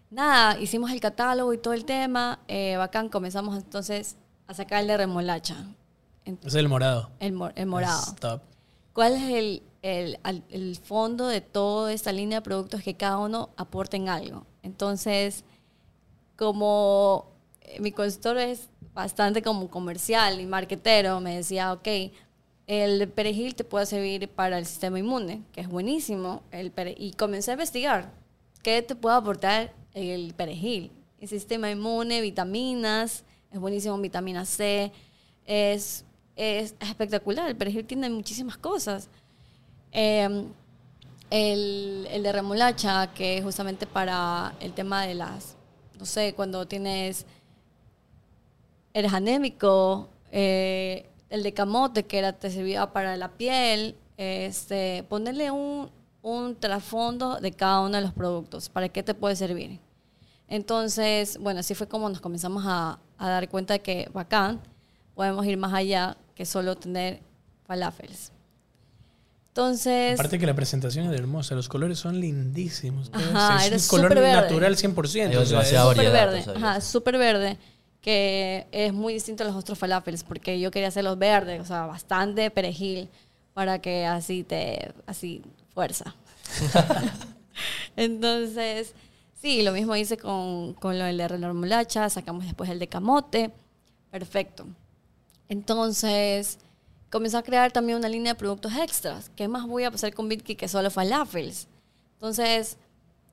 nada, 0.09 0.59
hicimos 0.59 0.91
el 0.91 0.99
catálogo 0.99 1.53
y 1.53 1.57
todo 1.57 1.73
el 1.73 1.85
tema. 1.85 2.39
eh, 2.47 2.75
bacán, 2.77 3.09
comenzamos 3.09 3.55
entonces 3.57 4.15
a 4.47 4.53
sacarle 4.53 4.97
remolacha, 4.97 5.55
en- 6.25 6.39
Es 6.43 6.55
el 6.55 6.67
morado. 6.69 7.09
el, 7.19 7.33
mor- 7.33 7.53
el 7.55 7.65
morado. 7.67 8.01
Es 8.01 8.15
top. 8.15 8.41
¿Cuál 8.93 9.13
es 9.13 9.23
el, 9.23 9.63
el, 9.81 10.19
el 10.49 10.75
fondo 10.77 11.27
de 11.27 11.41
toda 11.41 11.93
esta 11.93 12.11
línea 12.11 12.39
de 12.39 12.43
productos? 12.43 12.81
Que 12.81 12.95
cada 12.95 13.17
uno 13.19 13.49
aporten 13.55 14.09
algo. 14.09 14.45
Entonces, 14.63 15.43
como 16.35 17.27
eh, 17.61 17.79
mi 17.79 17.91
consultor 17.91 18.37
es 18.37 18.69
bastante 18.93 19.41
como 19.41 19.69
comercial 19.69 20.39
y 20.41 20.45
marketero, 20.45 21.19
me 21.21 21.35
decía, 21.37 21.71
ok, 21.73 21.87
el 22.67 23.07
perejil 23.09 23.55
te 23.55 23.63
puede 23.63 23.85
servir 23.85 24.29
para 24.29 24.57
el 24.57 24.65
sistema 24.65 24.99
inmune, 24.99 25.43
que 25.53 25.61
es 25.61 25.67
buenísimo. 25.67 26.43
El 26.51 26.71
y 26.97 27.13
comencé 27.13 27.51
a 27.51 27.53
investigar 27.53 28.11
qué 28.61 28.81
te 28.81 28.95
puede 28.95 29.15
aportar 29.17 29.73
el 29.93 30.33
perejil. 30.33 30.91
El 31.19 31.27
sistema 31.27 31.69
inmune, 31.69 32.21
vitaminas, 32.21 33.23
es 33.51 33.59
buenísimo 33.59 33.95
en 33.95 34.01
vitamina 34.01 34.45
C, 34.45 34.91
es, 35.45 36.05
es 36.35 36.75
espectacular. 36.79 37.49
El 37.49 37.55
perejil 37.55 37.85
tiene 37.85 38.09
muchísimas 38.09 38.57
cosas. 38.57 39.09
Eh, 39.91 40.45
el, 41.29 42.07
el 42.11 42.23
de 42.23 42.31
remolacha, 42.31 43.13
que 43.13 43.37
es 43.37 43.43
justamente 43.43 43.85
para 43.85 44.55
el 44.59 44.73
tema 44.73 45.05
de 45.05 45.15
las, 45.15 45.55
no 45.97 46.05
sé, 46.05 46.33
cuando 46.33 46.67
tienes, 46.67 47.25
eres 48.93 49.13
anémico, 49.13 50.09
eh, 50.31 51.05
el 51.29 51.43
de 51.43 51.53
camote, 51.53 52.05
que 52.05 52.17
era, 52.17 52.33
te 52.33 52.49
servía 52.49 52.91
para 52.91 53.15
la 53.17 53.29
piel, 53.29 53.95
este, 54.17 55.03
ponerle 55.07 55.51
un, 55.51 55.89
un 56.21 56.55
trasfondo 56.55 57.39
de 57.39 57.51
cada 57.51 57.81
uno 57.81 57.95
de 57.95 58.01
los 58.01 58.13
productos, 58.13 58.69
para 58.69 58.89
qué 58.89 59.03
te 59.03 59.13
puede 59.13 59.35
servir. 59.35 59.79
Entonces, 60.47 61.37
bueno, 61.39 61.59
así 61.59 61.75
fue 61.75 61.87
como 61.87 62.09
nos 62.09 62.21
comenzamos 62.21 62.63
a, 62.65 62.99
a 63.17 63.29
dar 63.29 63.47
cuenta 63.49 63.73
de 63.73 63.79
que 63.81 64.09
bacán, 64.13 64.59
podemos 65.15 65.45
ir 65.45 65.57
más 65.57 65.73
allá 65.73 66.17
que 66.35 66.45
solo 66.45 66.75
tener 66.75 67.19
falafels. 67.67 68.31
Entonces, 69.49 70.13
Aparte 70.19 70.39
que 70.39 70.45
la 70.45 70.53
presentación 70.53 71.11
es 71.11 71.19
hermosa, 71.19 71.53
los 71.55 71.67
colores 71.67 71.99
son 71.99 72.19
lindísimos. 72.19 73.09
Ajá, 73.13 73.65
es 73.65 73.83
un 73.91 73.97
color 73.97 74.15
verde. 74.15 74.31
natural 74.31 74.75
100%. 74.77 75.29
Hay 75.29 75.35
o 75.35 75.45
sea, 75.45 75.57
demasiado 75.59 75.91
es- 75.91 75.97
verde, 75.97 76.43
sabes. 76.43 76.63
ajá, 76.63 76.81
súper 76.81 77.17
verde, 77.17 77.57
que 78.01 78.67
es 78.71 78.93
muy 78.93 79.13
distinto 79.13 79.43
a 79.43 79.47
los 79.47 79.55
otros 79.55 79.77
falafels, 79.77 80.23
porque 80.23 80.59
yo 80.59 80.71
quería 80.71 80.87
hacerlos 80.87 81.17
verdes, 81.17 81.59
o 81.61 81.65
sea, 81.65 81.85
bastante 81.87 82.49
perejil, 82.51 83.09
para 83.53 83.79
que 83.79 84.05
así 84.05 84.43
te, 84.43 84.93
así, 85.07 85.41
fuerza. 85.79 86.13
Entonces, 87.95 88.93
sí, 89.41 89.61
lo 89.61 89.71
mismo 89.71 89.95
hice 89.95 90.17
con, 90.17 90.73
con 90.73 90.99
lo 90.99 91.05
del 91.05 91.17
de 91.17 91.27
remolacha, 91.29 92.09
sacamos 92.09 92.43
después 92.43 92.69
el 92.69 92.79
de 92.79 92.87
camote, 92.89 93.49
perfecto. 94.11 94.67
Entonces, 95.47 96.59
comencé 97.09 97.37
a 97.37 97.43
crear 97.43 97.71
también 97.71 97.97
una 97.97 98.09
línea 98.09 98.33
de 98.33 98.39
productos 98.39 98.75
extras. 98.75 99.31
¿Qué 99.37 99.47
más 99.47 99.65
voy 99.65 99.85
a 99.85 99.87
hacer 99.87 100.13
con 100.13 100.27
Bitki 100.27 100.55
que 100.55 100.67
solo 100.67 100.91
falafels? 100.91 101.69
Entonces, 102.15 102.75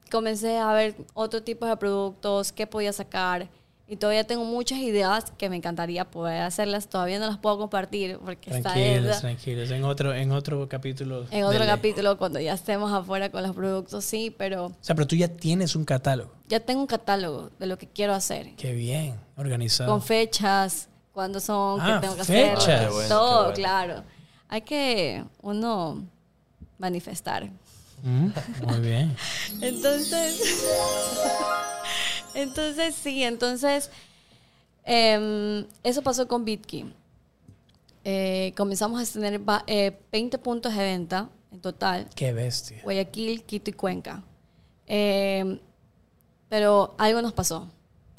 comencé 0.09 0.59
a 0.59 0.73
ver 0.73 0.95
otro 1.15 1.43
tipo 1.43 1.67
de 1.67 1.77
productos, 1.77 2.53
qué 2.53 2.69
podía 2.69 2.93
sacar. 2.93 3.49
Y 3.89 3.97
todavía 3.97 4.25
tengo 4.25 4.45
muchas 4.45 4.79
ideas 4.81 5.31
que 5.39 5.49
me 5.49 5.55
encantaría 5.57 6.05
poder 6.05 6.43
hacerlas. 6.43 6.89
Todavía 6.89 7.21
no 7.21 7.27
las 7.29 7.39
puedo 7.39 7.57
compartir 7.57 8.19
porque 8.25 8.51
está 8.51 8.73
Tranquilos, 8.73 9.15
en, 9.17 9.21
tranquilos. 9.21 9.71
En 9.71 9.85
otro, 9.85 10.13
en 10.13 10.33
otro 10.33 10.69
capítulo. 10.69 11.25
en 11.31 11.45
otro 11.45 11.61
ley. 11.61 11.69
capítulo 11.69 12.19
cuando 12.19 12.41
ya 12.41 12.55
estemos 12.55 12.93
afuera 12.93 13.31
con 13.31 13.45
los 13.45 13.55
productos, 13.55 14.05
sí, 14.05 14.35
pero 14.37 14.67
O 14.67 14.73
sea, 14.81 14.97
pero 14.97 15.07
tú 15.07 15.15
ya 15.15 15.29
tienes 15.29 15.77
un 15.77 15.85
catálogo. 15.85 16.33
ya 16.49 16.59
tengo 16.59 16.81
un 16.81 16.89
catálogo 16.89 17.51
de 17.61 17.67
lo 17.67 17.79
que 17.79 17.87
quiero 17.87 18.13
hacer. 18.13 18.57
Qué 18.57 18.73
bien, 18.73 19.15
organizado. 19.37 19.89
Con 19.89 20.03
fechas, 20.03 20.89
cuándo 21.13 21.39
son, 21.39 21.81
Ah, 21.81 21.99
qué 22.01 22.07
tengo 22.09 22.17
que 22.17 22.25
fechas. 22.25 22.59
hacer. 22.65 22.87
Ah, 22.89 22.91
bueno, 22.91 23.09
todo, 23.09 23.39
bueno. 23.43 23.55
claro. 23.55 24.05
Hay 24.49 24.63
que 24.63 25.23
uno 25.43 26.05
manifestar. 26.79 27.49
Mm, 28.03 28.29
muy 28.67 28.81
bien. 28.81 29.17
Entonces, 29.61 30.41
entonces 32.37 32.95
sí, 32.95 33.23
entonces 33.23 33.91
em, 34.85 35.67
eso 35.83 36.03
pasó 36.03 36.29
con 36.29 36.45
Bitki. 36.45 36.93
Eh, 38.05 38.53
comenzamos 38.57 39.03
a 39.03 39.13
tener 39.13 39.41
eh, 39.67 39.99
20 40.13 40.39
puntos 40.39 40.75
de 40.77 40.83
venta 40.83 41.29
en 41.51 41.61
total. 41.61 42.09
Qué 42.15 42.33
bestia. 42.33 42.81
Guayaquil, 42.85 43.43
Quito 43.43 43.71
y 43.71 43.73
Cuenca. 43.73 44.23
Eh, 44.87 45.61
pero 46.49 46.95
algo 46.99 47.21
nos 47.23 47.33
pasó. 47.33 47.69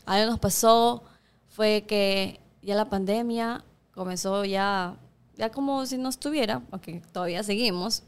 Algo 0.05 0.32
nos 0.32 0.39
pasó 0.39 1.03
fue 1.47 1.86
que 1.88 2.39
ya 2.61 2.76
la 2.76 2.89
pandemia 2.89 3.63
comenzó 3.93 4.43
ya, 4.43 4.97
ya 5.38 5.51
como 5.51 5.86
si 5.86 5.97
no 5.97 6.09
estuviera, 6.09 6.61
aunque 6.72 7.01
todavía 7.11 7.41
seguimos, 7.43 8.03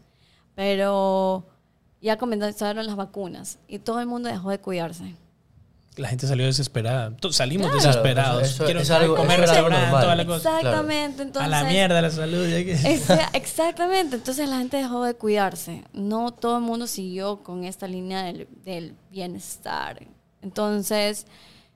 pero 0.55 1.45
ya 2.01 2.18
comenzaron 2.18 2.86
las 2.86 2.95
vacunas 2.95 3.60
y 3.68 3.80
todo 3.80 3.99
el 4.01 4.07
mundo 4.07 4.30
dejó 4.30 4.49
de 4.51 4.60
cuidarse. 4.60 5.16
La 5.99 6.09
gente 6.09 6.25
salió 6.27 6.45
desesperada. 6.45 7.13
Salimos 7.31 7.67
Claro, 7.67 7.81
desesperados. 7.85 8.43
eso- 8.43 8.65
Quiero 8.65 8.79
es 8.79 8.89
algo- 8.89 9.15
comer 9.15 9.39
restaurante, 9.41 9.89
toda 9.91 10.15
la 10.15 10.25
cosa. 10.25 10.57
Exactamente, 10.57 11.21
entonces... 11.23 11.43
A 11.43 11.47
la 11.63 11.63
mierda 11.69 12.01
la 12.01 12.09
salud. 12.09 12.47
ya 12.47 12.63
que- 12.63 12.73
Exa- 12.75 13.29
Exactamente, 13.33 14.15
entonces 14.15 14.47
la 14.49 14.57
gente 14.59 14.77
dejó 14.77 15.03
de 15.03 15.13
cuidarse. 15.15 15.83
No 15.93 16.31
todo 16.31 16.57
el 16.57 16.63
mundo 16.63 16.87
siguió 16.87 17.43
con 17.43 17.63
esta 17.65 17.87
línea 17.87 18.23
del, 18.23 18.47
del 18.63 18.95
bienestar. 19.11 19.99
Entonces, 20.41 21.25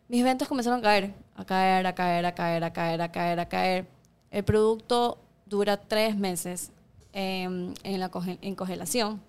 mis 0.08 0.24
ventas 0.24 0.48
comenzaron 0.48 0.80
a 0.80 0.82
caer, 0.82 1.14
a 1.36 1.46
caer, 1.46 1.86
a 1.88 1.94
caer, 1.96 2.26
a 2.26 2.34
caer, 2.34 2.64
a 2.64 2.72
caer, 2.74 3.02
a 3.02 3.12
caer, 3.12 3.40
a 3.40 3.46
caer. 3.50 3.86
El 4.32 4.44
producto 4.44 5.20
dura 5.46 5.78
tres 5.78 6.16
meses 6.16 6.72
em, 7.12 7.74
en, 7.84 8.00
la 8.00 8.10
conge- 8.10 8.40
en 8.42 8.56
congelación, 8.56 9.22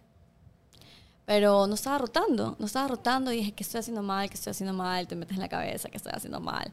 pero 1.26 1.66
no 1.66 1.74
estaba 1.74 1.98
rotando, 1.98 2.56
no 2.58 2.66
estaba 2.66 2.88
rotando 2.88 3.32
y 3.32 3.36
dije, 3.38 3.52
¿qué 3.52 3.62
estoy 3.62 3.80
haciendo 3.80 4.02
mal? 4.02 4.28
¿Qué 4.28 4.34
estoy 4.34 4.50
haciendo 4.50 4.74
mal? 4.74 5.06
Te 5.08 5.16
metes 5.16 5.34
en 5.34 5.40
la 5.40 5.48
cabeza 5.48 5.88
que 5.88 5.96
estoy 5.96 6.12
haciendo 6.14 6.40
mal. 6.40 6.70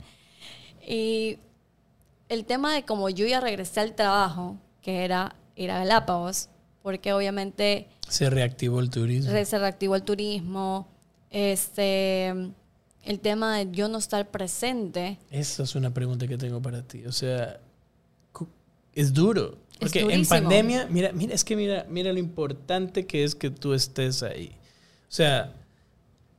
Y 0.86 1.38
el 2.30 2.46
tema 2.46 2.74
de 2.74 2.84
como 2.84 3.10
yo 3.10 3.26
ya 3.26 3.40
regresé 3.40 3.80
al 3.80 3.96
trabajo, 3.96 4.58
que 4.82 5.04
era 5.06 5.36
ir 5.56 5.72
a 5.72 5.80
Galápagos, 5.80 6.50
porque 6.82 7.14
obviamente 7.14 7.88
Se 8.08 8.30
reactivó 8.30 8.80
el 8.80 8.90
turismo. 8.90 9.32
se 9.32 9.60
reactivó 9.60 9.96
el 9.96 10.04
turismo, 10.04 10.88
este, 11.30 12.30
el 13.04 13.20
tema 13.22 13.58
de 13.58 13.72
yo 13.72 13.88
no 13.88 14.00
estar 14.00 14.30
presente, 14.32 15.18
Esa 15.30 15.64
es 15.64 15.76
una 15.76 15.94
pregunta 15.94 16.28
que 16.28 16.38
tengo 16.38 16.62
para 16.62 16.82
ti. 16.82 17.06
O 17.06 17.12
sea, 17.12 17.60
es 18.94 19.14
duro. 19.14 19.58
Es 19.82 19.92
Porque 19.92 20.14
en 20.14 20.26
pandemia, 20.28 20.88
mira, 20.90 21.12
mira, 21.12 21.34
es 21.34 21.44
que 21.44 21.56
mira, 21.56 21.86
mira 21.90 22.14
lo 22.14 22.20
importante 22.20 23.08
que 23.08 23.24
es 23.24 23.34
que 23.34 23.50
tú 23.50 23.74
estés 23.74 24.22
ahí. 24.22 24.52
O 25.10 25.14
sea, 25.14 25.54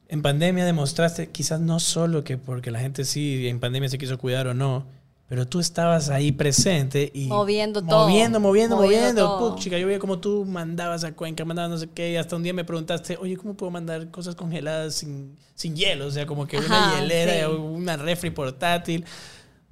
en 0.09 0.23
pandemia 0.23 0.65
demostraste 0.65 1.29
quizás 1.31 1.61
no 1.61 1.81
solo 1.81 2.23
que 2.23 2.39
porque 2.39 2.71
la 2.71 2.79
gente 2.79 3.05
sí 3.05 3.49
en 3.49 3.59
pandemia 3.59 3.89
se 3.89 3.99
quiso 3.99 4.17
cuidar 4.17 4.47
o 4.47 4.55
no, 4.55 4.87
pero 5.29 5.49
tú 5.49 5.59
estabas 5.59 6.09
ahí 6.11 6.31
presente 6.31 7.11
y 7.13 7.27
Moviendo 7.27 7.83
todo. 7.83 8.01
moviendo, 8.07 8.39
moviendo, 8.39 8.77
Moviendo 8.77 9.07
moviendo. 9.07 9.39
todo. 9.39 9.55
Puchica, 9.57 9.79
yo 9.79 9.87
veía 9.89 9.99
como 9.99 10.19
tú 10.21 10.45
mandabas 10.45 11.03
a 11.05 11.13
Cuenca, 11.15 11.45
mandabas 11.45 11.71
no 11.71 11.79
sé 11.79 11.89
qué, 11.93 12.13
y 12.13 12.17
hasta 12.17 12.37
un 12.37 12.43
día 12.43 12.53
me 12.53 12.65
preguntaste, 12.65 13.17
oye, 13.21 13.37
¿cómo 13.37 13.55
puedo 13.55 13.71
mandar 13.73 14.11
cosas 14.11 14.35
congeladas 14.37 14.95
sin, 14.95 15.37
sin 15.55 15.75
hielo? 15.75 16.07
O 16.07 16.11
sea, 16.11 16.27
como 16.27 16.47
que 16.47 16.59
una 16.59 17.01
hielera, 17.01 17.49
sí. 17.49 17.55
una 17.55 17.97
refri 17.97 18.31
portátil. 18.31 19.05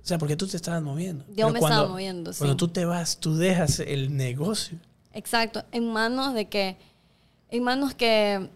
O 0.02 0.06
sea, 0.06 0.18
porque 0.18 0.36
tú 0.36 0.46
te 0.46 0.56
estabas 0.56 0.82
moviendo. 0.82 1.24
Yo 1.28 1.34
Pero 1.36 1.50
me 1.50 1.58
cuando- 1.60 1.76
estaba 1.76 1.88
moviendo, 1.90 2.32
sí. 2.32 2.38
Cuando 2.38 2.56
tú 2.56 2.68
te 2.68 2.84
vas, 2.84 3.18
tú 3.18 3.36
dejas 3.36 3.80
el 3.80 4.16
negocio. 4.16 4.78
Exacto, 5.12 5.64
en 5.72 5.92
manos 5.92 6.34
de 6.34 6.48
que, 6.48 6.76
en 7.50 7.62
manos 7.62 7.94
que, 7.94 8.48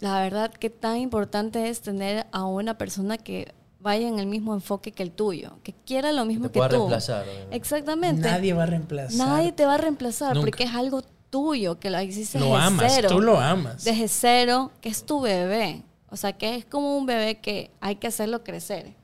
la 0.00 0.20
verdad 0.20 0.52
que 0.52 0.70
tan 0.70 0.96
importante 0.98 1.68
es 1.68 1.80
tener 1.80 2.26
a 2.32 2.44
una 2.44 2.78
persona 2.78 3.18
que 3.18 3.52
vaya 3.80 4.08
en 4.08 4.18
el 4.18 4.26
mismo 4.26 4.54
enfoque 4.54 4.92
que 4.92 5.02
el 5.02 5.10
tuyo, 5.12 5.58
que 5.62 5.72
quiera 5.86 6.12
lo 6.12 6.24
mismo 6.24 6.46
te 6.46 6.52
que 6.54 6.58
pueda 6.60 6.68
tú. 6.70 6.76
reemplazar, 6.76 7.24
obviamente. 7.24 7.56
Exactamente. 7.56 8.22
Nadie 8.22 8.52
va 8.54 8.62
a 8.62 8.66
reemplazar. 8.66 9.18
Nadie 9.28 9.52
te 9.52 9.66
va 9.66 9.74
a 9.74 9.78
reemplazar 9.78 10.34
Nunca. 10.34 10.46
porque 10.46 10.64
es 10.64 10.74
algo 10.74 11.02
tuyo, 11.30 11.78
que 11.78 11.90
lo 11.90 12.00
hiciste 12.00 12.38
Lo 12.38 12.46
desde 12.46 12.58
amas, 12.60 12.92
cero. 12.94 13.08
tú 13.10 13.20
lo 13.20 13.38
amas. 13.38 13.84
Desde 13.84 14.08
cero, 14.08 14.72
que 14.80 14.88
es 14.88 15.04
tu 15.04 15.20
bebé. 15.20 15.82
O 16.10 16.16
sea, 16.16 16.32
que 16.32 16.54
es 16.56 16.64
como 16.64 16.96
un 16.96 17.04
bebé 17.06 17.38
que 17.40 17.70
hay 17.80 17.96
que 17.96 18.06
hacerlo 18.06 18.42
crecer. 18.42 18.94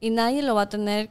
Y 0.00 0.10
nadie 0.10 0.42
lo 0.42 0.54
va 0.56 0.62
a 0.62 0.68
tener 0.68 1.08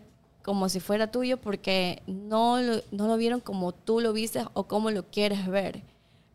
como 0.47 0.69
si 0.69 0.79
fuera 0.79 1.11
tuyo 1.11 1.41
porque 1.41 2.01
no 2.07 2.61
lo, 2.61 2.81
no 2.91 3.07
lo 3.07 3.17
vieron 3.17 3.41
como 3.41 3.73
tú 3.73 3.99
lo 3.99 4.13
viste 4.13 4.45
o 4.53 4.63
como 4.63 4.91
lo 4.91 5.03
quieres 5.03 5.45
ver. 5.45 5.83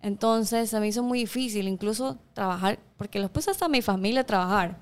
Entonces 0.03 0.69
se 0.69 0.79
me 0.81 0.89
hizo 0.89 1.03
muy 1.03 1.21
difícil 1.21 1.67
incluso 1.67 2.19
trabajar, 2.35 2.79
porque 2.99 3.19
los 3.19 3.31
puse 3.31 3.51
hasta 3.51 3.65
a 3.65 3.69
mi 3.71 3.81
familia 3.81 4.21
a 4.21 4.25
trabajar. 4.25 4.77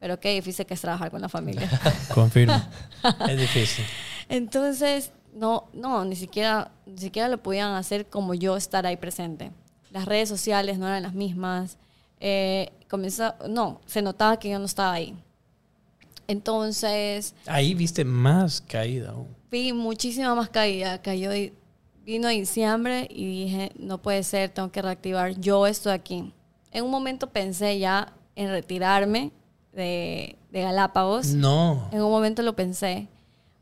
Pero 0.00 0.18
qué 0.18 0.32
difícil 0.32 0.64
que 0.64 0.72
es 0.72 0.80
trabajar 0.80 1.10
con 1.10 1.20
la 1.20 1.28
familia. 1.28 1.68
Confirmo. 2.14 2.54
es 3.28 3.38
difícil. 3.38 3.84
Entonces, 4.30 5.12
no, 5.34 5.68
no, 5.74 6.06
ni 6.06 6.16
siquiera, 6.16 6.70
ni 6.86 6.96
siquiera 6.96 7.28
lo 7.28 7.42
podían 7.42 7.74
hacer 7.74 8.06
como 8.06 8.32
yo 8.32 8.56
estar 8.56 8.86
ahí 8.86 8.96
presente. 8.96 9.50
Las 9.90 10.06
redes 10.06 10.30
sociales 10.30 10.78
no 10.78 10.86
eran 10.86 11.02
las 11.02 11.12
mismas. 11.12 11.76
Eh, 12.18 12.72
comenzó, 12.88 13.34
no, 13.46 13.82
se 13.84 14.00
notaba 14.00 14.38
que 14.38 14.48
yo 14.48 14.58
no 14.58 14.64
estaba 14.64 14.94
ahí. 14.94 15.14
Entonces, 16.28 17.34
Ahí 17.46 17.74
viste 17.74 18.04
más 18.04 18.60
caída 18.60 19.10
aún. 19.10 19.28
vi 19.50 19.72
muchísima 19.72 20.34
más 20.34 20.48
caída. 20.48 21.00
Cayó, 21.02 21.30
vino 22.04 22.28
diciembre 22.28 23.06
y 23.10 23.26
dije, 23.44 23.72
no 23.78 23.98
puede 23.98 24.22
ser, 24.22 24.50
tengo 24.50 24.70
que 24.70 24.82
reactivar. 24.82 25.38
Yo 25.40 25.66
estoy 25.66 25.92
aquí. 25.92 26.32
En 26.70 26.84
un 26.84 26.90
momento 26.90 27.28
pensé 27.30 27.78
ya 27.78 28.12
en 28.36 28.48
retirarme 28.50 29.30
de, 29.72 30.36
de 30.50 30.60
Galápagos. 30.62 31.28
No. 31.34 31.88
En 31.92 32.02
un 32.02 32.10
momento 32.10 32.42
lo 32.42 32.54
pensé, 32.56 33.06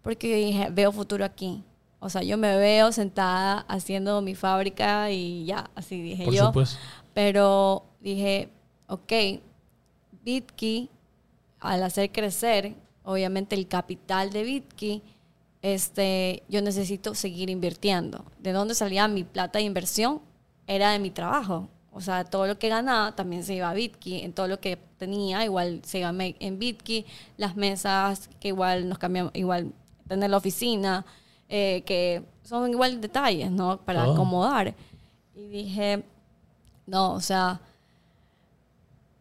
porque 0.03 0.35
dije, 0.37 0.69
veo 0.71 0.93
futuro 0.93 1.25
aquí. 1.25 1.63
O 2.01 2.09
sea, 2.09 2.23
yo 2.23 2.37
me 2.37 2.57
veo 2.57 2.91
sentada 2.91 3.61
haciendo 3.69 4.21
mi 4.23 4.35
fábrica 4.35 5.11
y 5.11 5.45
ya, 5.45 5.71
así 5.75 6.01
dije 6.03 6.25
Por 6.25 6.35
yo. 6.35 6.47
supuesto. 6.47 6.79
Pero 7.15 7.85
dije, 8.01 8.49
ok, 8.89 9.13
Bitki, 10.25 10.89
al 11.63 11.83
hacer 11.83 12.11
crecer, 12.13 12.75
obviamente 13.05 13.55
el 13.57 13.67
capital 13.69 14.31
de 14.31 14.43
Bitki, 14.43 15.03
este, 15.63 16.43
yo 16.49 16.61
necesito 16.63 17.15
seguir 17.15 17.49
invirtiendo. 17.51 18.25
¿De 18.41 18.53
dónde 18.53 18.75
salía 18.75 19.07
mi 19.09 19.25
plata 19.25 19.59
de 19.59 19.65
inversión? 19.65 20.21
Era 20.67 20.91
de 20.93 20.99
mi 20.99 21.11
trabajo. 21.11 21.69
O 21.93 22.01
sea, 22.01 22.25
todo 22.25 22.47
lo 22.47 22.59
que 22.59 22.69
ganaba 22.69 23.15
también 23.15 23.45
se 23.45 23.55
iba 23.55 23.71
a 23.71 23.75
Bitki. 23.75 24.23
En 24.23 24.33
todo 24.33 24.49
lo 24.49 24.59
que 24.61 24.79
tenía, 24.99 25.45
igual 25.45 25.81
se 25.85 25.99
iba 26.01 26.13
en 26.19 26.59
Bitki. 26.59 27.07
Las 27.37 27.55
mesas, 27.57 28.29
que 28.41 28.49
igual 28.49 28.89
nos 28.89 28.99
cambiamos, 28.99 29.33
igual 29.35 29.73
tener 30.09 30.31
la 30.31 30.39
oficina, 30.39 31.05
eh, 31.49 31.83
que 31.87 32.23
son 32.43 32.71
igual 32.71 33.01
detalles, 33.01 33.51
¿no? 33.51 33.79
Para 33.83 34.09
Oh. 34.09 34.13
acomodar. 34.15 34.75
Y 35.37 35.47
dije, 35.47 36.03
no, 36.87 37.13
o 37.15 37.21
sea, 37.21 37.61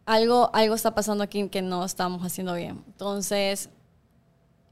algo, 0.06 0.50
algo 0.52 0.74
está 0.74 0.94
pasando 0.94 1.24
aquí 1.24 1.48
que 1.48 1.62
no 1.62 1.84
estamos 1.84 2.22
haciendo 2.24 2.54
bien. 2.54 2.82
Entonces, 2.86 3.70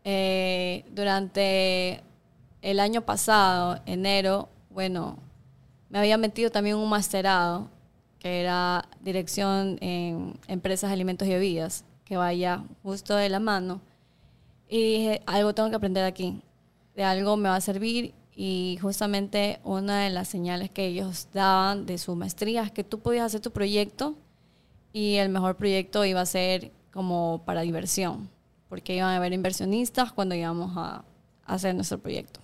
eh, 0.04 0.84
durante 0.92 2.02
el 2.62 2.80
año 2.80 3.02
pasado, 3.02 3.80
enero, 3.86 4.48
bueno, 4.70 5.18
me 5.88 5.98
había 5.98 6.18
metido 6.18 6.50
también 6.50 6.76
un 6.76 6.88
masterado, 6.88 7.68
que 8.18 8.40
era 8.40 8.84
dirección 9.00 9.78
en 9.80 10.38
empresas 10.46 10.90
alimentos 10.92 11.26
y 11.26 11.32
bebidas, 11.32 11.84
que 12.04 12.16
vaya 12.16 12.64
justo 12.82 13.16
de 13.16 13.28
la 13.28 13.40
mano. 13.40 13.80
Y 14.68 14.98
dije, 14.98 15.22
algo 15.26 15.54
tengo 15.54 15.70
que 15.70 15.76
aprender 15.76 16.04
aquí, 16.04 16.42
de 16.94 17.04
algo 17.04 17.36
me 17.36 17.48
va 17.48 17.56
a 17.56 17.60
servir. 17.60 18.14
Y 18.34 18.78
justamente 18.80 19.60
una 19.64 20.04
de 20.04 20.10
las 20.10 20.28
señales 20.28 20.70
que 20.70 20.86
ellos 20.86 21.28
daban 21.32 21.84
de 21.86 21.98
su 21.98 22.14
maestría 22.14 22.62
es 22.62 22.70
que 22.70 22.84
tú 22.84 23.00
podías 23.00 23.26
hacer 23.26 23.40
tu 23.40 23.50
proyecto 23.50 24.16
y 24.92 25.16
el 25.16 25.28
mejor 25.28 25.56
proyecto 25.56 26.04
iba 26.04 26.20
a 26.20 26.26
ser 26.26 26.72
como 26.92 27.42
para 27.44 27.60
diversión, 27.60 28.28
porque 28.68 28.96
iban 28.96 29.10
a 29.10 29.16
haber 29.16 29.32
inversionistas 29.32 30.12
cuando 30.12 30.34
íbamos 30.34 30.72
a, 30.76 31.04
hacer 31.44 31.74
nuestro 31.74 31.98
proyecto. 31.98 32.38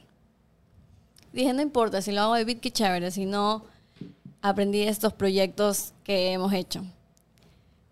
Dije, 1.32 1.52
no 1.52 1.62
importa, 1.62 2.02
si 2.02 2.10
lo 2.10 2.22
hago 2.22 2.34
de 2.34 2.44
bit, 2.44 2.60
chévere, 2.72 3.12
si 3.12 3.24
no, 3.24 3.64
aprendí 4.42 4.82
estos 4.82 5.12
proyectos 5.12 5.92
que 6.02 6.32
hemos 6.32 6.52
hecho. 6.52 6.84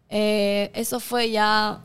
Eh, 0.08 0.72
eso 0.74 0.98
fue 0.98 1.30
ya, 1.30 1.80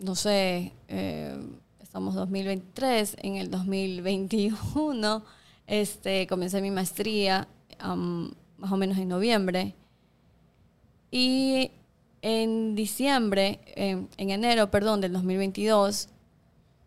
no 0.00 0.16
sé, 0.16 0.72
eh, 0.88 1.38
estamos 1.80 2.16
2023, 2.16 3.16
en 3.22 3.36
el 3.36 3.50
2021 3.52 5.22
este, 5.66 6.26
comencé 6.26 6.60
mi 6.60 6.70
maestría, 6.70 7.48
más 7.78 8.72
o 8.72 8.76
menos 8.76 8.98
en 8.98 9.08
noviembre. 9.08 9.74
Y 11.16 11.70
en 12.22 12.74
diciembre, 12.74 13.60
en, 13.76 14.08
en 14.16 14.30
enero, 14.30 14.68
perdón, 14.68 15.00
del 15.00 15.12
2022, 15.12 16.08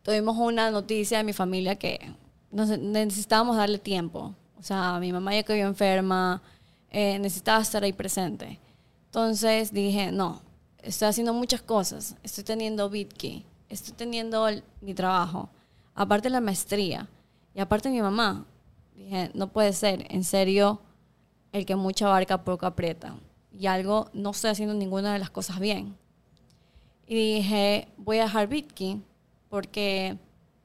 tuvimos 0.03 0.36
una 0.36 0.69
noticia 0.69 1.19
de 1.19 1.23
mi 1.23 1.32
familia 1.32 1.78
que 1.78 2.13
necesitábamos 2.51 3.55
darle 3.55 3.78
tiempo. 3.78 4.36
O 4.59 4.63
sea, 4.63 4.99
mi 4.99 5.13
mamá 5.13 5.34
ya 5.34 5.43
quedó 5.43 5.65
enferma, 5.65 6.41
eh, 6.91 7.17
necesitaba 7.19 7.61
estar 7.61 7.82
ahí 7.86 7.93
presente. 7.93 8.59
Entonces 9.05 9.71
dije, 9.71 10.11
no, 10.11 10.41
estoy 10.80 11.07
haciendo 11.07 11.34
muchas 11.34 11.61
cosas. 11.61 12.17
Estoy 12.21 12.43
teniendo 12.43 12.89
BitKey, 12.89 13.45
estoy 13.69 13.93
teniendo 13.93 14.45
mi 14.82 14.93
trabajo, 14.93 15.47
aparte 15.95 16.30
la 16.30 16.41
maestría 16.41 17.07
y 17.55 17.61
aparte 17.61 17.89
mi 17.89 18.01
mamá. 18.01 18.45
Dije, 18.93 19.32
no 19.34 19.47
puede 19.47 19.71
ser, 19.71 20.05
en 20.09 20.25
serio, 20.25 20.82
el 21.53 21.65
que 21.65 21.78
mucha 21.78 22.09
barca 22.09 22.43
poco 22.43 22.65
aprieta. 22.65 23.15
Y 23.58 23.68
algo, 23.68 24.10
no 24.14 24.32
estoy 24.32 24.51
haciendo 24.51 24.74
ninguna 24.76 25.14
de 25.14 25.20
las 25.20 25.30
cosas 25.30 25.60
bien. 25.60 25.97
Y 27.08 27.16
dije, 27.16 27.88
voy 27.97 28.18
a 28.20 28.24
dejar 28.24 28.47
BitKey 28.47 29.01
porque 29.49 30.18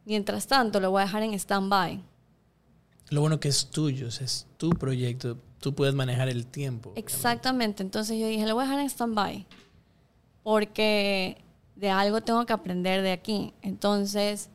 mientras 0.05 0.47
tanto 0.47 0.81
lo 0.81 0.91
voy 0.91 1.03
a 1.03 1.05
dejar 1.07 1.23
en 1.23 1.35
stand-by. 1.35 2.03
Lo 3.11 3.21
bueno 3.21 3.39
que 3.39 3.49
es 3.49 3.67
tuyo, 3.67 4.09
es 4.09 4.47
tu 4.57 4.71
proyecto, 4.71 5.39
tú 5.61 5.75
puedes 5.75 5.95
manejar 5.95 6.29
el 6.29 6.47
tiempo. 6.47 6.93
Exactamente, 6.97 7.83
entonces 7.83 8.19
yo 8.19 8.27
dije, 8.27 8.47
lo 8.47 8.55
voy 8.55 8.65
a 8.65 8.67
dejar 8.67 8.81
en 8.81 8.91
stand-by 8.91 9.47
porque 10.43 11.43
de 11.77 11.91
algo 11.91 12.21
tengo 12.21 12.45
que 12.47 12.53
aprender 12.53 13.03
de 13.03 13.13
aquí. 13.13 13.55
Entonces, 13.63 14.51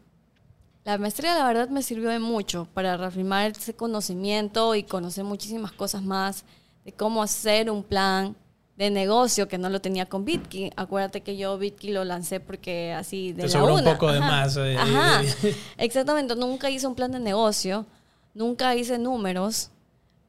la 0.84 0.98
maestría 0.98 1.36
la 1.36 1.46
verdad 1.46 1.70
me 1.70 1.82
sirvió 1.82 2.10
de 2.10 2.20
mucho 2.20 2.68
para 2.74 2.98
reafirmar 2.98 3.52
ese 3.52 3.74
conocimiento 3.74 4.76
y 4.76 4.84
conocer 4.84 5.24
muchísimas 5.24 5.72
cosas 5.72 6.04
más 6.04 6.46
de 6.88 6.94
cómo 6.94 7.22
hacer 7.22 7.70
un 7.70 7.84
plan 7.84 8.34
de 8.78 8.90
negocio 8.90 9.50
que 9.50 9.58
no 9.58 9.70
lo 9.70 9.82
tenía 9.82 10.06
con 10.06 10.24
Bitkey. 10.24 10.72
Acuérdate 10.78 11.20
que 11.20 11.36
yo 11.36 11.58
Bitkey 11.58 11.92
lo 11.92 12.06
lancé 12.06 12.40
porque 12.40 12.94
así 12.94 13.34
de 13.34 13.42
Te 13.42 13.48
la 13.50 13.50
sobró 13.50 13.76
un 13.76 13.84
poco 13.84 14.10
de 14.10 14.22
más, 14.22 14.56
eh, 14.56 14.78
Ajá. 14.80 15.22
eh, 15.44 15.56
Exactamente, 15.78 16.34
nunca 16.38 16.70
hice 16.70 16.88
un 16.88 16.96
plan 16.96 17.12
de 17.12 17.20
negocio, 17.20 17.86
nunca 18.34 18.74
hice 18.74 18.98
números. 18.98 19.70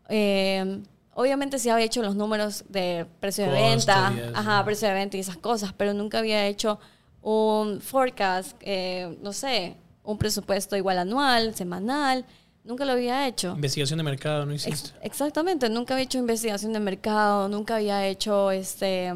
Eh, 0.09 0.83
obviamente 1.15 1.61
sí 1.61 1.71
había 1.71 1.85
hecho 1.85 2.03
los 2.03 2.17
números 2.17 2.65
de 2.69 3.07
precio 3.21 3.45
de 3.45 3.53
venta, 3.53 4.13
ajá, 4.35 4.65
precio 4.65 4.89
de 4.89 4.95
venta 4.95 5.17
y 5.17 5.21
esas 5.21 5.37
cosas, 5.37 5.73
pero 5.77 5.95
nunca 5.95 6.19
había 6.19 6.45
hecho 6.49 6.81
un 7.23 7.81
forecast, 7.81 8.57
eh, 8.63 9.17
no 9.23 9.33
sé, 9.33 9.77
un 10.03 10.19
presupuesto 10.19 10.77
igual 10.77 10.99
anual, 10.99 11.55
semanal, 11.55 12.25
nunca 12.69 12.85
lo 12.85 12.93
había 12.93 13.27
hecho. 13.27 13.55
Investigación 13.55 13.97
de 13.97 14.05
mercado, 14.05 14.47
¿no 14.47 14.53
Ex- 14.53 14.66
hiciste? 14.69 14.91
exactamente, 15.03 15.69
nunca 15.69 15.95
había 15.95 16.05
hecho 16.05 16.19
investigación 16.19 16.73
de 16.73 16.79
mercado, 16.81 17.49
nunca 17.49 17.77
había 17.77 18.07
hecho 18.07 18.51
este 18.53 19.09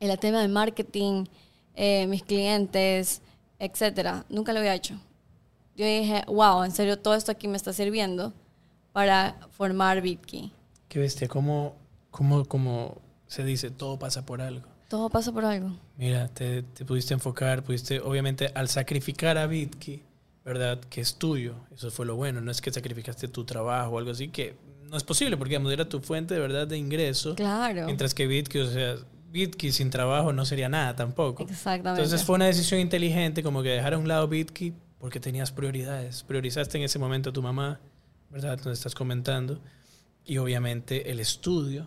el 0.00 0.18
tema 0.18 0.42
de 0.42 0.48
marketing, 0.48 1.24
eh, 1.74 2.06
mis 2.06 2.22
clientes, 2.22 3.22
etcétera. 3.58 4.26
Nunca 4.28 4.52
lo 4.52 4.58
había 4.58 4.74
hecho. 4.74 4.94
Yo 5.76 5.86
dije, 5.86 6.22
wow, 6.26 6.64
en 6.64 6.72
serio, 6.72 6.98
todo 6.98 7.14
esto 7.14 7.32
aquí 7.32 7.48
me 7.48 7.56
está 7.56 7.72
sirviendo 7.72 8.34
para 8.92 9.36
formar 9.52 10.02
BitKey. 10.02 10.52
Qué 10.88 10.98
bestia, 10.98 11.28
¿cómo, 11.28 11.74
cómo, 12.10 12.44
cómo 12.44 12.98
se 13.26 13.44
dice? 13.44 13.70
Todo 13.70 13.98
pasa 13.98 14.24
por 14.26 14.40
algo. 14.42 14.66
Todo 14.88 15.08
pasa 15.10 15.32
por 15.32 15.44
algo. 15.44 15.70
Mira, 15.96 16.28
te, 16.28 16.62
te 16.62 16.84
pudiste 16.84 17.12
enfocar, 17.14 17.62
pudiste, 17.62 18.00
obviamente, 18.00 18.50
al 18.54 18.68
sacrificar 18.68 19.36
a 19.38 19.46
Bitki, 19.46 20.02
¿verdad? 20.46 20.80
Que 20.88 21.02
es 21.02 21.16
tuyo, 21.16 21.56
eso 21.74 21.90
fue 21.90 22.06
lo 22.06 22.16
bueno, 22.16 22.40
no 22.40 22.50
es 22.50 22.62
que 22.62 22.72
sacrificaste 22.72 23.28
tu 23.28 23.44
trabajo 23.44 23.90
o 23.96 23.98
algo 23.98 24.12
así, 24.12 24.28
que 24.28 24.54
no 24.88 24.96
es 24.96 25.02
posible, 25.04 25.36
porque 25.36 25.50
digamos, 25.50 25.72
era 25.72 25.86
tu 25.88 26.00
fuente 26.00 26.32
de 26.34 26.40
verdad 26.40 26.66
de 26.68 26.78
ingreso, 26.78 27.34
Claro. 27.34 27.84
mientras 27.86 28.14
que 28.14 28.26
Bitki, 28.28 28.58
o 28.60 28.70
sea, 28.70 28.94
Bitki 29.32 29.72
sin 29.72 29.90
trabajo 29.90 30.32
no 30.32 30.46
sería 30.46 30.68
nada 30.68 30.94
tampoco. 30.96 31.42
Exactamente. 31.42 32.02
Entonces 32.04 32.24
fue 32.24 32.36
una 32.36 32.46
decisión 32.46 32.80
inteligente, 32.80 33.42
como 33.42 33.62
que 33.62 33.70
dejar 33.70 33.92
a 33.94 33.98
un 33.98 34.06
lado 34.08 34.28
Bitki 34.28 34.72
porque 35.00 35.18
tenías 35.20 35.50
prioridades. 35.52 36.22
Priorizaste 36.22 36.78
en 36.78 36.84
ese 36.84 36.98
momento 36.98 37.30
a 37.30 37.32
tu 37.32 37.42
mamá, 37.42 37.80
¿verdad? 38.30 38.56
Donde 38.56 38.72
estás 38.72 38.94
comentando. 38.94 39.60
Y 40.24 40.38
obviamente 40.38 41.10
el 41.10 41.20
estudio. 41.20 41.86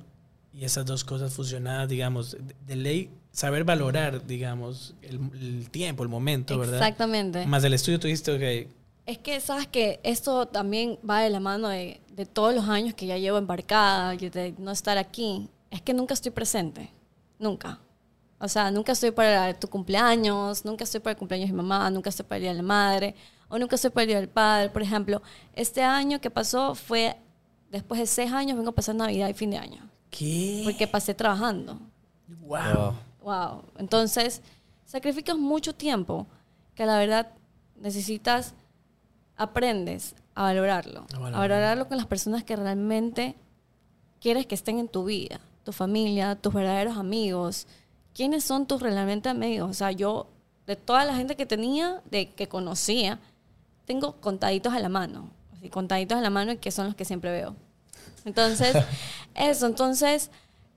Y 0.54 0.66
esas 0.66 0.86
dos 0.86 1.04
cosas 1.04 1.34
fusionadas, 1.34 1.88
digamos, 1.90 2.32
de, 2.34 2.56
de 2.68 2.76
ley, 2.76 3.10
saber 3.32 3.64
valorar, 3.64 4.26
digamos, 4.26 4.96
el, 5.02 5.20
el 5.34 5.70
tiempo, 5.70 6.04
el 6.04 6.10
momento, 6.10 6.58
¿verdad? 6.58 6.76
Exactamente. 6.76 7.46
Más 7.46 7.64
del 7.64 7.74
estudio 7.74 8.00
tú 8.00 8.08
dijiste, 8.08 8.32
ok, 8.32 8.70
Es 9.06 9.18
que, 9.18 9.40
¿sabes 9.40 9.68
que 9.68 10.00
Esto 10.04 10.48
también 10.48 10.98
va 11.08 11.22
de 11.22 11.30
la 11.30 11.40
mano 11.40 11.70
de, 11.70 12.02
de 12.12 12.26
todos 12.26 12.54
los 12.54 12.68
años 12.68 12.94
que 12.94 13.06
ya 13.06 13.18
llevo 13.18 13.38
embarcada, 13.38 14.16
de 14.16 14.54
no 14.58 14.72
estar 14.72 14.98
aquí. 14.98 15.50
Es 15.72 15.82
que 15.82 15.94
nunca 15.94 16.14
estoy 16.14 16.32
presente. 16.32 16.92
Nunca. 17.38 17.80
O 18.40 18.48
sea, 18.48 18.72
nunca 18.72 18.94
estoy 18.94 19.12
para 19.12 19.54
tu 19.54 19.68
cumpleaños, 19.68 20.64
nunca 20.64 20.86
estoy 20.86 21.02
para 21.02 21.12
el 21.12 21.18
cumpleaños 21.18 21.50
de 21.50 21.54
mi 21.54 21.58
mamá, 21.58 21.90
nunca 21.90 22.10
estoy 22.10 22.26
para 22.26 22.38
el 22.38 22.42
día 22.44 22.52
de 22.52 22.58
la 22.58 22.64
madre, 22.64 23.16
o 23.50 23.60
nunca 23.60 23.76
estoy 23.76 23.92
para 23.92 24.04
el 24.04 24.08
día 24.08 24.18
del 24.18 24.30
padre. 24.30 24.70
Por 24.70 24.82
ejemplo, 24.82 25.22
este 25.54 25.84
año 25.84 26.22
que 26.22 26.30
pasó 26.30 26.74
fue, 26.74 27.18
después 27.70 28.00
de 28.00 28.08
seis 28.08 28.32
años, 28.32 28.56
vengo 28.58 28.70
a 28.70 28.76
pasar 28.76 28.96
Navidad 28.96 29.28
y 29.28 29.34
fin 29.34 29.52
de 29.52 29.58
año. 29.58 29.90
¿qué? 30.10 30.62
Porque 30.64 30.88
pasé 30.88 31.14
trabajando. 31.14 31.80
wow. 32.42 32.60
Wow. 32.76 32.94
Wow. 33.22 33.64
Entonces, 33.78 34.42
sacrificas 34.86 35.38
mucho 35.38 35.74
tiempo 35.74 36.28
que 36.76 36.86
la 36.86 36.98
verdad 36.98 37.32
necesitas, 37.76 38.54
aprendes 39.36 40.16
a 40.36 40.44
valorarlo. 40.44 41.02
A 41.02 41.04
A 41.16 41.20
valorarlo. 41.20 41.38
valorarlo 41.40 41.88
con 41.88 41.98
las 41.98 42.06
personas 42.08 42.44
que 42.44 42.56
realmente 42.56 43.36
quieres 44.22 44.46
que 44.46 44.56
estén 44.56 44.80
en 44.80 44.88
tu 44.88 45.06
vida. 45.06 45.40
Tu 45.64 45.72
familia, 45.72 46.36
tus 46.36 46.54
verdaderos 46.54 46.98
amigos. 46.98 47.68
¿Quiénes 48.14 48.44
son 48.44 48.66
tus 48.66 48.82
realmente 48.82 49.30
amigos? 49.30 49.70
O 49.70 49.74
sea, 49.74 49.92
yo, 49.92 50.28
de 50.66 50.76
toda 50.76 51.06
la 51.06 51.16
gente 51.16 51.36
que 51.36 51.46
tenía, 51.46 52.02
de 52.10 52.30
que 52.32 52.48
conocía, 52.48 53.20
tengo 53.86 54.14
contaditos 54.22 54.74
a 54.74 54.80
la 54.80 54.90
mano. 54.90 55.30
Así, 55.54 55.70
contaditos 55.70 56.18
a 56.18 56.22
la 56.22 56.30
mano 56.30 56.54
y 56.54 56.58
que 56.58 56.72
son 56.72 56.86
los 56.88 56.96
que 56.96 57.06
siempre 57.06 57.32
veo. 57.32 57.56
Entonces, 58.26 58.76
eso, 59.36 59.66
entonces, 59.68 60.32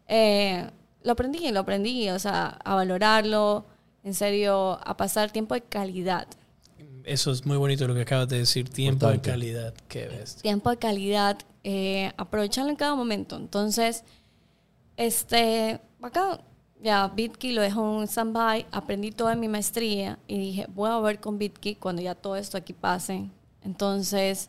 eh, 0.09 0.69
lo 1.05 1.13
aprendí, 1.13 1.51
lo 1.51 1.61
aprendí, 1.61 2.09
o 2.11 2.19
sea, 2.19 2.59
a 2.65 2.75
valorarlo, 2.75 3.67
en 4.05 4.15
serio, 4.15 4.79
a 4.85 4.97
pasar 4.97 5.31
tiempo 5.31 5.55
de 5.55 5.63
calidad. 5.63 6.27
Eso 7.05 7.33
es 7.33 7.45
muy 7.45 7.57
bonito 7.57 7.87
lo 7.89 7.95
que 7.95 8.03
acabas 8.03 8.29
de 8.29 8.39
decir, 8.39 8.69
tiempo 8.69 9.07
Importante. 9.07 9.31
de 9.31 9.33
calidad. 9.33 9.75
Qué 9.89 10.07
bestia. 10.07 10.43
Tiempo 10.43 10.71
de 10.71 10.77
calidad, 10.77 11.39
eh, 11.65 12.13
aprovecharlo 12.17 12.71
en 12.71 12.77
cada 12.77 12.95
momento. 12.95 13.37
Entonces, 13.37 14.05
este, 14.97 15.81
acá, 16.01 16.41
ya, 16.81 17.09
BitKey 17.09 17.53
lo 17.53 17.63
dejo 17.63 18.01
en 18.01 18.09
stand-by, 18.09 18.67
aprendí 18.71 19.11
toda 19.11 19.35
mi 19.35 19.49
maestría 19.49 20.19
y 20.27 20.39
dije, 20.39 20.67
voy 20.75 20.91
a 20.91 20.99
ver 21.01 21.21
con 21.21 21.39
BitKey 21.39 21.77
cuando 21.77 22.03
ya 22.03 22.15
todo 22.15 22.37
esto 22.37 22.57
aquí 22.57 22.73
pase. 22.73 23.29
Entonces, 23.63 24.49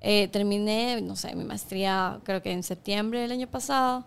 eh, 0.00 0.28
terminé, 0.28 1.00
no 1.02 1.14
sé, 1.14 1.34
mi 1.34 1.44
maestría 1.44 2.20
creo 2.24 2.42
que 2.42 2.52
en 2.52 2.62
septiembre 2.62 3.20
del 3.20 3.32
año 3.32 3.46
pasado 3.48 4.06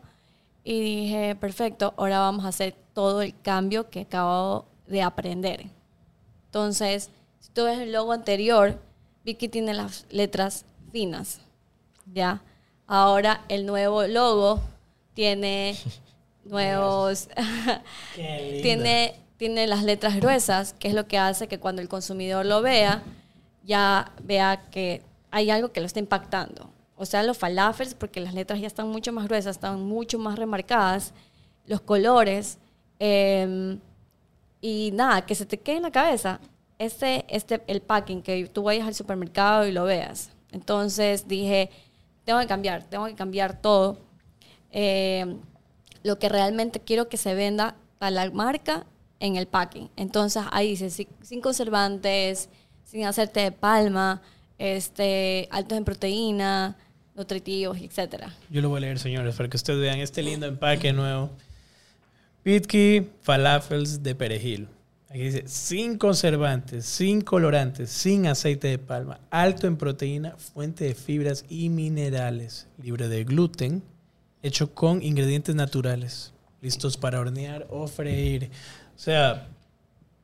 y 0.64 0.80
dije, 0.80 1.36
perfecto, 1.36 1.94
ahora 1.98 2.20
vamos 2.20 2.46
a 2.46 2.50
hacer 2.50 2.76
todo 2.94 3.22
el 3.22 3.40
cambio 3.42 3.90
que 3.90 4.02
acabo 4.02 4.66
de 4.88 5.02
aprender. 5.02 5.66
Entonces, 6.46 7.10
si 7.40 7.52
tú 7.52 7.66
ves 7.66 7.80
el 7.80 7.92
logo 7.92 8.14
anterior, 8.14 8.80
Vicky 9.26 9.50
tiene 9.50 9.74
las 9.74 10.06
letras 10.10 10.66
finas, 10.92 11.42
¿ya? 12.06 12.42
Ahora 12.88 13.44
el 13.50 13.66
nuevo 13.66 14.04
logo 14.08 14.62
tiene 15.14 15.76
nuevos... 16.46 17.30
Tiene, 18.16 19.16
tiene 19.38 19.68
las 19.68 19.84
letras 19.84 20.16
gruesas, 20.16 20.74
que 20.74 20.88
es 20.88 20.94
lo 20.94 21.08
que 21.08 21.18
hace 21.18 21.48
que 21.48 21.60
cuando 21.60 21.82
el 21.82 21.90
consumidor 21.90 22.46
lo 22.46 22.62
vea, 22.62 23.04
ya 23.64 24.12
vea 24.22 24.70
que 24.72 25.02
hay 25.32 25.50
algo 25.50 25.72
que 25.72 25.82
lo 25.82 25.88
está 25.88 26.00
impactando. 26.00 26.70
O 26.96 27.06
sea, 27.06 27.24
los 27.24 27.38
falafels, 27.38 27.96
porque 27.96 28.20
las 28.20 28.34
letras 28.34 28.60
ya 28.60 28.68
están 28.68 28.88
mucho 28.90 29.12
más 29.12 29.26
gruesas, 29.26 29.56
están 29.56 29.82
mucho 29.84 30.20
más 30.20 30.38
remarcadas, 30.38 31.14
los 31.66 31.82
colores, 31.82 32.60
eh, 33.00 33.78
y 34.62 34.92
nada, 34.94 35.26
que 35.26 35.36
se 35.36 35.46
te 35.46 35.60
quede 35.60 35.78
en 35.78 35.84
la 35.84 35.92
cabeza 35.92 36.40
este, 36.80 37.26
este, 37.30 37.62
el 37.68 37.82
packing, 37.82 38.22
que 38.22 38.48
tú 38.48 38.64
vayas 38.64 38.88
al 38.88 38.94
supermercado 38.94 39.68
y 39.68 39.72
lo 39.72 39.84
veas. 39.84 40.32
Entonces 40.52 41.28
dije, 41.28 41.70
tengo 42.26 42.40
que 42.40 42.48
cambiar, 42.48 42.84
tengo 42.84 43.06
que 43.06 43.16
cambiar 43.16 43.62
todo. 43.62 44.00
Eh, 44.72 45.38
lo 46.04 46.20
que 46.20 46.30
realmente 46.30 46.80
quiero 46.80 47.08
que 47.08 47.18
se 47.18 47.34
venda 47.36 47.76
a 48.00 48.12
la 48.12 48.30
marca 48.32 48.86
en 49.20 49.36
el 49.36 49.48
packing. 49.48 49.90
Entonces 49.96 50.44
ahí 50.52 50.70
dice, 50.70 50.90
sin, 50.90 51.08
sin 51.22 51.42
conservantes, 51.42 52.50
sin 52.84 53.06
hacerte 53.06 53.40
de 53.40 53.52
palma, 53.52 54.22
este, 54.64 55.50
altos 55.52 55.78
en 55.78 55.84
proteína, 55.84 56.78
nutritivos, 57.16 57.78
etcétera. 57.80 58.34
Yo 58.50 58.62
lo 58.62 58.70
voy 58.70 58.78
a 58.78 58.82
leer, 58.82 58.98
señores, 58.98 59.36
para 59.36 59.50
que 59.50 59.58
ustedes 59.58 59.80
vean 59.80 60.00
este 60.00 60.24
lindo 60.24 60.46
empaque 60.46 60.94
nuevo. 60.94 61.32
Pitki 62.44 63.10
Falafels 63.22 64.02
de 64.04 64.16
perejil. 64.16 64.70
Aquí 65.10 65.20
dice, 65.20 65.44
sin 65.48 65.98
conservantes, 65.98 66.86
sin 66.86 67.22
colorantes, 67.22 67.90
sin 67.90 68.26
aceite 68.26 68.70
de 68.70 68.80
palma, 68.80 69.20
alto 69.30 69.68
en 69.68 69.76
proteína, 69.76 70.38
fuente 70.38 70.86
de 70.86 70.96
fibras 70.96 71.44
y 71.50 71.68
minerales, 71.68 72.68
libre 72.82 73.10
de 73.10 73.26
gluten, 73.26 73.84
hecho 74.42 74.74
con 74.74 75.04
ingredientes 75.04 75.56
naturales, 75.56 76.34
listos 76.62 76.96
para 76.96 77.20
hornear 77.20 77.68
o 77.70 77.88
freír. 77.88 78.50
O 78.96 79.00
sea, 79.00 79.50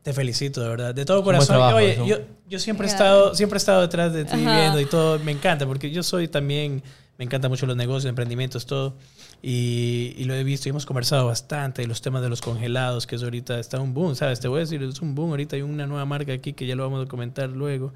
te 0.09 0.13
felicito, 0.13 0.61
de 0.61 0.69
verdad, 0.69 0.95
de 0.95 1.05
todo 1.05 1.23
corazón. 1.23 1.49
trabajo, 1.49 1.77
Oye, 1.77 1.99
yo, 2.03 2.17
yo 2.49 2.57
siempre 2.57 2.87
he 2.87 2.89
estado, 2.89 3.35
siempre 3.35 3.57
he 3.57 3.59
estado 3.59 3.81
detrás 3.81 4.11
de 4.11 4.25
ti 4.25 4.43
Ajá. 4.43 4.59
viendo 4.59 4.79
y 4.79 4.87
todo, 4.87 5.19
me 5.19 5.31
encanta, 5.31 5.67
porque 5.67 5.91
yo 5.91 6.01
soy 6.01 6.27
también, 6.27 6.81
me 7.19 7.25
encantan 7.25 7.51
mucho 7.51 7.67
los 7.67 7.77
negocios, 7.77 8.09
emprendimientos, 8.09 8.65
todo. 8.65 8.95
Y, 9.43 10.15
y 10.17 10.23
lo 10.23 10.33
he 10.33 10.43
visto 10.43 10.67
y 10.67 10.71
hemos 10.71 10.87
conversado 10.87 11.27
bastante 11.27 11.83
de 11.83 11.87
los 11.87 12.01
temas 12.01 12.23
de 12.23 12.29
los 12.29 12.41
congelados, 12.41 13.05
que 13.05 13.17
es 13.17 13.23
ahorita 13.23 13.59
está 13.59 13.79
un 13.79 13.93
boom, 13.93 14.15
¿sabes? 14.15 14.39
Te 14.39 14.47
voy 14.47 14.57
a 14.57 14.59
decir, 14.61 14.81
es 14.81 14.99
un 14.99 15.13
boom. 15.13 15.29
Ahorita 15.29 15.57
hay 15.57 15.61
una 15.61 15.85
nueva 15.85 16.05
marca 16.05 16.33
aquí 16.33 16.53
que 16.53 16.65
ya 16.65 16.75
lo 16.75 16.81
vamos 16.81 17.05
a 17.05 17.07
comentar 17.07 17.47
luego, 17.49 17.93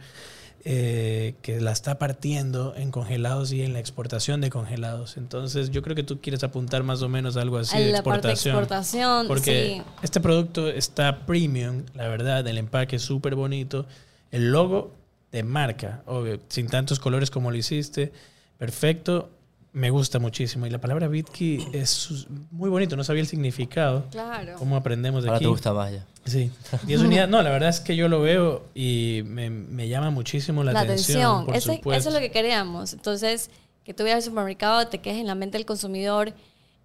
eh, 0.66 1.36
que 1.42 1.60
la 1.60 1.72
está 1.74 2.00
partiendo 2.00 2.74
en 2.78 2.90
congelados 2.90 3.52
y 3.52 3.64
en 3.64 3.74
la 3.74 3.80
exportación 3.80 4.40
de 4.40 4.50
congelados. 4.50 5.18
Entonces, 5.18 5.72
yo 5.72 5.82
creo 5.82 5.96
que 5.96 6.04
tú 6.04 6.22
quieres 6.22 6.44
apuntar 6.44 6.84
más 6.84 7.02
o 7.02 7.10
menos 7.10 7.36
algo 7.36 7.58
así 7.58 7.76
A 7.76 7.80
de 7.82 7.92
la 7.92 8.02
parte 8.04 8.28
de 8.28 8.34
exportación. 8.34 8.56
exportación, 8.56 9.28
Porque 9.28 9.82
sí. 9.86 9.92
este 10.04 10.22
producto 10.22 10.70
está 10.70 11.26
premium, 11.26 11.84
la 11.96 12.08
verdad, 12.08 12.48
el 12.48 12.58
empaque 12.58 12.96
es 12.96 13.02
súper 13.02 13.36
bonito. 13.36 13.86
El 14.32 14.52
logo 14.52 14.94
de 15.34 15.44
marca, 15.44 16.02
obvio, 16.06 16.40
sin 16.48 16.68
tantos 16.68 17.00
colores 17.00 17.30
como 17.30 17.52
lo 17.52 17.58
hiciste, 17.58 18.14
perfecto, 18.58 19.30
me 19.74 19.90
gusta 19.90 20.20
muchísimo. 20.20 20.66
Y 20.66 20.70
la 20.70 20.80
palabra 20.80 21.08
Bitki 21.08 21.68
es 21.74 22.28
muy 22.52 22.70
bonito, 22.70 22.96
no 22.96 23.04
sabía 23.04 23.22
el 23.22 23.28
significado. 23.28 24.06
Claro. 24.12 24.54
¿Cómo 24.58 24.76
aprendemos 24.78 25.24
de 25.24 25.30
Ahora 25.30 25.38
aquí? 25.38 25.46
te 25.46 25.50
gusta 25.50 25.74
más 25.74 25.92
ya. 25.92 26.06
Sí. 26.26 26.52
Y 26.88 26.94
es 26.94 27.02
unidad. 27.02 27.28
No, 27.28 27.42
la 27.42 27.50
verdad 27.50 27.70
es 27.70 27.80
que 27.80 27.96
yo 27.96 28.08
lo 28.08 28.22
veo 28.22 28.64
y 28.76 29.24
me, 29.26 29.50
me 29.50 29.88
llama 29.90 30.10
muchísimo 30.12 30.64
la, 30.64 30.72
la 30.74 30.82
atención. 30.82 31.18
atención. 31.22 31.46
por 31.48 31.56
Ese- 31.56 31.76
supuesto. 31.78 32.00
eso 32.00 32.10
es 32.10 32.16
lo 32.16 32.22
que 32.22 32.32
queríamos. 32.32 32.94
Entonces, 32.94 33.50
que 33.84 33.94
tú 33.94 34.04
vayas 34.04 34.18
al 34.18 34.24
supermercado, 34.24 34.88
te 34.88 35.00
quedes 35.00 35.18
en 35.20 35.28
la 35.28 35.36
mente 35.36 35.58
del 35.58 35.66
consumidor 35.66 36.34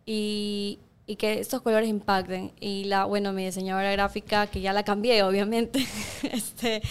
y, 0.07 0.79
y 1.07 1.17
que 1.17 1.39
estos 1.41 1.61
colores 1.63 1.89
impacten. 1.89 2.53
Y 2.61 2.85
la, 2.85 3.05
bueno, 3.05 3.33
mi 3.33 3.45
diseñadora 3.45 3.93
gráfica, 3.93 4.47
que 4.47 4.61
ya 4.61 4.73
la 4.73 4.83
cambié, 4.83 5.23
obviamente, 5.23 5.87
este, 6.33 6.83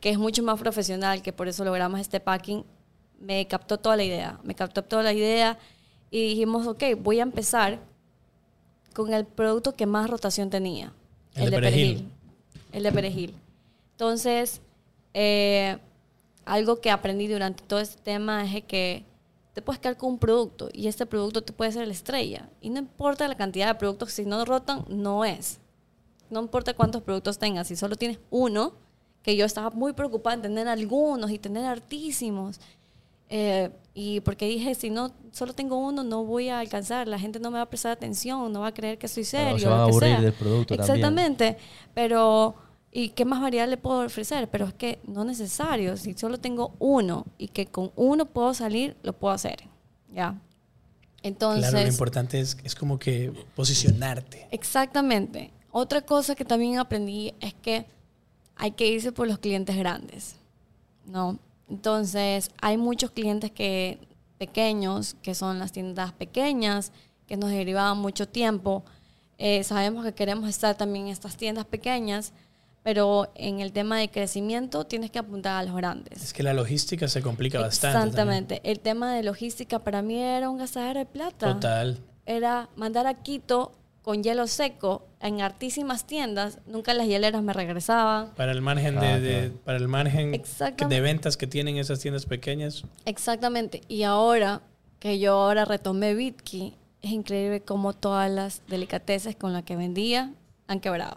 que 0.00 0.10
es 0.10 0.18
mucho 0.18 0.42
más 0.42 0.58
profesional, 0.60 1.22
que 1.22 1.32
por 1.32 1.48
eso 1.48 1.64
logramos 1.64 2.00
este 2.00 2.20
packing, 2.20 2.64
me 3.20 3.46
captó 3.46 3.78
toda 3.78 3.96
la 3.96 4.04
idea. 4.04 4.40
Me 4.42 4.54
captó 4.54 4.82
toda 4.82 5.02
la 5.02 5.12
idea 5.12 5.58
y 6.10 6.30
dijimos, 6.30 6.66
ok, 6.66 6.82
voy 6.98 7.20
a 7.20 7.22
empezar 7.22 7.78
con 8.94 9.12
el 9.14 9.24
producto 9.24 9.76
que 9.76 9.86
más 9.86 10.10
rotación 10.10 10.50
tenía. 10.50 10.92
El 11.34 11.44
El, 11.44 11.50
de 11.50 11.56
perejil. 11.56 11.94
perejil. 11.96 12.12
El 12.72 12.82
de 12.82 12.92
perejil. 12.92 13.34
Entonces, 13.92 14.60
eh, 15.14 15.78
algo 16.44 16.80
que 16.80 16.90
aprendí 16.90 17.28
durante 17.28 17.62
todo 17.62 17.78
este 17.80 18.00
tema 18.02 18.44
es 18.44 18.64
que 18.64 19.04
te 19.52 19.62
puedes 19.62 19.80
quedar 19.80 19.96
con 19.96 20.10
un 20.12 20.18
producto 20.18 20.68
y 20.72 20.86
este 20.88 21.06
producto 21.06 21.42
te 21.42 21.52
puede 21.52 21.72
ser 21.72 21.86
la 21.86 21.92
estrella. 21.92 22.48
Y 22.60 22.70
no 22.70 22.78
importa 22.78 23.28
la 23.28 23.36
cantidad 23.36 23.68
de 23.68 23.74
productos, 23.74 24.12
si 24.12 24.24
no 24.24 24.44
rotan, 24.44 24.84
no 24.88 25.24
es. 25.24 25.58
No 26.30 26.40
importa 26.40 26.74
cuántos 26.74 27.02
productos 27.02 27.38
tengas, 27.38 27.68
si 27.68 27.76
solo 27.76 27.96
tienes 27.96 28.18
uno, 28.30 28.72
que 29.22 29.36
yo 29.36 29.44
estaba 29.44 29.70
muy 29.70 29.92
preocupada 29.92 30.36
en 30.36 30.42
tener 30.42 30.68
algunos 30.68 31.30
y 31.30 31.38
tener 31.38 31.64
hartísimos. 31.66 32.58
Eh, 33.32 33.70
y 33.94 34.20
porque 34.20 34.46
dije, 34.46 34.74
si 34.74 34.90
no, 34.90 35.12
solo 35.30 35.52
tengo 35.52 35.76
uno, 35.78 36.02
no 36.02 36.24
voy 36.24 36.48
a 36.48 36.58
alcanzar, 36.58 37.06
la 37.08 37.18
gente 37.18 37.38
no 37.38 37.50
me 37.50 37.58
va 37.58 37.62
a 37.62 37.70
prestar 37.70 37.92
atención, 37.92 38.52
no 38.52 38.60
va 38.60 38.68
a 38.68 38.74
creer 38.74 38.98
que 38.98 39.06
soy 39.08 39.24
Claro, 39.24 39.50
serio. 39.50 39.58
se 39.60 39.68
van 39.68 39.78
lo 39.78 39.82
a 39.84 39.86
aburrir 39.86 40.10
sea. 40.10 40.20
del 40.20 40.32
producto 40.32 40.76
también. 40.76 40.96
Exactamente, 40.96 41.56
pero 41.94 42.54
¿y 42.90 43.10
qué 43.10 43.24
más 43.24 43.40
variedad 43.40 43.68
le 43.68 43.76
puedo 43.76 44.04
ofrecer? 44.04 44.48
Pero 44.50 44.66
es 44.66 44.74
que 44.74 44.98
no 45.06 45.20
es 45.22 45.26
necesario, 45.28 45.96
si 45.96 46.14
solo 46.14 46.38
tengo 46.38 46.74
uno 46.80 47.24
y 47.38 47.48
que 47.48 47.66
con 47.66 47.92
uno 47.94 48.26
puedo 48.26 48.52
salir, 48.52 48.96
lo 49.04 49.12
puedo 49.12 49.32
hacer, 49.34 49.60
¿ya? 50.12 50.40
Entonces, 51.22 51.70
Claro, 51.70 51.84
lo 51.86 51.92
importante 51.92 52.40
es, 52.40 52.56
es 52.64 52.74
como 52.74 52.98
que 52.98 53.32
posicionarte. 53.54 54.48
Exactamente. 54.50 55.52
Otra 55.70 56.00
cosa 56.00 56.34
que 56.34 56.44
también 56.44 56.78
aprendí 56.78 57.34
es 57.40 57.54
que 57.54 57.86
hay 58.56 58.72
que 58.72 58.88
irse 58.88 59.12
por 59.12 59.28
los 59.28 59.38
clientes 59.38 59.76
grandes, 59.76 60.36
¿no? 61.06 61.38
Entonces, 61.70 62.50
hay 62.60 62.76
muchos 62.76 63.12
clientes 63.12 63.50
que 63.50 63.98
pequeños, 64.38 65.16
que 65.22 65.34
son 65.34 65.58
las 65.58 65.70
tiendas 65.70 66.12
pequeñas, 66.12 66.92
que 67.26 67.36
nos 67.36 67.50
derivaban 67.50 67.98
mucho 67.98 68.26
tiempo. 68.26 68.84
Eh, 69.38 69.62
sabemos 69.64 70.04
que 70.04 70.12
queremos 70.12 70.48
estar 70.48 70.76
también 70.76 71.06
en 71.06 71.12
estas 71.12 71.36
tiendas 71.36 71.66
pequeñas, 71.66 72.32
pero 72.82 73.30
en 73.34 73.60
el 73.60 73.72
tema 73.72 73.98
de 73.98 74.10
crecimiento 74.10 74.84
tienes 74.84 75.10
que 75.10 75.18
apuntar 75.18 75.56
a 75.56 75.62
los 75.62 75.76
grandes. 75.76 76.22
Es 76.22 76.32
que 76.32 76.42
la 76.42 76.54
logística 76.54 77.06
se 77.06 77.22
complica 77.22 77.60
bastante. 77.60 78.16
también. 78.16 78.44
Exactamente. 78.44 78.60
El 78.64 78.80
tema 78.80 79.14
de 79.14 79.22
logística 79.22 79.78
para 79.78 80.00
mí 80.02 80.18
era 80.18 80.48
un 80.48 80.56
gastadero 80.58 80.98
de 81.00 81.06
plata 81.06 81.54
Total. 81.54 81.98
era 82.24 82.68
mandar 82.76 83.06
a 83.06 83.14
Quito 83.14 83.72
con 84.02 84.22
hielo 84.22 84.46
seco 84.46 85.06
en 85.20 85.40
hartísimas 85.42 86.06
tiendas. 86.06 86.58
Nunca 86.66 86.94
las 86.94 87.06
hieleras 87.06 87.42
me 87.42 87.52
regresaban. 87.52 88.30
Para 88.36 88.52
el 88.52 88.62
margen 88.62 88.98
de, 88.98 89.06
Ah, 89.06 89.20
de- 89.20 89.50
para 89.50 89.78
el 89.78 89.88
margen 89.88 90.32
de 90.32 91.00
ventas 91.00 91.36
que 91.36 91.46
tienen 91.46 91.76
esas 91.76 92.00
tiendas 92.00 92.26
pequeñas. 92.26 92.84
Exactamente. 93.04 93.82
Y 93.88 94.02
ahora 94.04 94.62
que 94.98 95.18
yo 95.18 95.32
ahora 95.34 95.64
retomé 95.64 96.14
Bitki, 96.14 96.74
es 97.02 97.10
increíble 97.10 97.60
cómo 97.62 97.92
todas 97.94 98.30
las 98.30 98.62
delicateces 98.68 99.34
con 99.36 99.52
las 99.52 99.62
que 99.64 99.76
vendía 99.76 100.32
han 100.66 100.80
quebrado. 100.80 101.16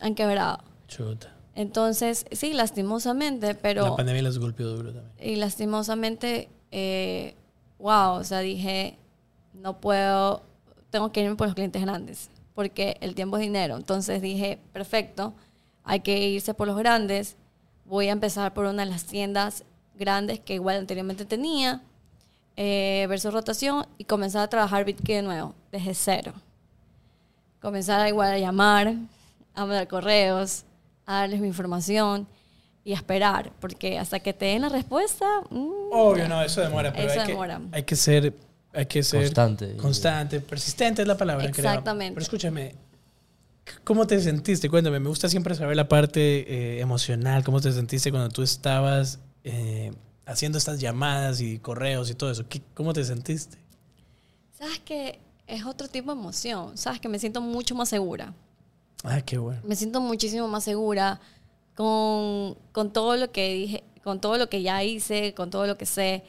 Han 0.00 0.14
quebrado. 0.14 0.58
Chuta. 0.88 1.30
Entonces, 1.54 2.26
sí, 2.32 2.52
lastimosamente, 2.52 3.54
pero... 3.54 3.84
La 3.84 3.96
pandemia 3.96 4.22
les 4.22 4.38
golpeó 4.38 4.66
duro 4.68 4.92
también. 4.92 5.12
Y 5.20 5.36
lastimosamente, 5.36 6.48
eh, 6.72 7.34
wow, 7.78 8.14
o 8.14 8.24
sea, 8.24 8.40
dije, 8.40 8.98
no 9.52 9.80
puedo, 9.80 10.42
tengo 10.90 11.12
que 11.12 11.22
irme 11.22 11.36
por 11.36 11.46
los 11.46 11.54
clientes 11.54 11.80
grandes, 11.80 12.28
porque 12.54 12.96
el 13.00 13.14
tiempo 13.14 13.36
es 13.36 13.42
dinero. 13.42 13.76
Entonces 13.76 14.22
dije, 14.22 14.58
perfecto, 14.72 15.34
hay 15.82 16.00
que 16.00 16.28
irse 16.28 16.54
por 16.54 16.66
los 16.66 16.76
grandes. 16.76 17.36
Voy 17.84 18.08
a 18.08 18.12
empezar 18.12 18.54
por 18.54 18.66
una 18.66 18.84
de 18.84 18.90
las 18.90 19.04
tiendas 19.04 19.64
grandes 19.94 20.40
que 20.40 20.54
igual 20.54 20.76
anteriormente 20.76 21.24
tenía, 21.24 21.82
eh, 22.56 23.06
versus 23.08 23.32
rotación, 23.32 23.86
y 23.98 24.04
comenzar 24.04 24.42
a 24.42 24.48
trabajar 24.48 24.84
Bitcoin 24.84 25.18
de 25.18 25.22
nuevo, 25.22 25.54
desde 25.70 25.94
cero. 25.94 26.32
Comenzar 27.60 28.00
a 28.00 28.08
igual 28.08 28.32
a 28.32 28.38
llamar, 28.38 28.94
a 29.54 29.60
mandar 29.60 29.88
correos, 29.88 30.64
a 31.06 31.20
darles 31.20 31.40
mi 31.40 31.48
información 31.48 32.26
y 32.84 32.92
a 32.92 32.96
esperar, 32.96 33.52
porque 33.60 33.98
hasta 33.98 34.20
que 34.20 34.32
te 34.32 34.46
den 34.46 34.62
la 34.62 34.68
respuesta, 34.68 35.26
mm, 35.50 35.90
Obvio, 35.92 36.28
no, 36.28 36.42
eso 36.42 36.60
demora, 36.60 36.92
pero 36.92 37.10
Eso 37.10 37.20
hay, 37.20 37.26
demora. 37.28 37.58
Que, 37.70 37.76
hay 37.76 37.82
que 37.84 37.96
ser, 37.96 38.34
hay 38.74 38.86
que 38.86 39.02
ser 39.02 39.22
Constante. 39.22 39.76
constante, 39.76 40.40
persistente 40.40 41.02
es 41.02 41.08
la 41.08 41.16
palabra. 41.16 41.50
creo. 41.50 41.66
Exactamente. 41.66 42.14
Pero 42.14 42.22
escúchame, 42.22 42.74
¿cómo 43.84 44.06
te 44.06 44.20
sentiste? 44.20 44.68
Cuéntame, 44.68 45.00
me 45.00 45.08
gusta 45.08 45.28
siempre 45.28 45.54
saber 45.54 45.76
la 45.76 45.88
parte 45.88 46.20
eh, 46.76 46.80
emocional, 46.80 47.44
cómo 47.44 47.60
te 47.60 47.72
sentiste 47.72 48.10
cuando 48.10 48.28
tú 48.30 48.42
estabas 48.42 49.18
eh, 49.44 49.92
haciendo 50.26 50.58
estas 50.58 50.80
llamadas 50.80 51.40
y 51.40 51.58
correos 51.58 52.10
y 52.10 52.14
todo 52.14 52.30
eso. 52.30 52.44
¿Qué- 52.48 52.62
¿Cómo 52.74 52.92
te 52.92 53.04
sentiste? 53.04 53.58
sabes 54.58 54.78
que 54.80 55.18
es 55.46 55.64
otro 55.66 55.88
tipo 55.88 56.14
de 56.14 56.18
emoción, 56.20 56.78
sabes 56.78 57.00
que 57.00 57.08
me 57.08 57.18
siento 57.18 57.40
mucho 57.42 57.74
más 57.74 57.88
segura, 57.90 58.32
Ah, 59.02 59.20
qué 59.20 59.36
bueno. 59.36 59.60
me 59.64 59.76
siento 59.76 60.00
muchísimo 60.00 60.48
más 60.48 60.64
segura 60.64 61.20
con, 61.74 62.56
con 62.72 62.92
todo 62.92 63.16
lo 63.16 63.30
que 63.30 63.52
dije, 63.52 63.84
con 64.02 64.20
todo 64.20 64.38
lo 64.38 64.48
que 64.48 64.62
ya 64.62 64.82
hice, 64.84 65.34
con 65.34 65.50
todo 65.50 65.66
lo 65.66 65.76
que 65.76 65.86
sé. 65.86 66.22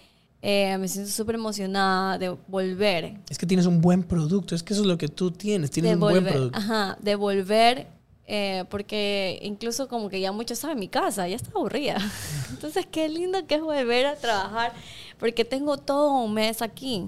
Eh, 0.48 0.78
me 0.78 0.88
siento 0.88 1.10
súper 1.10 1.36
emocionada 1.36 2.20
de 2.20 2.30
volver. 2.48 3.18
Es 3.30 3.38
que 3.40 3.48
tienes 3.48 3.66
un 3.66 3.82
buen 3.82 4.04
producto, 4.04 4.54
es 4.54 4.62
que 4.62 4.74
eso 4.74 4.84
es 4.84 4.88
lo 4.88 4.96
que 4.96 5.08
tú 5.08 5.32
tienes, 5.32 5.72
tienes 5.72 5.90
de 5.90 5.96
un 5.96 6.00
buen 6.02 6.24
volver- 6.24 6.32
producto. 6.34 6.58
Ajá, 6.60 6.98
de 7.02 7.16
volver, 7.16 7.88
eh, 8.28 8.64
porque 8.70 9.40
incluso 9.42 9.88
como 9.88 10.08
que 10.08 10.20
ya 10.22 10.32
muchos 10.32 10.60
saben 10.60 10.78
mi 10.78 10.88
casa, 10.88 11.28
ya 11.28 11.36
está 11.36 11.50
aburrida. 11.56 11.98
Entonces, 12.52 12.86
qué 12.86 13.10
lindo 13.10 13.48
que 13.48 13.56
es 13.56 13.62
volver 13.62 14.06
a 14.06 14.16
trabajar, 14.18 14.74
porque 15.18 15.46
tengo 15.46 15.78
todo 15.78 16.12
un 16.24 16.36
mes 16.36 16.62
aquí. 16.62 17.08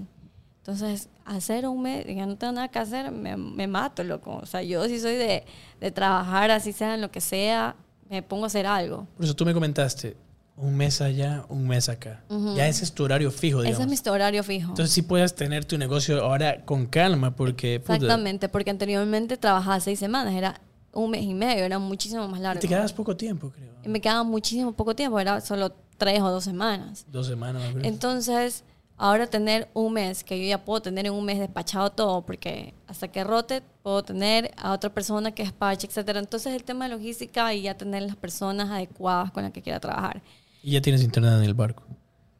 Entonces, 0.61 1.07
hacer 1.23 1.67
un 1.67 1.83
mes, 1.83 2.07
ya 2.07 2.25
no 2.25 2.37
tengo 2.37 2.53
nada 2.53 2.69
que 2.69 2.79
hacer, 2.79 3.11
me, 3.11 3.37
me 3.37 3.67
mato, 3.67 4.03
loco. 4.03 4.37
O 4.41 4.45
sea, 4.47 4.63
yo 4.63 4.83
sí 4.87 4.99
soy 4.99 5.13
de, 5.15 5.43
de 5.79 5.91
trabajar, 5.91 6.49
así 6.49 6.73
sea 6.73 6.95
en 6.95 7.01
lo 7.01 7.11
que 7.11 7.21
sea, 7.21 7.75
me 8.09 8.23
pongo 8.23 8.45
a 8.45 8.47
hacer 8.47 8.65
algo. 8.65 9.05
Por 9.15 9.25
eso 9.25 9.35
tú 9.35 9.45
me 9.45 9.53
comentaste, 9.53 10.17
un 10.57 10.75
mes 10.75 11.01
allá, 11.01 11.45
un 11.49 11.67
mes 11.67 11.87
acá. 11.87 12.23
Ya 12.55 12.67
ese 12.67 12.83
es 12.83 12.91
tu 12.91 13.03
horario 13.03 13.29
fijo, 13.31 13.61
digamos. 13.61 13.79
Ese 13.79 13.93
es 13.93 14.05
mi 14.05 14.11
horario 14.11 14.43
fijo. 14.43 14.69
Entonces 14.69 14.91
sí 14.91 15.03
puedes 15.03 15.35
tener 15.35 15.65
tu 15.65 15.77
negocio 15.77 16.23
ahora 16.23 16.65
con 16.65 16.87
calma, 16.87 17.35
porque... 17.35 17.79
puta, 17.79 17.95
Exactamente, 17.95 18.49
porque 18.49 18.71
anteriormente 18.71 19.37
trabajaba 19.37 19.79
seis 19.79 19.99
semanas, 19.99 20.33
era 20.33 20.59
un 20.93 21.11
mes 21.11 21.23
y 21.23 21.35
medio, 21.35 21.63
era 21.63 21.77
muchísimo 21.77 22.27
más 22.27 22.39
y 22.39 22.43
largo. 22.43 22.59
te 22.59 22.67
quedabas 22.67 22.91
poco 22.91 23.15
tiempo, 23.15 23.51
creo. 23.51 23.69
Y 23.85 23.89
me 23.89 24.01
quedaba 24.01 24.23
muchísimo 24.23 24.73
poco 24.73 24.95
tiempo, 24.95 25.19
era 25.19 25.39
solo 25.41 25.73
tres 25.97 26.21
o 26.21 26.31
dos 26.31 26.43
semanas. 26.43 27.05
Dos 27.11 27.27
semanas. 27.27 27.61
Entonces, 27.83 28.63
ahora 28.97 29.27
tener 29.27 29.69
un 29.75 29.93
mes, 29.93 30.23
que 30.23 30.39
yo 30.39 30.47
ya 30.47 30.65
puedo 30.65 30.81
tener 30.81 31.05
en 31.05 31.13
un 31.13 31.23
mes 31.23 31.37
despachado 31.37 31.91
todo, 31.91 32.25
porque 32.25 32.73
hasta 32.87 33.09
que 33.09 33.23
rote 33.23 33.61
puedo 33.83 34.03
tener 34.03 34.51
a 34.57 34.71
otra 34.71 34.89
persona 34.89 35.31
que 35.31 35.43
despache, 35.43 35.85
etcétera. 35.85 36.19
Entonces, 36.19 36.53
el 36.53 36.63
tema 36.63 36.85
de 36.89 36.95
logística 36.95 37.53
y 37.53 37.61
ya 37.61 37.77
tener 37.77 38.01
las 38.01 38.15
personas 38.15 38.71
adecuadas 38.71 39.31
con 39.31 39.43
las 39.43 39.51
que 39.51 39.61
quiera 39.61 39.79
trabajar. 39.79 40.23
Y 40.63 40.71
ya 40.71 40.81
tienes 40.81 41.03
internet 41.03 41.33
en 41.37 41.43
el 41.43 41.53
barco. 41.53 41.83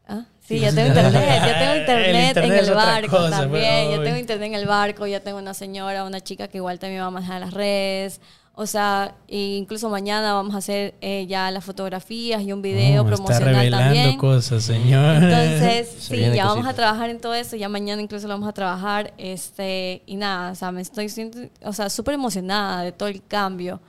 ¿Ah? 0.08 0.26
Sí, 0.40 0.60
ya 0.60 0.72
tengo 0.74 0.88
internet, 0.88 1.14
ya 1.14 1.60
tengo 1.60 1.74
El 1.74 1.80
internet, 1.80 2.38
en 2.38 2.52
el 2.54 2.74
barco 2.74 3.18
cosa, 3.18 3.30
también, 3.42 3.92
ya 3.92 4.04
tengo 4.04 4.18
internet 4.18 4.48
en 4.48 4.56
el 4.56 4.66
barco, 4.66 5.06
ya 5.06 5.20
tengo 5.20 5.38
una 5.38 5.54
señora, 5.54 6.06
una 6.06 6.22
chica 6.22 6.48
que 6.48 6.58
igual 6.58 6.80
también 6.80 7.02
va 7.02 7.08
a 7.08 7.12
manejar 7.12 7.42
las 7.42 7.54
redes, 7.54 8.22
o 8.60 8.66
sea, 8.66 9.14
e 9.28 9.38
incluso 9.58 9.88
mañana 9.90 10.34
vamos 10.34 10.56
a 10.56 10.58
hacer 10.60 10.96
eh, 11.02 11.28
ya 11.28 11.52
las 11.52 11.64
fotografías 11.64 12.42
y 12.42 12.52
un 12.54 12.62
video 12.64 13.04
Oh, 13.04 13.06
está 13.06 13.16
promocional 13.18 13.56
revelando 13.56 13.86
también. 13.86 14.18
cosas, 14.18 14.64
señor. 14.64 15.16
Entonces, 15.24 15.90
Se 15.90 16.16
sí, 16.16 16.36
ya 16.36 16.46
vamos 16.46 16.66
a 16.66 16.74
trabajar 16.74 17.10
en 17.12 17.20
todo 17.20 17.36
eso, 17.36 17.56
ya 17.56 17.70
mañana 17.70 18.02
incluso 18.02 18.28
lo 18.28 18.34
vamos 18.34 18.50
a 18.50 18.54
trabajar, 18.54 19.14
este, 19.18 20.02
y 20.08 20.16
nada, 20.16 20.54
o 20.54 20.56
sea, 20.56 20.72
me 20.72 20.82
estoy 20.82 21.08
o 21.64 21.74
sea, 21.74 21.90
súper 21.90 22.16
emocionada 22.16 22.82
de 22.82 22.92
todo 22.94 23.10
el 23.10 23.22
cambio, 23.24 23.80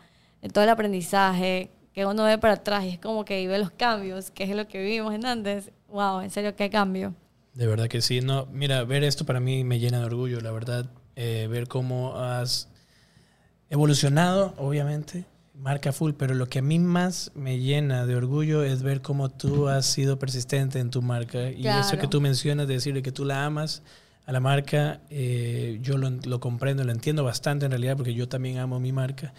de 0.42 0.48
todo 0.50 0.64
el 0.64 0.70
aprendizaje, 0.70 1.70
que 1.98 2.06
uno 2.06 2.22
ve 2.22 2.38
para 2.38 2.54
atrás 2.54 2.84
y 2.84 2.90
es 2.90 2.98
como 3.00 3.24
que 3.24 3.48
ve 3.48 3.58
los 3.58 3.72
cambios, 3.72 4.30
que 4.30 4.44
es 4.44 4.50
lo 4.54 4.68
que 4.68 4.80
vivimos 4.80 5.12
en 5.12 5.26
antes, 5.26 5.72
wow, 5.88 6.20
en 6.20 6.30
serio, 6.30 6.54
qué 6.54 6.70
cambio. 6.70 7.12
De 7.54 7.66
verdad 7.66 7.88
que 7.88 8.00
sí. 8.02 8.20
No, 8.20 8.46
mira, 8.52 8.84
ver 8.84 9.02
esto 9.02 9.26
para 9.26 9.40
mí 9.40 9.64
me 9.64 9.80
llena 9.80 9.98
de 9.98 10.04
orgullo, 10.04 10.40
la 10.40 10.52
verdad. 10.52 10.86
Eh, 11.16 11.48
ver 11.50 11.66
cómo 11.66 12.16
has 12.16 12.68
evolucionado, 13.68 14.54
obviamente, 14.58 15.24
marca 15.56 15.92
full, 15.92 16.12
pero 16.12 16.34
lo 16.36 16.46
que 16.46 16.60
a 16.60 16.62
mí 16.62 16.78
más 16.78 17.32
me 17.34 17.58
llena 17.58 18.06
de 18.06 18.14
orgullo 18.14 18.62
es 18.62 18.84
ver 18.84 19.02
cómo 19.02 19.28
tú 19.28 19.66
has 19.66 19.84
sido 19.84 20.20
persistente 20.20 20.78
en 20.78 20.90
tu 20.90 21.02
marca. 21.02 21.50
Y 21.50 21.66
eso 21.66 21.90
que 21.90 21.96
Claro. 21.96 22.10
tú 22.10 22.20
mencionas 22.20 22.68
de 22.68 22.74
decirle 22.74 23.02
que 23.02 23.10
tú 23.10 23.24
la 23.24 23.44
amas 23.44 23.82
a 24.24 24.30
la 24.30 24.38
marca, 24.38 25.00
eh, 25.10 25.80
yo 25.82 25.98
lo, 25.98 26.10
lo 26.10 26.38
comprendo, 26.38 26.84
lo 26.84 26.92
entiendo 26.92 27.24
bastante 27.24 27.64
en 27.64 27.72
realidad, 27.72 27.96
porque 27.96 28.14
yo 28.14 28.28
también 28.28 28.58
amo 28.58 28.78
mi 28.78 28.92
marca. 28.92 29.34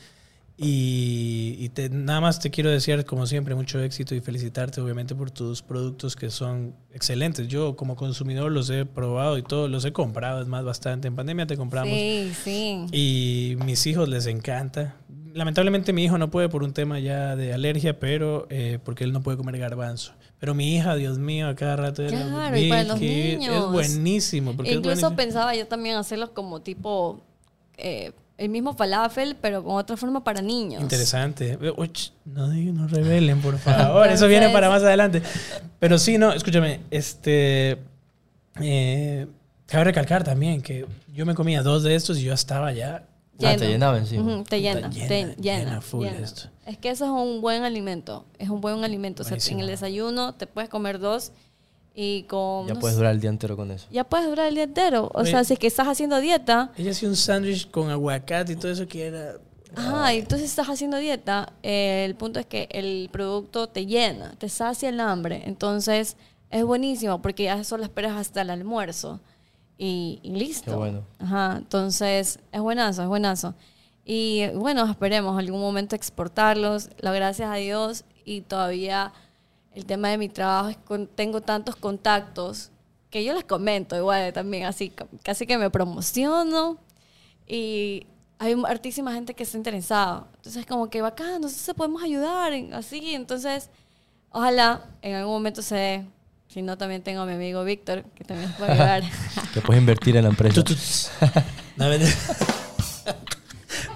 Y, 0.62 1.56
y 1.58 1.70
te- 1.70 1.90
nada 1.90 2.20
más 2.20 2.42
te 2.42 2.52
quiero 2.52 2.70
desear, 2.70 3.06
como 3.06 3.26
siempre, 3.26 3.56
mucho 3.56 3.82
éxito 3.82 4.14
y 4.14 4.20
felicitarte, 4.20 4.82
obviamente, 4.82 5.16
por 5.16 5.32
tus 5.32 5.62
productos 5.62 6.18
que 6.18 6.30
son 6.30 6.76
excelentes. 6.94 7.48
Yo, 7.48 7.78
como 7.78 7.96
consumidor, 7.96 8.52
los 8.52 8.70
he 8.70 8.86
probado 8.86 9.38
y 9.38 9.42
todo, 9.44 9.70
los 9.70 9.86
he 9.86 9.94
comprado, 9.94 10.42
es 10.42 10.48
más, 10.50 10.66
bastante. 10.66 11.08
En 11.08 11.16
pandemia 11.16 11.48
te 11.48 11.56
compramos. 11.56 11.98
Sí, 11.98 12.34
sí. 12.44 12.86
Y 12.92 13.56
mis 13.64 13.88
hijos 13.88 14.10
les 14.10 14.26
encanta. 14.26 14.98
Lamentablemente 15.34 15.94
mi 15.94 16.04
hijo 16.04 16.18
no 16.18 16.30
puede 16.30 16.50
por 16.50 16.64
un 16.64 16.74
tema 16.74 17.00
ya 17.00 17.38
de 17.38 17.54
alergia, 17.54 17.98
pero 17.98 18.46
eh, 18.50 18.80
porque 18.84 19.06
él 19.06 19.14
no 19.14 19.22
puede 19.22 19.38
comer 19.38 19.58
garbanzo. 19.60 20.12
Pero 20.40 20.54
mi 20.56 20.76
hija, 20.76 20.96
Dios 20.96 21.20
mío, 21.20 21.48
a 21.48 21.56
cada 21.56 21.78
rato 21.78 22.02
era 22.04 22.18
Claro, 22.22 22.58
y 22.58 22.68
para 22.68 22.84
los 22.84 23.00
niños. 23.00 23.56
es 23.56 23.72
buenísimo. 23.72 24.56
Porque 24.58 24.72
es 24.72 24.78
Incluso 24.78 25.02
buenísimo. 25.10 25.16
pensaba 25.16 25.56
yo 25.56 25.68
también 25.68 25.96
hacerlos 25.96 26.32
como 26.32 26.62
tipo 26.62 27.22
eh, 27.78 28.12
el 28.40 28.50
mismo 28.50 28.74
falafel, 28.74 29.36
pero 29.40 29.64
con 29.64 29.76
otra 29.76 29.98
forma 29.98 30.24
para 30.24 30.42
niños. 30.42 30.82
Interesante. 30.82 31.58
Uy, 31.78 31.92
no, 32.26 32.48
no 32.48 32.88
revelen, 32.88 33.42
por 33.42 33.58
favor. 33.60 34.08
Eso 34.08 34.28
viene 34.28 34.50
para 34.50 34.70
más 34.70 34.82
adelante. 34.84 35.22
Pero 35.80 35.98
sí, 36.00 36.18
no, 36.18 36.32
escúchame. 36.34 36.80
Este. 36.90 37.78
eh, 38.62 39.28
cabe 39.68 39.84
recalcar 39.86 40.24
también 40.24 40.62
que 40.62 40.86
yo 41.14 41.26
me 41.26 41.36
comía 41.36 41.62
dos 41.62 41.84
de 41.84 41.96
estos 41.96 42.18
y 42.18 42.24
yo 42.24 42.34
estaba 42.34 42.72
ya. 42.74 43.06
Ah, 43.42 43.56
te 43.56 43.68
llenaba 43.70 43.98
encima. 43.98 44.22
Ujú, 44.36 44.44
te 44.44 44.60
llena, 44.60 44.90
Puta, 44.90 44.90
te 44.90 45.08
llena, 45.08 45.34
llena, 45.36 45.60
llena 45.66 45.82
full 45.82 46.06
llena. 46.06 46.20
esto. 46.20 46.50
Es 46.66 46.78
que 46.78 46.90
eso 46.90 47.06
es 47.06 47.12
un 47.12 47.40
buen 47.42 47.64
alimento, 47.64 48.26
es 48.38 48.50
un 48.50 48.60
buen 48.60 48.84
alimento. 48.84 49.24
O 49.24 49.26
sea, 49.26 49.38
en 49.50 49.60
el 49.62 49.68
desayuno 49.68 50.34
te 50.36 50.46
puedes 50.46 50.70
comer 50.70 51.00
dos 51.00 51.32
y 52.02 52.24
con... 52.24 52.66
Ya 52.66 52.76
no 52.76 52.80
puedes 52.80 52.96
sé, 52.96 53.00
durar 53.02 53.14
el 53.14 53.20
día 53.20 53.30
entero 53.30 53.58
con 53.58 53.72
eso. 53.72 53.86
ya 53.92 54.06
puedes 54.06 54.26
durar 54.30 54.48
el 54.48 54.56
día 54.56 54.64
entero. 54.64 55.12
O 55.14 55.20
Oye. 55.20 55.32
sea, 55.32 55.44
si 55.44 55.52
es 55.54 55.60
que 55.60 55.68
estás 55.68 55.86
haciendo 55.86 56.18
dieta, 56.22 56.72
Ella 56.78 56.92
hacía 56.92 57.10
un 57.10 57.18
sándwich 57.18 57.70
con 57.70 57.90
aguacate 57.90 58.54
y 58.54 58.56
todo 58.56 58.72
eso 58.72 58.88
que 58.88 59.08
era. 59.08 59.34
ajá, 59.76 60.14
y 60.14 60.20
entonces 60.20 60.50
estás 60.50 60.70
haciendo 60.70 60.96
dieta, 60.96 61.52
eh, 61.62 62.06
el 62.08 62.16
punto 62.16 62.40
es 62.40 62.46
que 62.46 62.70
el 62.72 63.10
producto 63.12 63.68
te 63.68 63.86
llena, 63.86 64.32
te 64.38 64.48
sacia 64.48 64.88
el 64.88 65.02
hambre. 65.02 65.44
Entonces 65.46 66.16
es 66.50 66.64
buenísimo 66.64 67.22
porque 67.22 67.44
ya 67.44 67.62
solo 67.66 67.84
esperas 67.84 68.16
hasta 68.16 68.44
el 68.44 68.50
almuerzo 68.50 69.20
y, 69.78 70.22
y 70.24 70.32
listo. 70.32 70.72
Qué 70.72 70.78
bueno. 70.78 71.04
Ajá, 71.20 71.56
entonces 71.58 72.40
es 72.50 72.62
buenazo, 72.62 73.02
es 73.02 73.10
buenazo. 73.10 73.56
Y 74.06 74.48
bueno, 74.56 74.90
esperemos 74.90 75.38
algún 75.38 75.60
momento 75.60 75.98
exportarlos. 75.98 76.92
La 77.00 77.12
gracias 77.12 77.52
a 77.52 77.56
Dios 77.56 78.06
y 78.24 78.40
todavía 78.40 79.12
el 79.76 79.86
tema 79.86 80.10
de 80.10 80.18
mi 80.18 80.30
trabajo 80.30 80.70
es 80.70 80.78
con, 80.78 81.08
tengo 81.08 81.42
tantos 81.42 81.76
contactos 81.76 82.72
que 83.10 83.24
yo 83.24 83.34
les 83.34 83.44
comento 83.44 83.96
igual 83.96 84.32
también 84.34 84.66
así, 84.66 84.90
ca- 84.90 85.08
casi 85.24 85.46
que 85.48 85.58
me 85.58 85.70
promociono 85.70 86.78
y 87.48 88.06
hay 88.38 88.56
hartísima 88.68 89.14
gente 89.14 89.34
que 89.34 89.44
está 89.44 89.58
interesada. 89.58 90.28
Entonces 90.38 90.66
como 90.66 90.90
que 90.90 91.02
bacán, 91.02 91.42
no 91.42 91.50
sé 91.50 91.56
si 91.56 91.74
podemos 91.74 92.02
ayudar, 92.04 92.54
así. 92.74 93.14
Entonces, 93.16 93.70
ojalá 94.32 94.86
en 95.02 95.16
algún 95.16 95.34
momento 95.34 95.62
se 95.62 95.76
dé. 95.76 96.06
Si 96.48 96.62
no, 96.62 96.78
también 96.78 97.02
tengo 97.04 97.22
a 97.22 97.26
mi 97.26 97.34
amigo 97.34 97.64
Víctor, 97.64 98.04
que 98.16 98.24
también 98.24 98.52
puede 98.54 98.72
ayudar. 98.72 99.04
Que 99.54 99.62
puedes 99.62 99.80
invertir 99.82 100.16
en 100.18 100.24
la 100.24 100.30
empresa. 100.30 100.56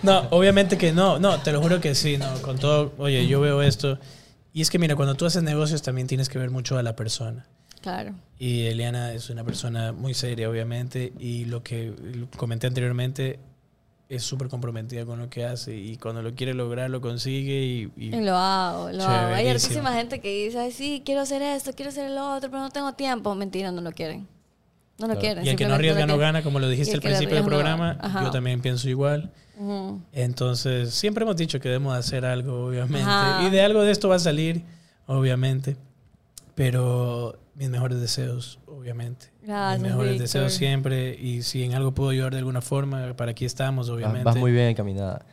No, 0.01 0.27
obviamente 0.31 0.77
que 0.77 0.91
no. 0.91 1.19
No, 1.19 1.39
te 1.41 1.51
lo 1.51 1.61
juro 1.61 1.79
que 1.79 1.95
sí. 1.95 2.17
No, 2.17 2.41
con 2.41 2.57
todo. 2.59 2.91
Oye, 2.97 3.25
yo 3.27 3.39
veo 3.39 3.61
esto. 3.61 3.97
Y 4.53 4.61
es 4.61 4.69
que, 4.69 4.77
mira, 4.79 4.95
cuando 4.95 5.15
tú 5.15 5.25
haces 5.25 5.41
negocios 5.43 5.81
también 5.81 6.07
tienes 6.07 6.29
que 6.29 6.37
ver 6.39 6.51
mucho 6.51 6.77
a 6.77 6.83
la 6.83 6.95
persona. 6.95 7.45
claro. 7.81 8.13
Y 8.39 8.65
Eliana 8.65 9.13
es 9.13 9.29
una 9.29 9.43
persona 9.43 9.93
muy 9.93 10.13
seria, 10.13 10.49
obviamente. 10.49 11.13
Y 11.19 11.45
lo 11.45 11.63
que 11.63 11.93
comenté 12.37 12.67
anteriormente, 12.67 13.39
es 14.09 14.21
súper 14.23 14.47
comprometida 14.49 15.05
con 15.05 15.17
lo 15.19 15.29
que 15.29 15.45
hace. 15.45 15.75
Y 15.77 15.95
cuando 15.97 16.21
lo 16.21 16.35
quiere 16.35 16.53
lograr, 16.53 16.89
lo 16.89 16.99
consigue. 17.01 17.63
Y, 17.63 17.91
y- 17.97 18.15
Y 18.15 18.21
lo 18.21 18.35
hago, 18.35 18.91
lo 18.91 19.03
hago. 19.03 19.33
Hay 19.33 19.47
hartísima 19.47 19.93
gente 19.93 20.19
que 20.19 20.45
dice, 20.45 20.59
Ay, 20.59 20.71
sí, 20.71 21.01
quiero 21.05 21.21
hacer 21.21 21.41
esto, 21.41 21.71
quiero 21.73 21.89
hacer 21.89 22.11
lo 22.11 22.35
otro, 22.35 22.49
pero 22.51 22.61
no 22.61 22.69
tengo 22.69 22.91
tiempo. 22.93 23.33
Mentira, 23.33 23.71
no 23.71 23.81
lo 23.81 23.91
quieren. 23.91 24.27
No 24.99 25.07
lo 25.07 25.13
Claro. 25.13 25.19
quieren. 25.19 25.45
y 25.45 25.49
el 25.49 25.55
que 25.55 25.67
no 25.67 25.73
arriesga 25.73 26.05
no 26.05 26.17
gana, 26.17 26.43
como 26.43 26.59
lo 26.59 26.69
dijiste 26.69 26.91
al 26.93 26.97
no 26.99 27.01
principio 27.03 27.35
del 27.35 27.43
no 27.43 27.49
programa. 27.49 27.97
Ajá. 27.99 28.23
Yo 28.23 28.31
también 28.31 28.61
pienso 28.61 28.87
igual. 28.89 29.31
Ujú. 29.57 30.01
Entonces, 30.13 30.93
siempre 30.93 31.23
hemos 31.23 31.35
dicho 31.35 31.59
que 31.59 31.69
debemos 31.69 31.95
hacer 31.97 32.25
algo, 32.25 32.65
obviamente. 32.65 33.01
Ajá. 33.09 33.43
Y 33.45 33.49
de 33.49 33.61
algo 33.61 33.81
de 33.83 33.91
esto 33.91 34.07
va 34.09 34.15
a 34.15 34.19
salir, 34.19 34.63
obviamente. 35.07 35.77
Pero 36.55 37.39
mis 37.55 37.69
mejores 37.69 37.99
deseos, 37.99 38.59
obviamente. 38.67 39.27
Gracias, 39.41 39.81
mis 39.81 39.89
mejores 39.91 40.11
Víctor. 40.13 40.23
deseos 40.27 40.53
siempre. 40.53 41.15
Y 41.19 41.41
si 41.41 41.63
en 41.63 41.73
algo 41.73 41.93
puedo 41.93 42.09
ayudar 42.09 42.31
de 42.33 42.39
alguna 42.39 42.61
forma, 42.61 43.13
para 43.15 43.31
aquí 43.31 43.45
estamos, 43.45 43.87
Vas, 43.89 43.95
obviamente. 43.95 44.23
vas 44.23 44.35
muy 44.35 44.51
bien 44.51 44.67
encaminada. 44.67 45.25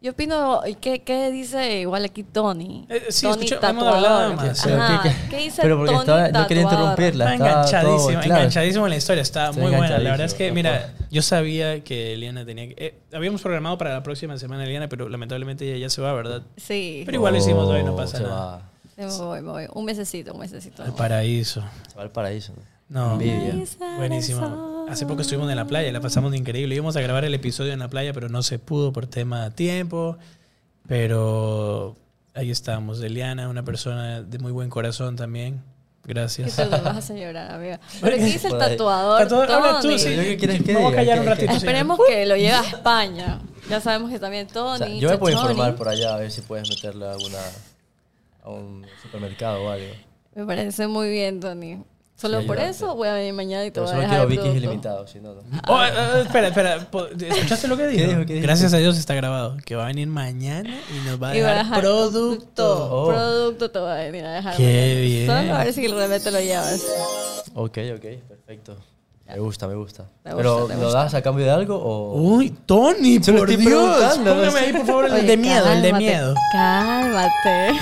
Yo 0.00 0.12
opino, 0.12 0.62
¿y 0.64 0.76
¿qué, 0.76 1.02
qué 1.02 1.28
dice 1.32 1.80
igual 1.80 2.04
aquí 2.04 2.22
Tony? 2.22 2.86
Eh, 2.88 3.06
sí, 3.10 3.26
Tony 3.26 3.46
hablado 3.50 3.60
tatuador. 3.60 4.36
más. 4.36 4.60
Pero 4.62 4.80
Ajá, 4.80 5.02
¿qué- 5.02 5.08
¿qué, 5.08 5.16
qué- 5.28 5.36
dice 5.42 5.62
pero 5.62 5.76
porque 5.76 5.90
Tony 5.92 6.00
estaba- 6.02 6.28
no 6.28 6.46
quería 6.46 6.62
interrumpirla. 6.62 7.24
Está 7.24 7.34
estaba 7.34 7.50
enganchadísimo, 7.50 7.98
todo, 7.98 8.08
claro. 8.22 8.34
enganchadísimo 8.36 8.86
en 8.86 8.90
la 8.90 8.96
historia. 8.96 9.22
Está 9.22 9.48
Está 9.50 9.60
muy 9.60 9.70
buena. 9.72 9.98
La 9.98 10.10
verdad 10.10 10.26
es 10.26 10.34
que, 10.34 10.52
mira, 10.52 10.94
yo 11.10 11.20
sabía 11.22 11.82
que 11.82 12.12
Eliana 12.14 12.46
tenía 12.46 12.68
que... 12.68 12.74
eh, 12.78 12.98
habíamos 13.12 13.42
programado 13.42 13.76
para 13.76 13.92
la 13.92 14.04
próxima 14.04 14.38
semana 14.38 14.62
Eliana, 14.64 14.88
pero 14.88 15.08
lamentablemente 15.08 15.64
ella 15.68 15.78
ya 15.86 15.90
se 15.90 16.00
va, 16.00 16.12
¿verdad? 16.12 16.42
Sí, 16.56 17.02
Pero 17.04 17.16
igual 17.16 17.32
lo 17.32 17.40
hicimos 17.40 17.66
hoy, 17.68 17.82
no 17.82 17.94
Oh, 17.94 17.96
pasa 17.96 18.18
se 18.18 18.22
nada. 18.22 18.36
va. 18.36 18.62
me 18.96 19.06
voy, 19.06 19.40
me 19.42 19.50
voy. 19.50 19.66
Un 19.74 19.84
mesecito, 19.84 20.32
un 20.32 20.38
mesecito. 20.38 20.84
Al 20.84 20.94
paraíso. 20.94 21.64
Se 21.88 21.96
va 21.96 22.02
al 22.02 22.10
paraíso. 22.12 22.52
No. 22.88 23.14
Envidia. 23.14 23.52
Buenísimo. 23.96 24.77
Hace 24.90 25.06
poco 25.06 25.20
estuvimos 25.22 25.50
en 25.50 25.56
la 25.56 25.66
playa, 25.66 25.92
la 25.92 26.00
pasamos 26.00 26.30
de 26.32 26.38
increíble. 26.38 26.74
Íbamos 26.74 26.96
a 26.96 27.00
grabar 27.00 27.24
el 27.24 27.34
episodio 27.34 27.72
en 27.72 27.78
la 27.78 27.88
playa, 27.88 28.12
pero 28.12 28.28
no 28.28 28.42
se 28.42 28.58
pudo 28.58 28.92
por 28.92 29.06
tema 29.06 29.44
de 29.44 29.50
tiempo. 29.50 30.16
Pero 30.86 31.96
ahí 32.34 32.50
estamos. 32.50 33.02
Eliana, 33.02 33.48
una 33.48 33.62
persona 33.64 34.22
de 34.22 34.38
muy 34.38 34.52
buen 34.52 34.70
corazón 34.70 35.16
también. 35.16 35.62
Gracias. 36.04 36.56
te 36.56 36.64
lo 36.64 36.82
vas 36.82 37.10
a 37.10 37.14
llorar, 37.14 37.50
amiga. 37.52 37.78
Pero 38.00 38.16
¿qué 38.16 38.24
dice 38.24 38.48
el 38.48 38.56
tatuador? 38.56 39.20
Tatuador, 39.20 39.50
habla 39.52 39.80
tú, 39.82 39.98
sí. 39.98 40.08
Qué 40.08 40.36
quieres 40.38 40.62
que 40.62 40.74
voy 40.74 40.90
a 40.90 40.96
callar 40.96 41.16
¿qué- 41.16 41.20
un 41.20 41.24
qué? 41.24 41.30
ratito. 41.34 41.52
Esperemos 41.52 42.00
que 42.08 42.24
lo 42.24 42.36
lleve 42.36 42.52
a 42.52 42.62
España. 42.62 43.40
Ya 43.68 43.80
sabemos 43.82 44.10
que 44.10 44.18
también 44.18 44.46
Tony. 44.46 44.74
O 44.74 44.78
sea, 44.78 44.88
yo 44.88 45.10
me 45.10 45.18
puedo 45.18 45.36
informar 45.36 45.74
por 45.76 45.86
allá 45.90 46.14
a 46.14 46.18
ver 46.18 46.30
si 46.30 46.40
puedes 46.40 46.66
meterle 46.70 47.06
a 47.06 47.12
alguna 47.12 47.38
a 48.42 48.48
un 48.48 48.86
supermercado 49.02 49.64
o 49.64 49.68
algo. 49.68 49.84
Me 50.34 50.46
parece 50.46 50.86
muy 50.86 51.10
bien, 51.10 51.40
Tony. 51.40 51.82
Solo 52.20 52.40
Sí, 52.40 52.46
por 52.48 52.58
eso 52.58 52.96
voy 52.96 53.06
a 53.06 53.14
venir 53.14 53.32
mañana 53.32 53.64
y 53.64 53.70
te 53.70 53.78
voy 53.78 53.88
a 53.88 53.92
solo 53.92 54.02
dejar 54.02 54.26
quiero 54.26 54.52
ilimitados, 54.52 55.08
si 55.08 55.20
no, 55.20 55.34
no. 55.34 55.42
Oh, 55.68 55.80
eh, 55.80 55.88
eh, 55.88 56.22
espera, 56.22 56.48
espera. 56.48 56.74
¿Escuchaste 56.74 57.68
lo 57.68 57.76
que 57.76 57.86
dijo? 57.86 58.08
dijo? 58.08 58.26
¿Qué 58.26 58.32
dijo? 58.34 58.42
Gracias 58.44 58.74
a 58.74 58.78
Dios 58.78 58.98
está 58.98 59.14
grabado. 59.14 59.56
Que 59.64 59.76
va 59.76 59.84
a 59.84 59.86
venir 59.86 60.08
mañana 60.08 60.68
y 60.68 61.06
nos 61.06 61.22
va 61.22 61.28
a 61.28 61.36
Y 61.36 61.40
voy 61.42 61.50
a 61.50 61.54
dejar 61.58 61.80
producto. 61.80 62.88
Oh. 62.90 63.06
Producto 63.06 63.70
te 63.70 63.78
voy 63.78 63.90
a 63.90 63.94
venir 63.94 64.24
a 64.24 64.32
dejar. 64.32 64.56
Qué 64.56 64.64
mañana. 64.64 65.00
bien. 65.00 65.26
Solo 65.28 65.54
a 65.54 65.64
ver 65.64 65.72
si 65.72 65.84
el 65.84 65.92
remete 65.92 66.30
lo 66.32 66.40
llevas. 66.40 66.86
Ok, 67.54 67.78
ok, 67.94 68.04
perfecto. 68.26 68.76
Me 69.24 69.38
gusta, 69.38 69.68
me 69.68 69.76
gusta. 69.76 70.10
Te 70.24 70.34
Pero 70.34 70.58
gusta, 70.62 70.74
¿lo 70.74 70.84
gusta. 70.86 70.98
das 71.04 71.14
a 71.14 71.22
cambio 71.22 71.44
de 71.44 71.52
algo 71.52 71.76
o...? 71.76 72.20
Uy, 72.20 72.50
Tony, 72.66 73.20
por 73.20 73.48
Dios. 73.56 74.18
Póngame 74.18 74.58
ahí, 74.58 74.72
por 74.72 74.86
favor, 74.86 75.04
el 75.06 75.12
Oye, 75.12 75.22
de 75.22 75.36
miedo, 75.36 75.70
el 75.70 75.82
de 75.82 75.90
cálmate, 75.90 76.04
miedo. 76.04 76.34
Cálmate. 76.50 77.80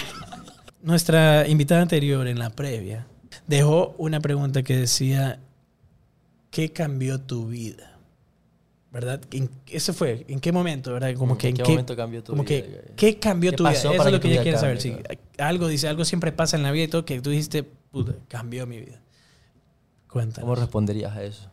Nuestra 0.80 1.46
invitada 1.46 1.82
anterior 1.82 2.26
en 2.26 2.38
la 2.38 2.48
previa 2.48 3.06
dejó 3.48 3.94
una 3.98 4.20
pregunta 4.20 4.62
que 4.62 4.76
decía, 4.76 5.40
¿qué 6.52 6.72
cambió 6.72 7.20
tu 7.20 7.48
vida? 7.48 7.98
¿Verdad? 8.92 9.20
¿En- 9.32 9.50
ese 9.66 9.92
fue, 9.92 10.24
¿en 10.28 10.40
qué 10.40 10.50
momento? 10.52 10.92
¿Verdad? 10.94 11.12
Como 11.14 11.34
Mm, 11.34 11.38
que, 11.38 11.48
¿en 11.48 11.56
qué 11.56 11.62
momento 11.64 11.96
cambió 11.96 12.22
tu 12.22 12.32
como 12.32 12.44
vida? 12.44 12.62
que, 12.62 12.92
¿Qué 12.96 13.18
cambió 13.18 13.50
¿Qué 13.50 13.56
tu 13.58 13.64
vida? 13.64 13.72
Eso 13.72 13.92
es 13.92 13.98
lo 13.98 14.04
que 14.04 14.10
que 14.12 14.18
tu 14.20 14.26
ella 14.28 14.34
vida 14.34 14.42
quiere 14.44 14.58
saber. 14.58 14.80
sí. 14.80 14.96
algo 15.38 15.68
dice, 15.68 15.88
algo 15.88 16.04
siempre 16.06 16.30
pasa 16.32 16.56
en 16.56 16.62
la 16.62 16.70
vida 16.70 16.84
y 16.84 16.88
todo 16.88 17.04
que 17.04 17.20
tú 17.20 17.30
dijiste, 17.30 17.64
puta, 17.64 18.14
cambió 18.28 18.66
mi 18.66 18.78
vida. 18.80 19.00
Cuéntanos. 20.10 20.40
¿Cómo 20.48 20.54
responderías 20.54 21.14
a 21.16 21.22
eso? 21.22 21.50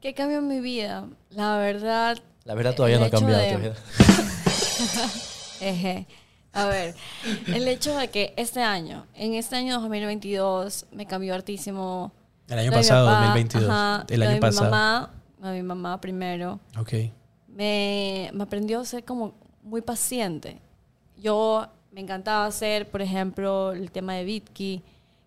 ¿Qué 0.00 0.12
cambió 0.14 0.38
en 0.38 0.48
mi 0.48 0.60
vida? 0.60 1.08
La 1.30 1.56
verdad. 1.58 2.18
La 2.44 2.54
verdad 2.54 2.74
todavía 2.74 2.98
no 2.98 3.04
ha 3.04 3.10
cambiado. 3.10 3.40
de- 3.40 3.48
todavía. 3.48 3.74
Eje. 5.60 6.06
A 6.52 6.66
ver, 6.66 6.94
el 7.46 7.66
hecho 7.68 7.96
de 7.96 8.08
que 8.08 8.34
este 8.36 8.62
año, 8.62 9.06
en 9.14 9.34
este 9.34 9.56
año 9.56 9.80
2022, 9.80 10.86
me 10.92 11.06
cambió 11.06 11.34
hartísimo. 11.34 12.12
El 12.48 12.58
año 12.58 12.70
mi 12.70 12.76
pasado, 12.76 13.06
papá, 13.06 13.26
2022. 13.28 13.70
ajá, 13.70 14.06
el 14.08 14.22
año 14.22 14.34
mi 14.34 14.40
pasado. 14.40 14.70
mamá, 14.70 15.10
lo 15.40 15.48
de 15.48 15.54
mi 15.54 15.62
mamá 15.62 16.00
primero. 16.00 16.60
Ok. 16.78 16.92
me, 17.48 18.30
me 18.34 18.42
aprendió 18.42 18.80
a 18.80 18.84
ser 18.84 19.04
como 19.04 19.34
muy 19.62 19.80
paciente. 19.80 20.58
Yo 21.16 21.66
me 21.90 22.00
encantaba 22.00 22.46
hacer, 22.46 22.90
por 22.90 23.00
ejemplo, 23.00 23.72
el 23.72 23.90
tema 23.90 24.14
de 24.14 24.24
Bitki, 24.24 24.82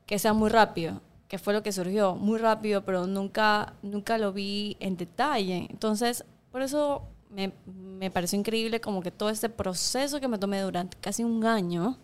que 0.05 0.19
sea 0.19 0.34
muy 0.34 0.49
rápido, 0.49 1.01
que 1.28 1.39
fue 1.39 1.53
lo 1.53 1.63
que 1.63 1.71
surgió, 1.71 2.15
muy 2.15 2.38
rápido, 2.38 2.84
pero 2.84 3.07
nunca, 3.07 3.73
nunca 3.82 4.17
lo 4.17 4.34
vi 4.34 4.78
en 4.80 4.97
detalle. 4.97 5.67
Entonces, 5.69 6.23
por 6.51 6.61
eso 6.61 7.03
me, 7.36 7.52
me 7.66 8.10
pareció 8.10 8.40
increíble 8.40 8.80
como 8.80 9.02
que 9.02 9.12
todo 9.12 9.30
este 9.30 9.50
proceso 9.50 10.20
que 10.20 10.28
me 10.28 10.38
tomé 10.38 10.62
durante 10.62 10.98
casi 10.98 11.24
un 11.24 11.46
año 11.46 11.98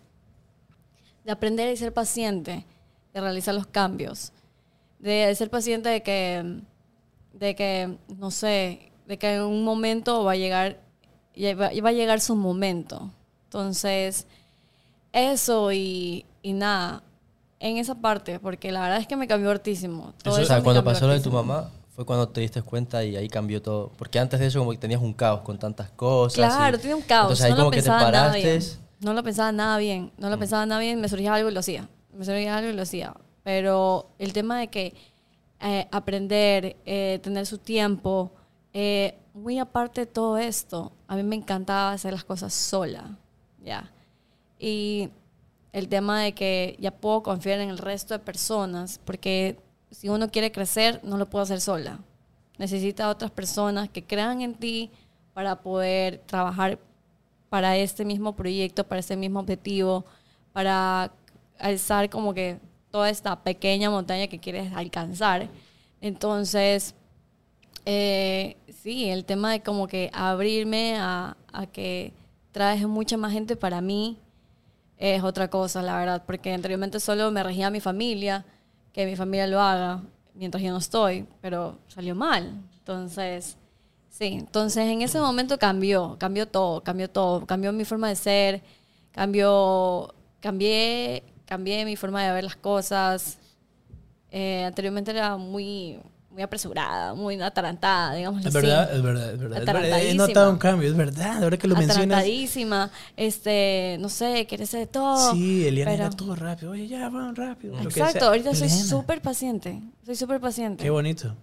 de 1.24 1.32
aprender 1.32 1.72
y 1.72 1.76
ser 1.76 1.92
paciente, 1.92 2.66
de 3.14 3.20
realizar 3.20 3.54
los 3.54 3.66
cambios, 3.66 4.32
de 4.98 5.34
ser 5.34 5.48
paciente 5.48 5.88
de 5.88 6.02
que, 6.02 6.60
de 7.32 7.54
que, 7.54 7.96
no 8.18 8.30
sé, 8.30 8.92
de 9.06 9.18
que 9.18 9.34
en 9.34 9.42
un 9.42 9.64
momento 9.64 10.22
va 10.24 10.32
a 10.32 10.36
llegar, 10.36 10.80
ya 11.34 11.54
va, 11.54 11.70
va 11.82 11.88
a 11.88 11.92
llegar 11.92 12.20
su 12.20 12.36
momento. 12.36 13.10
Entonces, 13.44 14.26
eso 15.12 15.72
y, 15.72 16.26
y 16.42 16.52
nada, 16.52 17.02
en 17.58 17.78
esa 17.78 17.94
parte, 17.94 18.38
porque 18.38 18.70
la 18.70 18.82
verdad 18.82 18.98
es 18.98 19.06
que 19.06 19.16
me 19.16 19.26
cambió 19.26 19.50
hartísimo. 19.50 20.12
Todo 20.22 20.34
o 20.34 20.38
eso 20.38 20.46
sea, 20.46 20.58
me 20.58 20.62
cuando 20.62 20.84
pasó 20.84 21.06
lo 21.06 21.14
de 21.14 21.20
tu 21.20 21.30
mamá, 21.30 21.70
fue 22.02 22.06
cuando 22.06 22.28
te 22.28 22.40
diste 22.40 22.62
cuenta 22.62 23.04
y 23.04 23.16
ahí 23.16 23.28
cambió 23.28 23.62
todo. 23.62 23.92
Porque 23.96 24.18
antes 24.18 24.40
de 24.40 24.46
eso 24.46 24.58
como 24.58 24.72
que 24.72 24.78
tenías 24.78 25.00
un 25.00 25.12
caos 25.12 25.40
con 25.42 25.58
tantas 25.58 25.90
cosas. 25.90 26.34
Claro, 26.54 26.76
y- 26.76 26.80
tenía 26.80 26.96
un 26.96 27.02
caos. 27.02 27.24
Entonces 27.24 27.44
ahí 27.46 27.50
no 27.52 27.56
como 27.56 27.70
lo 27.70 27.76
que 27.76 27.82
te 27.82 27.88
paraste. 27.88 28.60
No 29.00 29.14
lo 29.14 29.22
pensaba 29.22 29.52
nada 29.52 29.78
bien. 29.78 30.12
No 30.18 30.30
lo 30.30 30.38
pensaba 30.38 30.64
nada 30.66 30.80
bien. 30.80 31.00
Me 31.00 31.08
surgía 31.08 31.34
algo 31.34 31.50
y 31.50 31.52
lo 31.52 31.60
hacía. 31.60 31.88
Me 32.12 32.24
surgía 32.24 32.56
algo 32.56 32.70
y 32.70 32.72
lo 32.74 32.82
hacía. 32.82 33.14
Pero 33.42 34.10
el 34.18 34.32
tema 34.32 34.58
de 34.60 34.68
que 34.68 34.94
eh, 35.60 35.88
aprender, 35.90 36.76
eh, 36.84 37.18
tener 37.22 37.46
su 37.46 37.58
tiempo, 37.58 38.32
eh, 38.72 39.16
muy 39.34 39.58
aparte 39.58 40.02
de 40.02 40.06
todo 40.06 40.38
esto, 40.38 40.92
a 41.08 41.16
mí 41.16 41.22
me 41.22 41.36
encantaba 41.36 41.92
hacer 41.92 42.12
las 42.12 42.24
cosas 42.24 42.52
sola. 42.52 43.16
Ya. 43.64 43.90
Y 44.58 45.08
el 45.72 45.88
tema 45.88 46.20
de 46.20 46.32
que 46.34 46.76
ya 46.78 46.90
puedo 46.90 47.22
confiar 47.22 47.60
en 47.60 47.70
el 47.70 47.78
resto 47.78 48.14
de 48.14 48.18
personas, 48.20 49.00
porque 49.04 49.58
si 49.92 50.08
uno 50.08 50.30
quiere 50.30 50.50
crecer, 50.50 51.00
no 51.04 51.16
lo 51.16 51.28
puede 51.28 51.44
hacer 51.44 51.60
sola. 51.60 52.00
Necesita 52.58 53.08
otras 53.08 53.30
personas 53.30 53.88
que 53.88 54.02
crean 54.02 54.40
en 54.40 54.54
ti 54.54 54.90
para 55.34 55.60
poder 55.60 56.18
trabajar 56.26 56.78
para 57.48 57.76
este 57.76 58.04
mismo 58.04 58.34
proyecto, 58.34 58.84
para 58.84 59.00
este 59.00 59.16
mismo 59.16 59.40
objetivo, 59.40 60.04
para 60.52 61.12
alzar 61.58 62.08
como 62.08 62.32
que 62.32 62.58
toda 62.90 63.10
esta 63.10 63.42
pequeña 63.42 63.90
montaña 63.90 64.26
que 64.26 64.38
quieres 64.38 64.72
alcanzar. 64.74 65.48
Entonces, 66.00 66.94
eh, 67.84 68.56
sí, 68.82 69.10
el 69.10 69.24
tema 69.24 69.52
de 69.52 69.62
como 69.62 69.86
que 69.86 70.10
abrirme 70.14 70.96
a, 70.98 71.36
a 71.52 71.66
que 71.66 72.12
traes 72.52 72.86
mucha 72.88 73.16
más 73.16 73.32
gente 73.32 73.56
para 73.56 73.80
mí 73.80 74.18
es 74.96 75.22
otra 75.22 75.48
cosa, 75.48 75.82
la 75.82 75.98
verdad, 75.98 76.22
porque 76.26 76.52
anteriormente 76.52 77.00
solo 77.00 77.30
me 77.30 77.42
regía 77.42 77.70
mi 77.70 77.80
familia, 77.80 78.46
que 78.92 79.06
mi 79.06 79.16
familia 79.16 79.46
lo 79.46 79.60
haga 79.60 80.02
mientras 80.34 80.62
yo 80.62 80.70
no 80.70 80.78
estoy, 80.78 81.26
pero 81.40 81.78
salió 81.88 82.14
mal. 82.14 82.62
Entonces, 82.78 83.56
sí, 84.10 84.26
entonces 84.26 84.88
en 84.88 85.02
ese 85.02 85.20
momento 85.20 85.58
cambió, 85.58 86.16
cambió 86.18 86.46
todo, 86.46 86.82
cambió 86.82 87.08
todo, 87.10 87.46
cambió 87.46 87.72
mi 87.72 87.84
forma 87.84 88.08
de 88.08 88.16
ser, 88.16 88.62
cambió, 89.12 90.14
cambié, 90.40 91.22
cambié 91.46 91.84
mi 91.84 91.96
forma 91.96 92.24
de 92.24 92.32
ver 92.32 92.44
las 92.44 92.56
cosas. 92.56 93.38
Eh, 94.30 94.64
anteriormente 94.64 95.10
era 95.10 95.36
muy, 95.36 96.00
muy 96.32 96.42
apresurada, 96.42 97.14
muy 97.14 97.40
atarantada, 97.40 98.14
digamos 98.14 98.40
Es 98.40 98.46
así. 98.46 98.54
verdad, 98.54 98.94
es 98.96 99.02
verdad, 99.02 99.32
es 99.34 99.38
verdad. 99.38 99.58
es 99.58 99.66
verdad. 99.66 100.02
He 100.02 100.14
notado 100.14 100.50
un 100.50 100.58
cambio, 100.58 100.88
es 100.88 100.96
verdad. 100.96 101.42
Ahora 101.44 101.56
que 101.58 101.68
lo 101.68 101.74
mencionas. 101.76 101.98
atarantadísima, 102.18 102.90
este, 103.16 103.98
no 104.00 104.08
sé, 104.08 104.46
quiere 104.48 104.64
ser 104.66 104.80
de 104.80 104.86
todo. 104.86 105.34
Sí, 105.34 105.66
Eliana 105.66 105.90
pero- 105.90 106.04
era 106.06 106.16
todo 106.16 106.34
rápido. 106.34 106.72
Oye, 106.72 106.88
ya, 106.88 107.08
van 107.10 107.36
rápido. 107.36 107.78
Exacto, 107.80 108.24
ahorita 108.26 108.54
soy 108.54 108.70
súper 108.70 109.20
paciente. 109.20 109.82
Soy 110.06 110.16
súper 110.16 110.40
paciente. 110.40 110.82
Qué 110.82 110.90
bonito. 110.90 111.36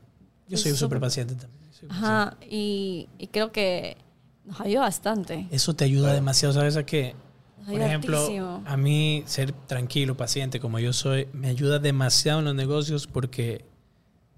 Yo 0.47 0.57
soy 0.57 0.75
súper 0.75 0.99
paciente 0.99 1.35
también. 1.35 1.59
Ajá, 1.89 2.35
y, 2.49 3.07
y 3.17 3.27
creo 3.27 3.51
que 3.51 3.95
nos 4.45 4.59
ayuda 4.59 4.81
bastante. 4.81 5.47
Eso 5.51 5.75
te 5.75 5.85
ayuda 5.85 6.13
demasiado, 6.13 6.53
¿sabes 6.53 6.75
a 6.75 6.83
qué? 6.85 7.15
Por 7.65 7.79
ejemplo, 7.79 8.61
a 8.65 8.75
mí 8.77 9.23
ser 9.27 9.51
tranquilo, 9.51 10.17
paciente 10.17 10.59
como 10.59 10.79
yo 10.79 10.91
soy, 10.91 11.27
me 11.33 11.47
ayuda 11.49 11.77
demasiado 11.77 12.39
en 12.39 12.45
los 12.45 12.55
negocios 12.55 13.05
porque 13.05 13.63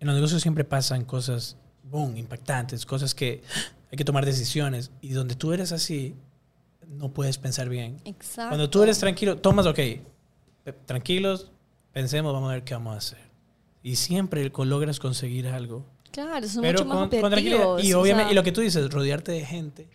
en 0.01 0.07
los 0.07 0.15
negocios 0.15 0.41
siempre 0.41 0.63
pasan 0.65 1.05
cosas, 1.05 1.55
boom, 1.83 2.17
impactantes, 2.17 2.85
cosas 2.85 3.15
que 3.15 3.41
hay 3.91 3.97
que 3.97 4.03
tomar 4.03 4.25
decisiones 4.25 4.91
y 5.01 5.09
donde 5.11 5.35
tú 5.35 5.53
eres 5.53 5.71
así, 5.71 6.15
no 6.89 7.09
puedes 7.13 7.37
pensar 7.37 7.69
bien. 7.69 8.01
Exacto. 8.03 8.49
Cuando 8.49 8.69
tú 8.69 8.83
eres 8.83 8.99
tranquilo, 8.99 9.37
tomas, 9.37 9.65
ok, 9.65 9.79
pe- 10.63 10.73
tranquilos, 10.85 11.49
pensemos, 11.93 12.33
vamos 12.33 12.49
a 12.49 12.53
ver 12.55 12.63
qué 12.63 12.73
vamos 12.73 12.95
a 12.95 12.97
hacer. 12.97 13.19
Y 13.83 13.95
siempre 13.95 14.51
logras 14.65 14.99
conseguir 14.99 15.47
algo. 15.47 15.85
Claro, 16.11 16.45
son 16.47 16.61
Pero 16.61 16.79
mucho 16.79 16.85
más 16.89 17.09
con, 17.09 17.21
con 17.21 17.31
tranquilidad. 17.31 17.77
Y 17.79 17.93
obviamente, 17.93 18.25
sea, 18.29 18.31
y 18.33 18.35
lo 18.35 18.43
que 18.43 18.51
tú 18.51 18.61
dices, 18.61 18.91
rodearte 18.91 19.31
de 19.31 19.45
gente 19.45 19.87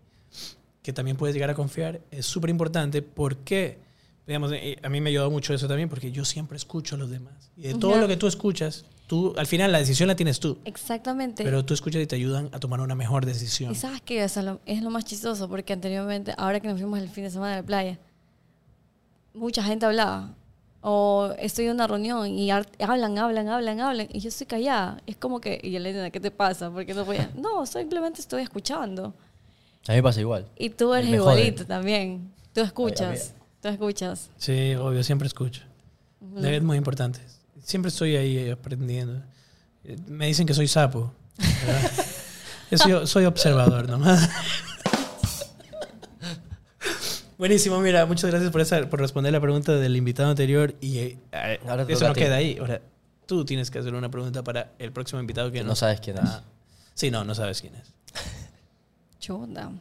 que 0.82 0.92
también 0.92 1.16
puedes 1.16 1.34
llegar 1.34 1.50
a 1.50 1.54
confiar 1.54 2.00
es 2.10 2.24
súper 2.26 2.48
importante. 2.50 3.02
¿Por 3.02 3.38
qué? 3.38 3.78
Digamos, 4.26 4.50
eh, 4.52 4.78
a 4.82 4.88
mí 4.88 5.00
me 5.00 5.10
ayudó 5.10 5.30
mucho 5.30 5.52
eso 5.52 5.68
también 5.68 5.88
porque 5.88 6.10
yo 6.12 6.24
siempre 6.24 6.56
escucho 6.56 6.94
a 6.94 6.98
los 6.98 7.10
demás. 7.10 7.50
Y 7.56 7.62
de 7.62 7.74
todo 7.74 7.92
Ujú. 7.92 8.00
lo 8.02 8.08
que 8.08 8.16
tú 8.16 8.26
escuchas, 8.26 8.84
tú, 9.06 9.34
al 9.36 9.46
final 9.46 9.72
la 9.72 9.78
decisión 9.78 10.08
la 10.08 10.16
tienes 10.16 10.40
tú. 10.40 10.58
Exactamente. 10.64 11.44
Pero 11.44 11.64
tú 11.64 11.74
escuchas 11.74 12.02
y 12.02 12.06
te 12.06 12.16
ayudan 12.16 12.48
a 12.52 12.58
tomar 12.58 12.80
una 12.80 12.94
mejor 12.94 13.26
decisión. 13.26 13.72
y 13.72 13.74
sabes 13.74 14.00
que 14.02 14.22
es 14.22 14.36
lo, 14.36 14.60
es 14.66 14.82
lo 14.82 14.90
más 14.90 15.04
chistoso, 15.04 15.48
porque 15.48 15.72
anteriormente, 15.72 16.34
ahora 16.36 16.60
que 16.60 16.68
nos 16.68 16.78
fuimos 16.80 16.98
el 16.98 17.08
fin 17.08 17.24
de 17.24 17.30
semana 17.30 17.54
a 17.54 17.56
la 17.56 17.62
playa, 17.62 17.98
mucha 19.34 19.62
gente 19.62 19.86
hablaba. 19.86 20.34
O 20.88 21.32
estoy 21.38 21.64
en 21.64 21.72
una 21.72 21.88
reunión 21.88 22.28
y 22.28 22.50
hablan, 22.50 23.18
hablan, 23.18 23.48
hablan, 23.48 23.80
hablan, 23.80 24.08
y 24.12 24.20
yo 24.20 24.28
estoy 24.28 24.46
callada. 24.46 25.02
Es 25.06 25.16
como 25.16 25.40
que, 25.40 25.58
y 25.60 25.74
Elena, 25.74 26.10
¿qué 26.10 26.20
te 26.20 26.30
pasa? 26.30 26.70
Porque 26.70 26.94
no 26.94 27.04
voy 27.04 27.16
a... 27.16 27.28
No, 27.34 27.66
simplemente 27.66 28.20
estoy 28.20 28.42
escuchando. 28.42 29.12
A 29.88 29.92
mí 29.92 29.96
me 29.96 30.02
pasa 30.02 30.20
igual. 30.20 30.46
Y 30.56 30.70
tú 30.70 30.94
eres 30.94 31.10
Me 31.10 31.16
igualito 31.16 31.66
también. 31.66 32.32
Tú 32.52 32.60
escuchas. 32.60 33.34
Tú 33.60 33.68
escuchas. 33.68 34.30
Sí, 34.36 34.74
obvio, 34.74 35.02
siempre 35.02 35.26
escucho. 35.26 35.62
Es 36.36 36.62
muy 36.62 36.76
importante. 36.76 37.20
Siempre 37.66 37.88
estoy 37.88 38.14
ahí 38.14 38.48
aprendiendo. 38.48 39.24
Me 40.06 40.28
dicen 40.28 40.46
que 40.46 40.54
soy 40.54 40.68
sapo. 40.68 41.12
soy, 42.76 43.08
soy 43.08 43.24
observador 43.24 43.88
nomás. 43.88 44.30
Buenísimo, 47.38 47.80
mira, 47.80 48.06
muchas 48.06 48.30
gracias 48.30 48.52
por, 48.52 48.60
esa, 48.60 48.88
por 48.88 49.00
responder 49.00 49.32
la 49.32 49.40
pregunta 49.40 49.74
del 49.74 49.96
invitado 49.96 50.30
anterior 50.30 50.76
y 50.80 50.98
eh, 50.98 51.18
eh, 51.32 51.58
Ahora 51.68 51.84
eso 51.88 52.06
no 52.06 52.14
queda 52.14 52.36
ahí. 52.36 52.56
Ahora, 52.60 52.82
tú 53.26 53.44
tienes 53.44 53.72
que 53.72 53.80
hacer 53.80 53.94
una 53.94 54.12
pregunta 54.12 54.44
para 54.44 54.70
el 54.78 54.92
próximo 54.92 55.20
invitado 55.20 55.50
que 55.50 55.58
Que 55.58 55.64
no, 55.64 55.70
no 55.70 55.74
sabes 55.74 56.00
quién 56.00 56.18
es. 56.18 56.24
Ah, 56.24 56.44
sí, 56.94 57.10
no, 57.10 57.24
no 57.24 57.34
sabes 57.34 57.60
quién 57.60 57.74
es. 57.74 57.92
Chuta. 59.18 59.72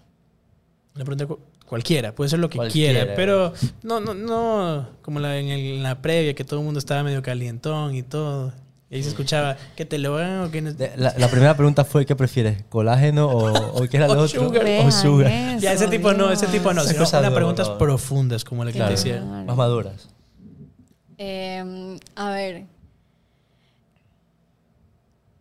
Una 0.95 1.05
pregunta 1.05 1.27
cualquiera, 1.67 2.13
puede 2.13 2.29
ser 2.29 2.39
lo 2.39 2.49
que 2.49 2.57
Cualquiera. 2.57 2.99
quiera, 3.01 3.15
pero 3.15 3.53
no, 3.83 3.99
no, 3.99 4.13
no, 4.13 4.87
como 5.01 5.19
la, 5.19 5.37
en, 5.37 5.47
el- 5.47 5.59
en 5.77 5.83
la 5.83 6.01
previa 6.01 6.33
que 6.33 6.43
todo 6.43 6.59
el 6.59 6.65
mundo 6.65 6.79
estaba 6.79 7.03
medio 7.03 7.21
calientón 7.21 7.95
y 7.95 8.03
todo. 8.03 8.53
Y 8.89 8.97
ahí 8.97 9.03
se 9.03 9.09
escuchaba 9.09 9.57
que 9.75 9.83
te 9.83 9.97
lo 9.97 10.15
hagan 10.17 10.41
o 10.43 10.51
que 10.51 10.61
no. 10.61 10.71
La, 10.97 11.15
la 11.17 11.27
primera 11.27 11.55
pregunta 11.57 11.83
fue, 11.85 12.05
¿qué 12.05 12.15
prefieres? 12.15 12.63
¿Colágeno 12.69 13.27
o, 13.27 13.81
o 13.83 13.87
qué 13.89 13.97
era 13.97 14.07
lo 14.07 14.13
otro? 14.21 14.27
sugar. 14.27 14.63
O 14.85 14.91
sugar. 14.91 15.57
Ya, 15.59 15.73
ese 15.73 15.87
tipo 15.87 16.13
no, 16.13 16.31
ese 16.31 16.45
tipo 16.47 16.71
no, 16.71 16.83
sino 16.83 16.99
cosas 16.99 17.19
unas 17.21 17.31
no, 17.31 17.35
preguntas 17.35 17.67
no. 17.67 17.77
profundas 17.79 18.43
como 18.45 18.63
la 18.63 18.71
que 18.71 18.77
Claro. 18.77 18.95
te. 18.95 19.01
Claro. 19.09 19.25
Más 19.45 19.57
maduras. 19.57 20.07
Eh, 21.17 21.97
a 22.15 22.29
ver. 22.29 22.65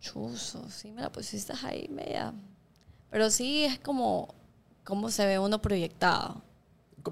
Chuzo, 0.01 0.65
sí 0.69 0.91
me 0.91 1.01
la 1.01 1.11
pusiste 1.11 1.53
ahí 1.63 1.87
media. 1.89 2.33
Pero 3.09 3.29
sí 3.29 3.65
es 3.65 3.79
como 3.79 4.33
cómo 4.85 5.11
se 5.11 5.25
ve 5.25 5.37
uno 5.37 5.61
proyectado. 5.61 6.41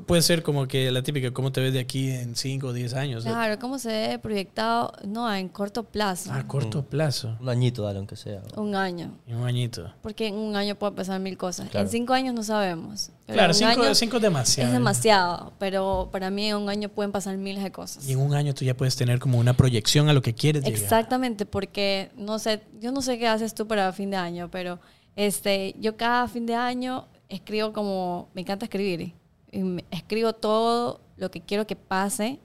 Puede 0.08 0.24
ser 0.24 0.42
como 0.42 0.68
que 0.68 0.90
la 0.92 1.04
típica, 1.04 1.32
¿cómo 1.32 1.52
te 1.52 1.62
ves 1.62 1.72
de 1.72 1.80
aquí 1.80 2.10
en 2.10 2.36
5 2.36 2.66
o 2.66 2.74
10 2.74 2.96
años? 2.96 3.24
Claro, 3.24 3.60
cómo 3.60 3.78
se 3.78 3.90
ve 3.90 4.18
proyectado, 4.18 4.92
no, 5.06 5.32
en 5.32 5.50
corto 5.50 5.84
plazo. 5.84 6.34
A 6.34 6.48
corto 6.48 6.84
plazo, 6.84 7.38
Un 7.40 7.50
añito, 7.50 7.84
dale, 7.84 8.00
aunque 8.00 8.16
sea. 8.16 8.42
Un 8.56 8.74
año. 8.76 9.12
un 9.28 9.44
añito. 9.44 9.94
Porque 10.02 10.28
en 10.28 10.36
un 10.36 10.56
año 10.56 10.74
puede 10.74 10.94
pasar 10.94 11.20
mil 11.20 11.38
cosas. 11.38 11.70
Claro. 11.70 11.86
En 11.86 11.92
cinco 11.92 12.14
años 12.14 12.34
no 12.34 12.42
sabemos. 12.42 13.12
Claro, 13.28 13.44
en 13.54 13.64
un 13.64 13.72
5 13.72 13.82
año 13.84 13.96
cinco 13.96 14.16
es 14.16 14.24
demasiado. 14.24 14.70
Es 14.70 14.74
demasiado, 14.74 15.54
pero 15.60 16.10
para 16.12 16.32
mí 16.32 16.50
en 16.50 16.56
un 16.56 16.70
año 16.70 16.90
pueden 16.90 17.12
pasar 17.12 17.38
miles 17.38 17.64
de 17.64 17.72
cosas. 17.72 18.08
Y 18.10 18.14
en 18.14 18.20
un 18.20 18.34
año 18.34 18.56
tú 18.56 18.66
ya 18.66 18.76
puedes 18.76 18.96
tener 18.96 19.20
como 19.20 19.38
una 19.38 19.54
proyección 19.54 20.10
a 20.10 20.14
lo 20.14 20.24
que 20.24 20.34
quieres 20.34 20.64
llegar. 20.64 20.82
Exactamente, 20.82 21.46
porque 21.46 22.10
no 22.18 22.40
sé, 22.40 22.64
yo 22.82 22.92
no 22.92 23.04
sé 23.04 23.20
qué 23.20 23.28
haces 23.28 23.54
tú 23.54 23.68
para 23.68 23.94
fin 23.94 24.10
de 24.10 24.18
año, 24.18 24.50
pero 24.50 24.80
este, 25.16 25.76
yo 25.80 25.96
cada 25.98 26.28
fin 26.28 26.48
de 26.48 26.56
año 26.56 27.08
escribo 27.30 27.74
como, 27.74 28.30
me 28.34 28.42
encanta 28.42 28.66
escribir, 28.66 29.14
y 29.52 29.60
me- 29.60 29.86
escribo 29.92 30.34
todo 30.34 31.02
lo 31.18 31.30
que 31.32 31.42
quiero 31.42 31.66
que 31.68 31.76
pase 31.76 32.40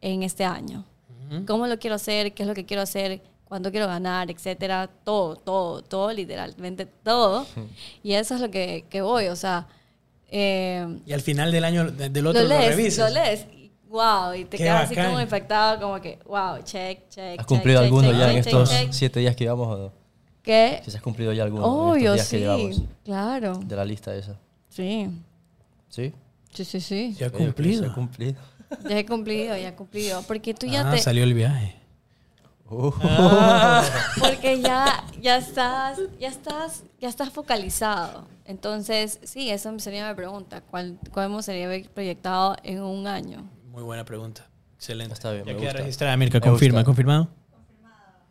en 0.00 0.22
este 0.22 0.44
año. 0.44 0.84
Cómo 1.46 1.66
lo 1.66 1.76
quiero 1.78 1.96
hacer, 1.96 2.34
qué 2.34 2.44
es 2.44 2.48
lo 2.48 2.54
que 2.54 2.64
quiero 2.64 2.82
hacer, 2.84 3.20
cuándo 3.46 3.72
quiero 3.72 3.88
ganar, 3.88 4.30
etcétera, 4.30 4.88
todo, 5.02 5.34
todo, 5.34 5.82
todo, 5.82 6.12
literalmente 6.12 6.86
todo. 6.86 7.44
Y 8.04 8.12
eso 8.12 8.36
es 8.36 8.40
lo 8.40 8.48
que, 8.50 8.84
que 8.88 9.02
voy, 9.02 9.26
o 9.26 9.34
sea, 9.36 9.66
eh, 10.28 11.00
Y 11.04 11.12
al 11.12 11.20
final 11.20 11.50
del 11.50 11.64
año 11.64 11.90
de- 11.90 12.10
del 12.10 12.26
otro 12.28 12.42
lo 12.42 12.48
lo, 12.48 12.58
lees, 12.58 12.76
revisas. 12.76 13.12
lo 13.12 13.20
lees, 13.20 13.46
wow, 13.88 14.34
y 14.34 14.44
te 14.44 14.56
Qué 14.56 14.64
quedas 14.64 14.84
así 14.84 14.94
bacán. 14.94 15.10
como 15.10 15.20
infectado, 15.20 15.80
como 15.80 16.00
que, 16.00 16.18
wow, 16.26 16.58
check, 16.62 17.08
check. 17.08 17.38
¿Has 17.40 17.46
check, 17.46 17.46
cumplido 17.46 17.80
check, 17.80 17.84
alguno 17.86 18.08
check, 18.10 18.18
ya 18.18 18.28
en 18.30 18.36
check, 18.44 18.46
estos 18.46 18.70
siete 18.96 19.20
días 19.20 19.34
que 19.36 19.44
llevamos 19.44 19.92
¿Qué? 20.46 20.80
Si 20.84 20.90
se 20.92 20.96
has 20.96 21.02
cumplido 21.02 21.32
ya 21.34 21.42
alguno 21.42 21.66
Obvio, 21.66 22.14
estos 22.14 22.14
días 22.14 22.28
que 22.30 22.38
llevamos 22.38 22.76
sí, 22.76 22.88
claro. 23.04 23.58
de 23.58 23.76
la 23.76 23.84
lista 23.84 24.14
esa. 24.14 24.38
Sí, 24.70 25.10
¿Sí? 25.90 26.12
sí, 26.52 26.64
sí, 26.64 26.80
sí. 26.80 27.16
Ya 27.18 27.28
se 27.28 27.32
cumplido. 27.36 27.90
ha 27.90 27.94
cumplido. 27.94 28.40
Ya 28.88 28.98
he 28.98 29.04
cumplido, 29.04 29.56
ya 29.56 29.68
he 29.68 29.74
cumplido. 29.74 30.22
Porque 30.22 30.54
tú 30.54 30.66
ya 30.66 30.88
Ah, 30.88 30.92
te... 30.94 30.98
salió 31.00 31.24
el 31.24 31.34
viaje. 31.34 31.74
Uh, 32.68 32.90
Porque 34.20 34.60
ya, 34.60 35.04
ya 35.20 35.36
estás, 35.38 35.98
ya 36.20 36.28
estás, 36.28 36.82
ya 37.00 37.08
estás 37.08 37.30
focalizado. 37.30 38.26
Entonces, 38.44 39.18
sí, 39.24 39.50
esa 39.50 39.76
sería 39.78 40.08
mi 40.08 40.14
pregunta. 40.14 40.60
¿Cuál, 40.62 40.98
¿Cómo 41.12 41.42
sería 41.42 41.68
proyectado 41.92 42.56
en 42.62 42.82
un 42.82 43.06
año? 43.06 43.48
Muy 43.70 43.82
buena 43.82 44.04
pregunta. 44.04 44.48
Excelente. 44.76 45.14
Está 45.14 45.32
bien, 45.32 45.44
ya 45.44 45.52
me 45.52 45.58
queda 45.58 45.68
gusta. 45.70 45.78
registrada, 45.82 46.16
Mirka. 46.16 46.40
Confirma, 46.40 46.78
gusta. 46.80 46.84
¿confirmado? 46.86 47.28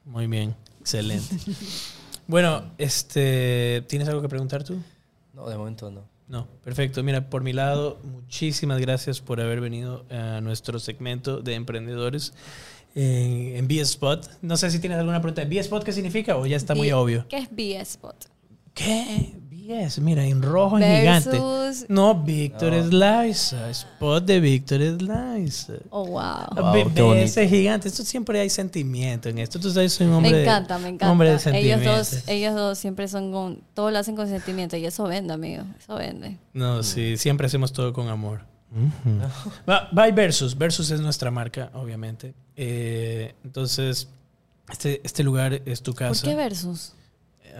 Muy 0.05 0.27
bien. 0.27 0.55
Excelente. 0.79 1.35
bueno, 2.27 2.71
este, 2.77 3.83
¿tienes 3.87 4.07
algo 4.07 4.21
que 4.21 4.29
preguntar 4.29 4.63
tú? 4.63 4.77
no, 5.33 5.49
de 5.49 5.57
momento 5.57 5.91
no. 5.91 6.03
No, 6.27 6.47
perfecto. 6.63 7.03
Mira, 7.03 7.29
por 7.29 7.43
mi 7.43 7.53
lado, 7.53 7.99
muchísimas 8.03 8.79
gracias 8.81 9.21
por 9.21 9.39
haber 9.41 9.61
venido 9.61 10.05
a 10.09 10.41
nuestro 10.41 10.79
segmento 10.79 11.39
de 11.41 11.53
emprendedores 11.53 12.33
en, 12.95 13.55
en 13.57 13.67
B-Spot. 13.67 14.27
No 14.41 14.57
sé 14.57 14.71
si 14.71 14.79
tienes 14.79 14.97
alguna 14.97 15.21
pregunta. 15.21 15.43
¿B-Spot 15.45 15.83
qué 15.83 15.91
significa 15.91 16.35
o 16.37 16.45
ya 16.47 16.57
está 16.57 16.73
muy 16.73 16.87
B- 16.87 16.93
obvio? 16.95 17.27
¿Qué 17.29 17.37
es 17.37 17.47
B-Spot? 17.51 18.15
¿Qué? 18.73 19.35
BS, 19.67 19.99
mira, 20.01 20.23
en 20.25 20.41
rojo, 20.41 20.77
en 20.79 20.99
gigante. 20.99 21.29
Versus... 21.31 21.89
No, 21.89 22.15
Víctor 22.15 22.73
No. 22.73 22.83
Slicer. 22.87 23.69
Spot 23.69 24.23
de 24.23 24.39
Víctor 24.39 24.79
Slicer. 24.81 25.83
Oh, 25.89 26.05
wow. 26.05 26.13
Wow, 26.55 26.93
qué 26.93 27.01
bonito. 27.01 27.09
BS 27.25 27.47
gigante. 27.47 27.87
Esto 27.87 28.03
siempre 28.03 28.39
hay 28.39 28.49
sentimiento 28.49 29.29
en 29.29 29.39
esto. 29.39 29.59
Tú 29.59 29.69
sabes, 29.71 29.93
soy 29.93 30.07
un 30.07 30.13
hombre. 30.13 30.31
Me 30.31 30.37
de- 30.37 30.43
encanta, 30.43 30.77
me 30.77 30.89
encanta. 30.89 31.11
Hombre 31.11 31.27
de 31.29 31.33
ellos 31.35 31.43
sentimientos. 31.43 32.11
dos, 32.11 32.23
ellos 32.27 32.55
dos 32.55 32.77
siempre 32.77 33.07
son 33.07 33.31
con, 33.31 33.61
todo 33.73 33.91
lo 33.91 33.99
hacen 33.99 34.15
con 34.15 34.27
sentimiento 34.27 34.77
y 34.77 34.85
eso 34.85 35.03
vende, 35.05 35.33
amigo, 35.33 35.63
eso 35.79 35.95
vende. 35.95 36.37
No, 36.53 36.83
sí, 36.83 37.17
siempre 37.17 37.47
hacemos 37.47 37.73
todo 37.73 37.91
con 37.93 38.07
amor. 38.09 38.41
Va, 39.69 39.87
By 39.91 40.11
Versus. 40.11 40.57
Versus 40.57 40.91
es 40.91 40.99
nuestra 40.99 41.31
marca, 41.31 41.69
obviamente. 41.73 42.33
Eh, 42.55 43.33
entonces, 43.43 44.07
este, 44.69 45.01
este 45.03 45.23
lugar 45.23 45.61
es 45.65 45.81
tu 45.81 45.91
¿Por 45.93 45.99
casa. 45.99 46.27
qué 46.27 46.35
versus? 46.35 46.93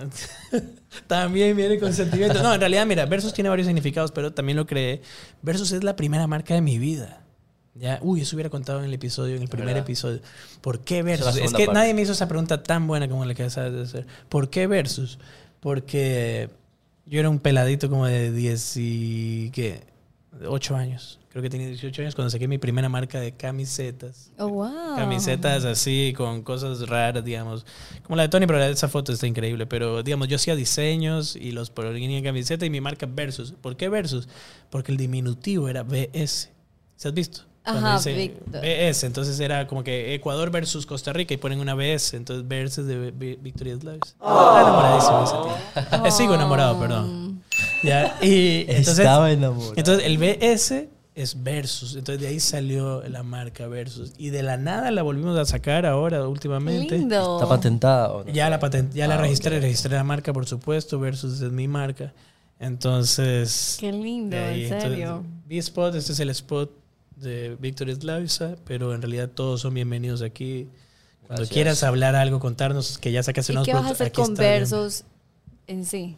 también 1.07 1.55
viene 1.55 1.79
con 1.79 1.93
sentimiento. 1.93 2.41
No, 2.41 2.53
en 2.53 2.59
realidad, 2.59 2.85
mira, 2.85 3.05
Versus 3.05 3.33
tiene 3.33 3.49
varios 3.49 3.67
significados, 3.67 4.11
pero 4.11 4.33
también 4.33 4.57
lo 4.57 4.65
creé. 4.65 5.01
Versus 5.41 5.71
es 5.71 5.83
la 5.83 5.95
primera 5.95 6.27
marca 6.27 6.53
de 6.53 6.61
mi 6.61 6.77
vida. 6.77 7.21
Ya, 7.73 7.99
uy, 8.01 8.21
eso 8.21 8.35
hubiera 8.37 8.49
contado 8.49 8.79
en 8.79 8.85
el 8.85 8.93
episodio, 8.93 9.35
en 9.35 9.41
el 9.41 9.49
primer 9.49 9.67
¿Verdad? 9.67 9.83
episodio. 9.83 10.21
¿Por 10.61 10.79
qué 10.79 10.99
es 10.99 11.05
Versus? 11.05 11.35
Es 11.35 11.51
que 11.51 11.65
parte. 11.65 11.73
nadie 11.73 11.93
me 11.93 12.01
hizo 12.03 12.13
esa 12.13 12.27
pregunta 12.27 12.63
tan 12.63 12.87
buena 12.87 13.09
como 13.09 13.25
la 13.25 13.33
que 13.33 13.43
acabas 13.43 13.73
de 13.73 13.81
hacer. 13.81 14.07
¿Por 14.29 14.49
qué 14.49 14.65
Versus? 14.67 15.19
Porque 15.59 16.49
yo 17.05 17.19
era 17.19 17.29
un 17.29 17.39
peladito 17.39 17.89
como 17.89 18.05
de 18.05 18.31
10 18.31 18.77
y... 18.77 19.51
¿qué? 19.51 19.81
8 20.47 20.75
años. 20.75 21.19
Creo 21.35 21.43
que 21.43 21.49
tenía 21.49 21.67
18 21.67 22.01
años 22.01 22.15
cuando 22.15 22.29
saqué 22.29 22.47
mi 22.47 22.57
primera 22.57 22.87
marca 22.87 23.19
de 23.19 23.33
camisetas. 23.33 24.31
Oh, 24.37 24.47
wow. 24.47 24.95
Camisetas 24.95 25.65
así, 25.65 26.13
con 26.15 26.43
cosas 26.43 26.87
raras, 26.87 27.25
digamos. 27.25 27.65
Como 28.03 28.15
la 28.15 28.23
de 28.23 28.29
Tony, 28.29 28.47
pero 28.47 28.57
la 28.57 28.67
de 28.67 28.71
esa 28.71 28.87
foto 28.87 29.11
está 29.11 29.27
increíble. 29.27 29.65
Pero, 29.65 30.01
digamos, 30.01 30.29
yo 30.29 30.37
hacía 30.37 30.55
diseños 30.55 31.35
y 31.35 31.51
los 31.51 31.71
ponía 31.71 32.17
en 32.17 32.23
camiseta 32.23 32.65
y 32.65 32.69
mi 32.69 32.79
marca 32.79 33.05
Versus. 33.05 33.51
¿Por 33.51 33.75
qué 33.75 33.89
Versus? 33.89 34.29
Porque 34.69 34.93
el 34.93 34.97
diminutivo 34.97 35.67
era 35.67 35.83
BS. 35.83 36.51
¿Se 36.95 37.09
has 37.09 37.13
visto? 37.13 37.41
Cuando 37.65 37.85
Ajá, 37.85 37.97
dice 37.97 38.13
Víctor. 38.13 38.61
BS. 38.61 39.05
Entonces 39.05 39.37
era 39.41 39.67
como 39.67 39.83
que 39.83 40.13
Ecuador 40.15 40.51
versus 40.51 40.85
Costa 40.85 41.11
Rica 41.11 41.33
y 41.33 41.37
ponen 41.37 41.59
una 41.59 41.75
BS. 41.75 42.15
Entonces 42.15 42.47
Versus 42.47 42.85
de 42.87 43.11
Vi- 43.11 43.39
Victoria 43.41 43.75
Slaves. 43.75 44.01
Estaba 44.05 44.61
enamoradísimo 44.61 45.23
ese 45.25 45.89
tío. 45.99 46.05
Eh, 46.05 46.11
Sigo 46.11 46.33
enamorado, 46.35 46.79
perdón. 46.79 47.43
Ya, 47.83 48.17
y 48.21 48.61
entonces, 48.69 48.99
Estaba 48.99 49.29
enamorado. 49.33 49.73
entonces 49.75 50.05
el 50.05 50.17
BS 50.17 50.89
es 51.15 51.41
versus. 51.43 51.95
Entonces 51.95 52.21
de 52.21 52.27
ahí 52.27 52.39
salió 52.39 53.01
la 53.07 53.23
marca 53.23 53.67
versus. 53.67 54.11
Y 54.17 54.29
de 54.29 54.43
la 54.43 54.57
nada 54.57 54.91
la 54.91 55.01
volvimos 55.01 55.37
a 55.39 55.45
sacar 55.45 55.85
ahora 55.85 56.17
Qué 56.19 56.23
últimamente. 56.27 56.97
lindo. 56.97 57.37
¿Está 57.37 57.49
patentada 57.49 58.07
no? 58.09 58.31
Ya 58.31 58.49
la 58.49 58.59
patent, 58.59 58.93
ya 58.93 59.07
la 59.07 59.15
Ah, 59.15 59.21
registré, 59.21 59.59
registré 59.59 59.95
la 59.95 60.03
marca 60.03 60.33
por 60.33 60.45
supuesto, 60.45 60.99
versus 60.99 61.41
es 61.41 61.51
mi 61.51 61.67
marca. 61.67 62.13
Entonces. 62.59 63.77
Qué 63.79 63.91
lindo, 63.91 64.35
ahí, 64.37 64.65
en 64.65 64.73
entonces, 64.73 64.89
serio. 64.91 65.23
B-Spot, 65.47 65.95
este 65.95 66.11
es 66.13 66.19
el 66.19 66.29
spot 66.31 66.71
de 67.15 67.55
Víctor 67.59 67.93
Slavica, 67.93 68.55
pero 68.65 68.93
en 68.93 69.01
realidad 69.01 69.29
todos 69.29 69.61
son 69.61 69.73
bienvenidos 69.73 70.21
aquí. 70.21 70.67
Cuando 71.27 71.41
Gracias. 71.41 71.49
quieras 71.53 71.83
hablar 71.83 72.15
algo, 72.15 72.39
contarnos 72.39 72.97
que 72.97 73.11
ya 73.11 73.23
sacaste 73.23 73.53
¿Y 73.53 73.55
unos 73.55 73.65
qué 73.65 73.73
vas 73.73 73.85
a 73.85 73.91
hacer 73.91 74.11
con 74.11 74.33
bien. 74.35 74.37
Versus 74.37 75.03
en 75.67 75.85
sí? 75.85 76.17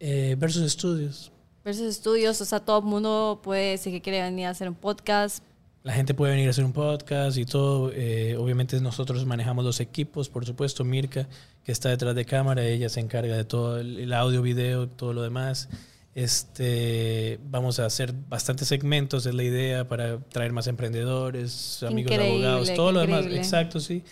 Eh, 0.00 0.34
versus 0.38 0.72
Studios. 0.72 1.30
Versus 1.64 1.96
Studios, 1.96 2.40
o 2.40 2.44
sea, 2.44 2.60
todo 2.60 2.78
el 2.78 2.84
mundo 2.84 3.40
puede, 3.42 3.76
si 3.78 3.90
que 3.90 4.00
quiere 4.00 4.22
venir 4.22 4.46
a 4.46 4.50
hacer 4.50 4.68
un 4.68 4.74
podcast. 4.74 5.44
La 5.82 5.92
gente 5.94 6.12
puede 6.14 6.32
venir 6.32 6.46
a 6.48 6.50
hacer 6.50 6.64
un 6.64 6.72
podcast 6.72 7.38
y 7.38 7.44
todo. 7.46 7.90
Eh, 7.94 8.36
obviamente 8.38 8.78
nosotros 8.80 9.24
manejamos 9.24 9.64
los 9.64 9.80
equipos, 9.80 10.28
por 10.28 10.44
supuesto. 10.44 10.84
Mirka, 10.84 11.26
que 11.64 11.72
está 11.72 11.88
detrás 11.88 12.14
de 12.14 12.24
cámara, 12.24 12.64
ella 12.64 12.88
se 12.88 13.00
encarga 13.00 13.36
de 13.36 13.44
todo 13.44 13.78
el, 13.78 14.12
audio, 14.12 14.42
video, 14.42 14.88
todo 14.88 15.12
lo 15.12 15.22
demás. 15.22 15.68
Este, 16.14 17.38
vamos 17.50 17.78
a 17.78 17.86
hacer 17.86 18.12
bastantes 18.28 18.68
segmentos, 18.68 19.24
es 19.26 19.34
la 19.34 19.42
idea, 19.42 19.88
para 19.88 20.18
traer 20.18 20.52
más 20.52 20.66
emprendedores, 20.66 21.82
amigos 21.82 22.12
Increíble, 22.12 22.46
abogados, 22.46 22.74
todo 22.74 22.92
lo 22.92 23.00
demás. 23.00 23.24
Exacto, 23.26 23.80
sí. 23.80 24.02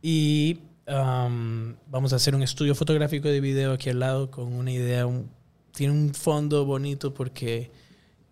Y 0.00 0.60
um, 0.86 1.74
vamos 1.90 2.12
a 2.12 2.16
hacer 2.16 2.34
un 2.34 2.42
estudio 2.42 2.74
fotográfico 2.74 3.28
de 3.28 3.40
video 3.40 3.72
aquí 3.72 3.90
al 3.90 3.98
lado 3.98 4.30
con 4.30 4.52
una 4.52 4.72
idea, 4.72 5.06
un- 5.06 5.28
tiene 5.78 5.92
un 5.92 6.12
fondo 6.12 6.64
bonito 6.64 7.14
porque 7.14 7.70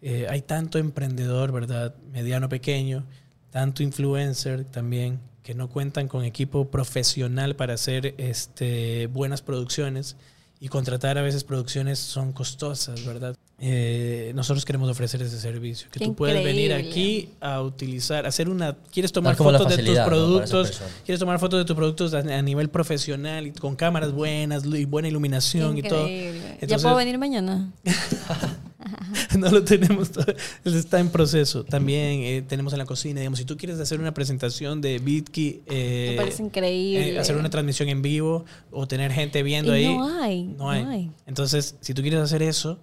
eh, 0.02 0.26
hay 0.28 0.42
tanto 0.42 0.78
emprendedor, 0.78 1.52
¿verdad? 1.52 1.94
Mediano, 2.12 2.48
pequeño, 2.48 3.06
tanto 3.52 3.84
influencer 3.84 4.64
también, 4.64 5.20
que 5.44 5.54
no 5.54 5.68
cuentan 5.68 6.08
con 6.08 6.24
equipo 6.24 6.72
profesional 6.72 7.54
para 7.54 7.74
hacer 7.74 8.16
este, 8.18 9.06
buenas 9.06 9.42
producciones 9.42 10.16
y 10.58 10.66
contratar 10.66 11.18
a 11.18 11.22
veces 11.22 11.44
producciones 11.44 12.00
son 12.00 12.32
costosas, 12.32 13.06
¿verdad? 13.06 13.36
Eh, 13.58 14.32
nosotros 14.34 14.64
queremos 14.64 14.90
ofrecer 14.90 15.22
ese 15.22 15.40
servicio. 15.40 15.88
Que 15.90 15.98
Qué 15.98 16.04
tú 16.06 16.14
puedes 16.14 16.42
venir 16.44 16.74
aquí 16.74 17.30
a 17.40 17.62
utilizar, 17.62 18.26
hacer 18.26 18.48
una... 18.48 18.76
¿Quieres 18.92 19.12
tomar 19.12 19.34
fotos 19.36 19.76
de 19.76 19.82
tus 19.82 19.98
productos? 20.00 20.82
¿Quieres 21.04 21.18
tomar 21.20 21.38
fotos 21.38 21.60
de 21.60 21.64
tus 21.64 21.76
productos 21.76 22.12
a, 22.14 22.18
a 22.18 22.42
nivel 22.42 22.68
profesional 22.68 23.46
y 23.46 23.52
con 23.52 23.76
cámaras 23.76 24.12
buenas 24.12 24.64
y 24.66 24.84
buena 24.84 25.08
iluminación 25.08 25.78
y 25.78 25.82
todo? 25.82 26.06
¿Ya 26.08 26.78
puedo 26.78 26.96
venir 26.96 27.18
mañana? 27.18 27.72
no 29.38 29.50
lo 29.50 29.64
tenemos 29.64 30.10
todo. 30.10 30.26
Está 30.64 31.00
en 31.00 31.08
proceso. 31.10 31.64
También 31.64 32.20
eh, 32.22 32.44
tenemos 32.46 32.72
en 32.72 32.78
la 32.78 32.84
cocina, 32.84 33.20
digamos, 33.20 33.38
si 33.38 33.44
tú 33.44 33.56
quieres 33.56 33.78
hacer 33.80 34.00
una 34.00 34.12
presentación 34.14 34.80
de 34.80 34.98
Bitkey, 34.98 35.62
eh, 35.66 36.08
Me 36.10 36.16
parece 36.16 36.42
increíble. 36.42 37.14
eh, 37.14 37.18
hacer 37.18 37.36
una 37.36 37.50
transmisión 37.50 37.88
en 37.88 38.02
vivo 38.02 38.44
o 38.70 38.86
tener 38.86 39.12
gente 39.12 39.42
viendo 39.42 39.76
Y 39.76 39.84
ahí. 39.84 39.96
no 39.96 40.20
hay, 40.20 40.44
No 40.44 40.70
hay. 40.70 41.10
Entonces, 41.26 41.76
si 41.80 41.94
tú 41.94 42.02
quieres 42.02 42.20
hacer 42.20 42.42
eso, 42.42 42.78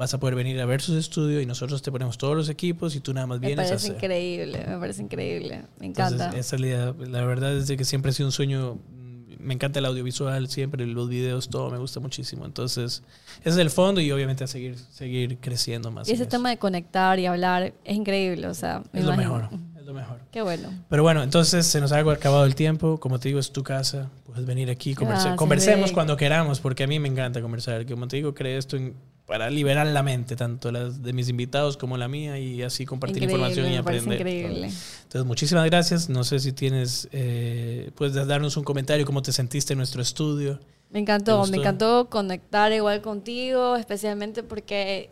vas 0.00 0.14
a 0.14 0.18
poder 0.18 0.34
venir 0.34 0.58
a 0.62 0.64
ver 0.64 0.80
sus 0.80 0.96
estudios 0.96 1.42
y 1.42 1.46
nosotros 1.46 1.82
te 1.82 1.92
ponemos 1.92 2.16
todos 2.16 2.34
los 2.34 2.48
equipos 2.48 2.96
y 2.96 3.00
tú 3.00 3.12
nada 3.12 3.26
más 3.26 3.38
Me 3.38 3.48
vienes 3.48 3.66
a 3.66 3.68
parece 3.68 3.86
hacer. 3.88 3.96
increíble, 3.96 4.64
me 4.66 4.78
parece 4.78 5.02
increíble. 5.02 5.62
Me 5.78 5.86
Entonces, 5.88 6.14
encanta. 6.14 6.38
esa 6.38 6.56
es 6.56 6.60
la, 6.62 6.66
idea. 6.66 6.94
La 7.10 7.22
verdad 7.26 7.54
es 7.54 7.66
de 7.66 7.76
que 7.76 7.84
siempre 7.84 8.08
ha 8.10 8.14
sido 8.14 8.26
un 8.28 8.32
sueño. 8.32 8.76
mm, 8.76 9.10
Me 9.40 9.52
encanta 9.54 9.78
el 9.78 9.84
audiovisual, 9.84 10.48
siempre 10.48 10.86
los 10.86 11.08
videos, 11.10 11.50
todo 11.50 11.70
me 11.70 11.76
gusta 11.78 12.00
muchísimo. 12.00 12.46
Entonces, 12.46 13.02
ese 13.40 13.48
es 13.50 13.56
el 13.58 13.68
fondo 13.70 14.00
y 14.00 14.10
obviamente 14.10 14.42
a 14.42 14.46
seguir, 14.46 14.76
seguir 14.90 15.36
creciendo 15.38 15.90
más. 15.90 16.08
y 16.08 16.12
ese 16.12 16.22
eso. 16.22 16.30
tema 16.30 16.48
de 16.48 16.56
conectar 16.58 17.18
y 17.18 17.26
hablar 17.26 17.74
es 17.84 17.94
increíble, 17.96 18.46
o 18.48 18.54
sea, 18.54 18.82
me 18.92 19.00
es 19.00 19.04
lo 19.06 19.12
imagino. 19.12 19.34
mejor. 19.38 19.58
Es 19.78 19.84
lo 19.86 19.92
mejor. 19.94 20.20
Qué 20.32 20.40
bueno. 20.42 20.68
Pero 20.88 21.02
bueno, 21.02 21.22
entonces 21.22 21.66
se 21.66 21.78
nos 21.80 21.92
ha 21.92 21.98
acabado 21.98 22.44
el 22.46 22.54
tiempo. 22.54 22.98
Como 23.00 23.18
te 23.18 23.28
digo, 23.28 23.38
es 23.40 23.50
tu 23.52 23.62
casa. 23.62 24.08
Puedes 24.24 24.46
venir 24.46 24.70
aquí. 24.70 24.94
conversa- 24.94 25.24
Gracias, 25.24 25.36
conversemos 25.36 25.92
cuando 25.92 26.16
queramos, 26.16 26.60
porque 26.60 26.84
a 26.84 26.86
mí 26.86 26.98
me 27.00 27.08
encanta 27.08 27.40
conversar. 27.42 27.84
Como 27.86 28.08
te 28.08 28.16
digo, 28.16 28.32
creé 28.34 28.56
esto 28.56 28.76
en- 28.76 28.94
para 29.30 29.48
liberar 29.48 29.86
la 29.86 30.02
mente, 30.02 30.34
tanto 30.34 30.72
las 30.72 31.04
de 31.04 31.12
mis 31.12 31.28
invitados 31.28 31.76
como 31.76 31.96
la 31.96 32.08
mía, 32.08 32.36
y 32.36 32.64
así 32.64 32.84
compartir 32.84 33.22
Increíble, 33.22 33.46
información 33.46 33.72
y 33.72 33.76
aprender. 33.76 34.14
increíble. 34.18 34.70
Entonces, 35.04 35.24
muchísimas 35.24 35.66
gracias. 35.66 36.08
No 36.08 36.24
sé 36.24 36.40
si 36.40 36.50
tienes, 36.50 37.08
eh, 37.12 37.92
puedes 37.94 38.26
darnos 38.26 38.56
un 38.56 38.64
comentario, 38.64 39.06
cómo 39.06 39.22
te 39.22 39.30
sentiste 39.30 39.74
en 39.74 39.76
nuestro 39.76 40.02
estudio. 40.02 40.58
Me 40.88 40.94
¿Te 40.94 40.98
encantó, 40.98 41.46
me 41.46 41.58
encantó 41.58 42.10
conectar 42.10 42.72
igual 42.72 43.02
contigo, 43.02 43.76
especialmente 43.76 44.42
porque 44.42 45.10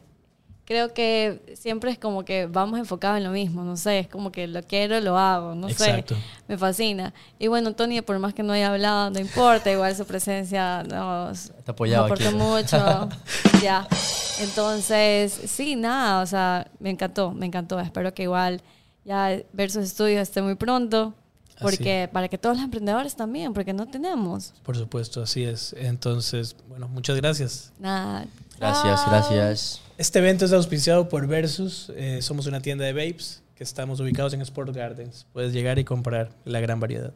creo 0.68 0.92
que 0.92 1.54
siempre 1.58 1.90
es 1.90 1.98
como 1.98 2.26
que 2.26 2.44
vamos 2.44 2.78
enfocados 2.78 3.16
en 3.16 3.24
lo 3.24 3.30
mismo, 3.30 3.64
no 3.64 3.78
sé, 3.78 4.00
es 4.00 4.06
como 4.06 4.30
que 4.30 4.46
lo 4.46 4.62
quiero, 4.62 5.00
lo 5.00 5.16
hago, 5.16 5.54
no 5.54 5.66
Exacto. 5.66 6.14
sé, 6.14 6.20
me 6.46 6.58
fascina. 6.58 7.14
Y 7.38 7.46
bueno, 7.46 7.72
Tony, 7.72 8.02
por 8.02 8.18
más 8.18 8.34
que 8.34 8.42
no 8.42 8.52
haya 8.52 8.68
hablado, 8.68 9.08
no 9.08 9.18
importa, 9.18 9.72
igual 9.72 9.96
su 9.96 10.04
presencia 10.04 10.82
nos, 10.82 11.46
Está 11.46 11.72
apoyado 11.72 12.06
nos 12.06 12.20
aportó 12.20 12.36
mucho. 12.36 13.08
ya. 13.62 13.88
Entonces, 14.42 15.32
sí, 15.32 15.74
nada, 15.74 16.20
o 16.20 16.26
sea, 16.26 16.70
me 16.80 16.90
encantó, 16.90 17.32
me 17.32 17.46
encantó. 17.46 17.80
Espero 17.80 18.12
que 18.12 18.24
igual 18.24 18.60
ya 19.06 19.40
ver 19.54 19.70
sus 19.70 19.84
estudios 19.84 20.20
esté 20.20 20.42
muy 20.42 20.56
pronto. 20.56 21.14
Porque 21.60 22.08
para 22.12 22.28
que 22.28 22.38
todos 22.38 22.56
los 22.56 22.64
emprendedores 22.64 23.16
también, 23.16 23.52
porque 23.52 23.72
no 23.72 23.86
tenemos. 23.86 24.54
Por 24.62 24.76
supuesto, 24.76 25.22
así 25.22 25.42
es. 25.42 25.74
Entonces, 25.76 26.54
bueno, 26.68 26.86
muchas 26.86 27.16
gracias. 27.16 27.72
Nada. 27.80 28.26
Gracias, 28.59 29.06
gracias. 29.09 29.80
Este 29.96 30.18
evento 30.18 30.44
es 30.44 30.52
auspiciado 30.52 31.09
por 31.09 31.26
Versus. 31.26 31.92
Eh, 31.96 32.20
somos 32.22 32.46
una 32.46 32.61
tienda 32.61 32.84
de 32.84 32.92
vapes 32.92 33.42
que 33.54 33.64
estamos 33.64 34.00
ubicados 34.00 34.32
en 34.34 34.40
Sport 34.40 34.74
Gardens. 34.74 35.26
Puedes 35.32 35.52
llegar 35.52 35.78
y 35.78 35.84
comprar 35.84 36.30
la 36.44 36.61
gran 36.61 36.78
variedad. 36.80 37.12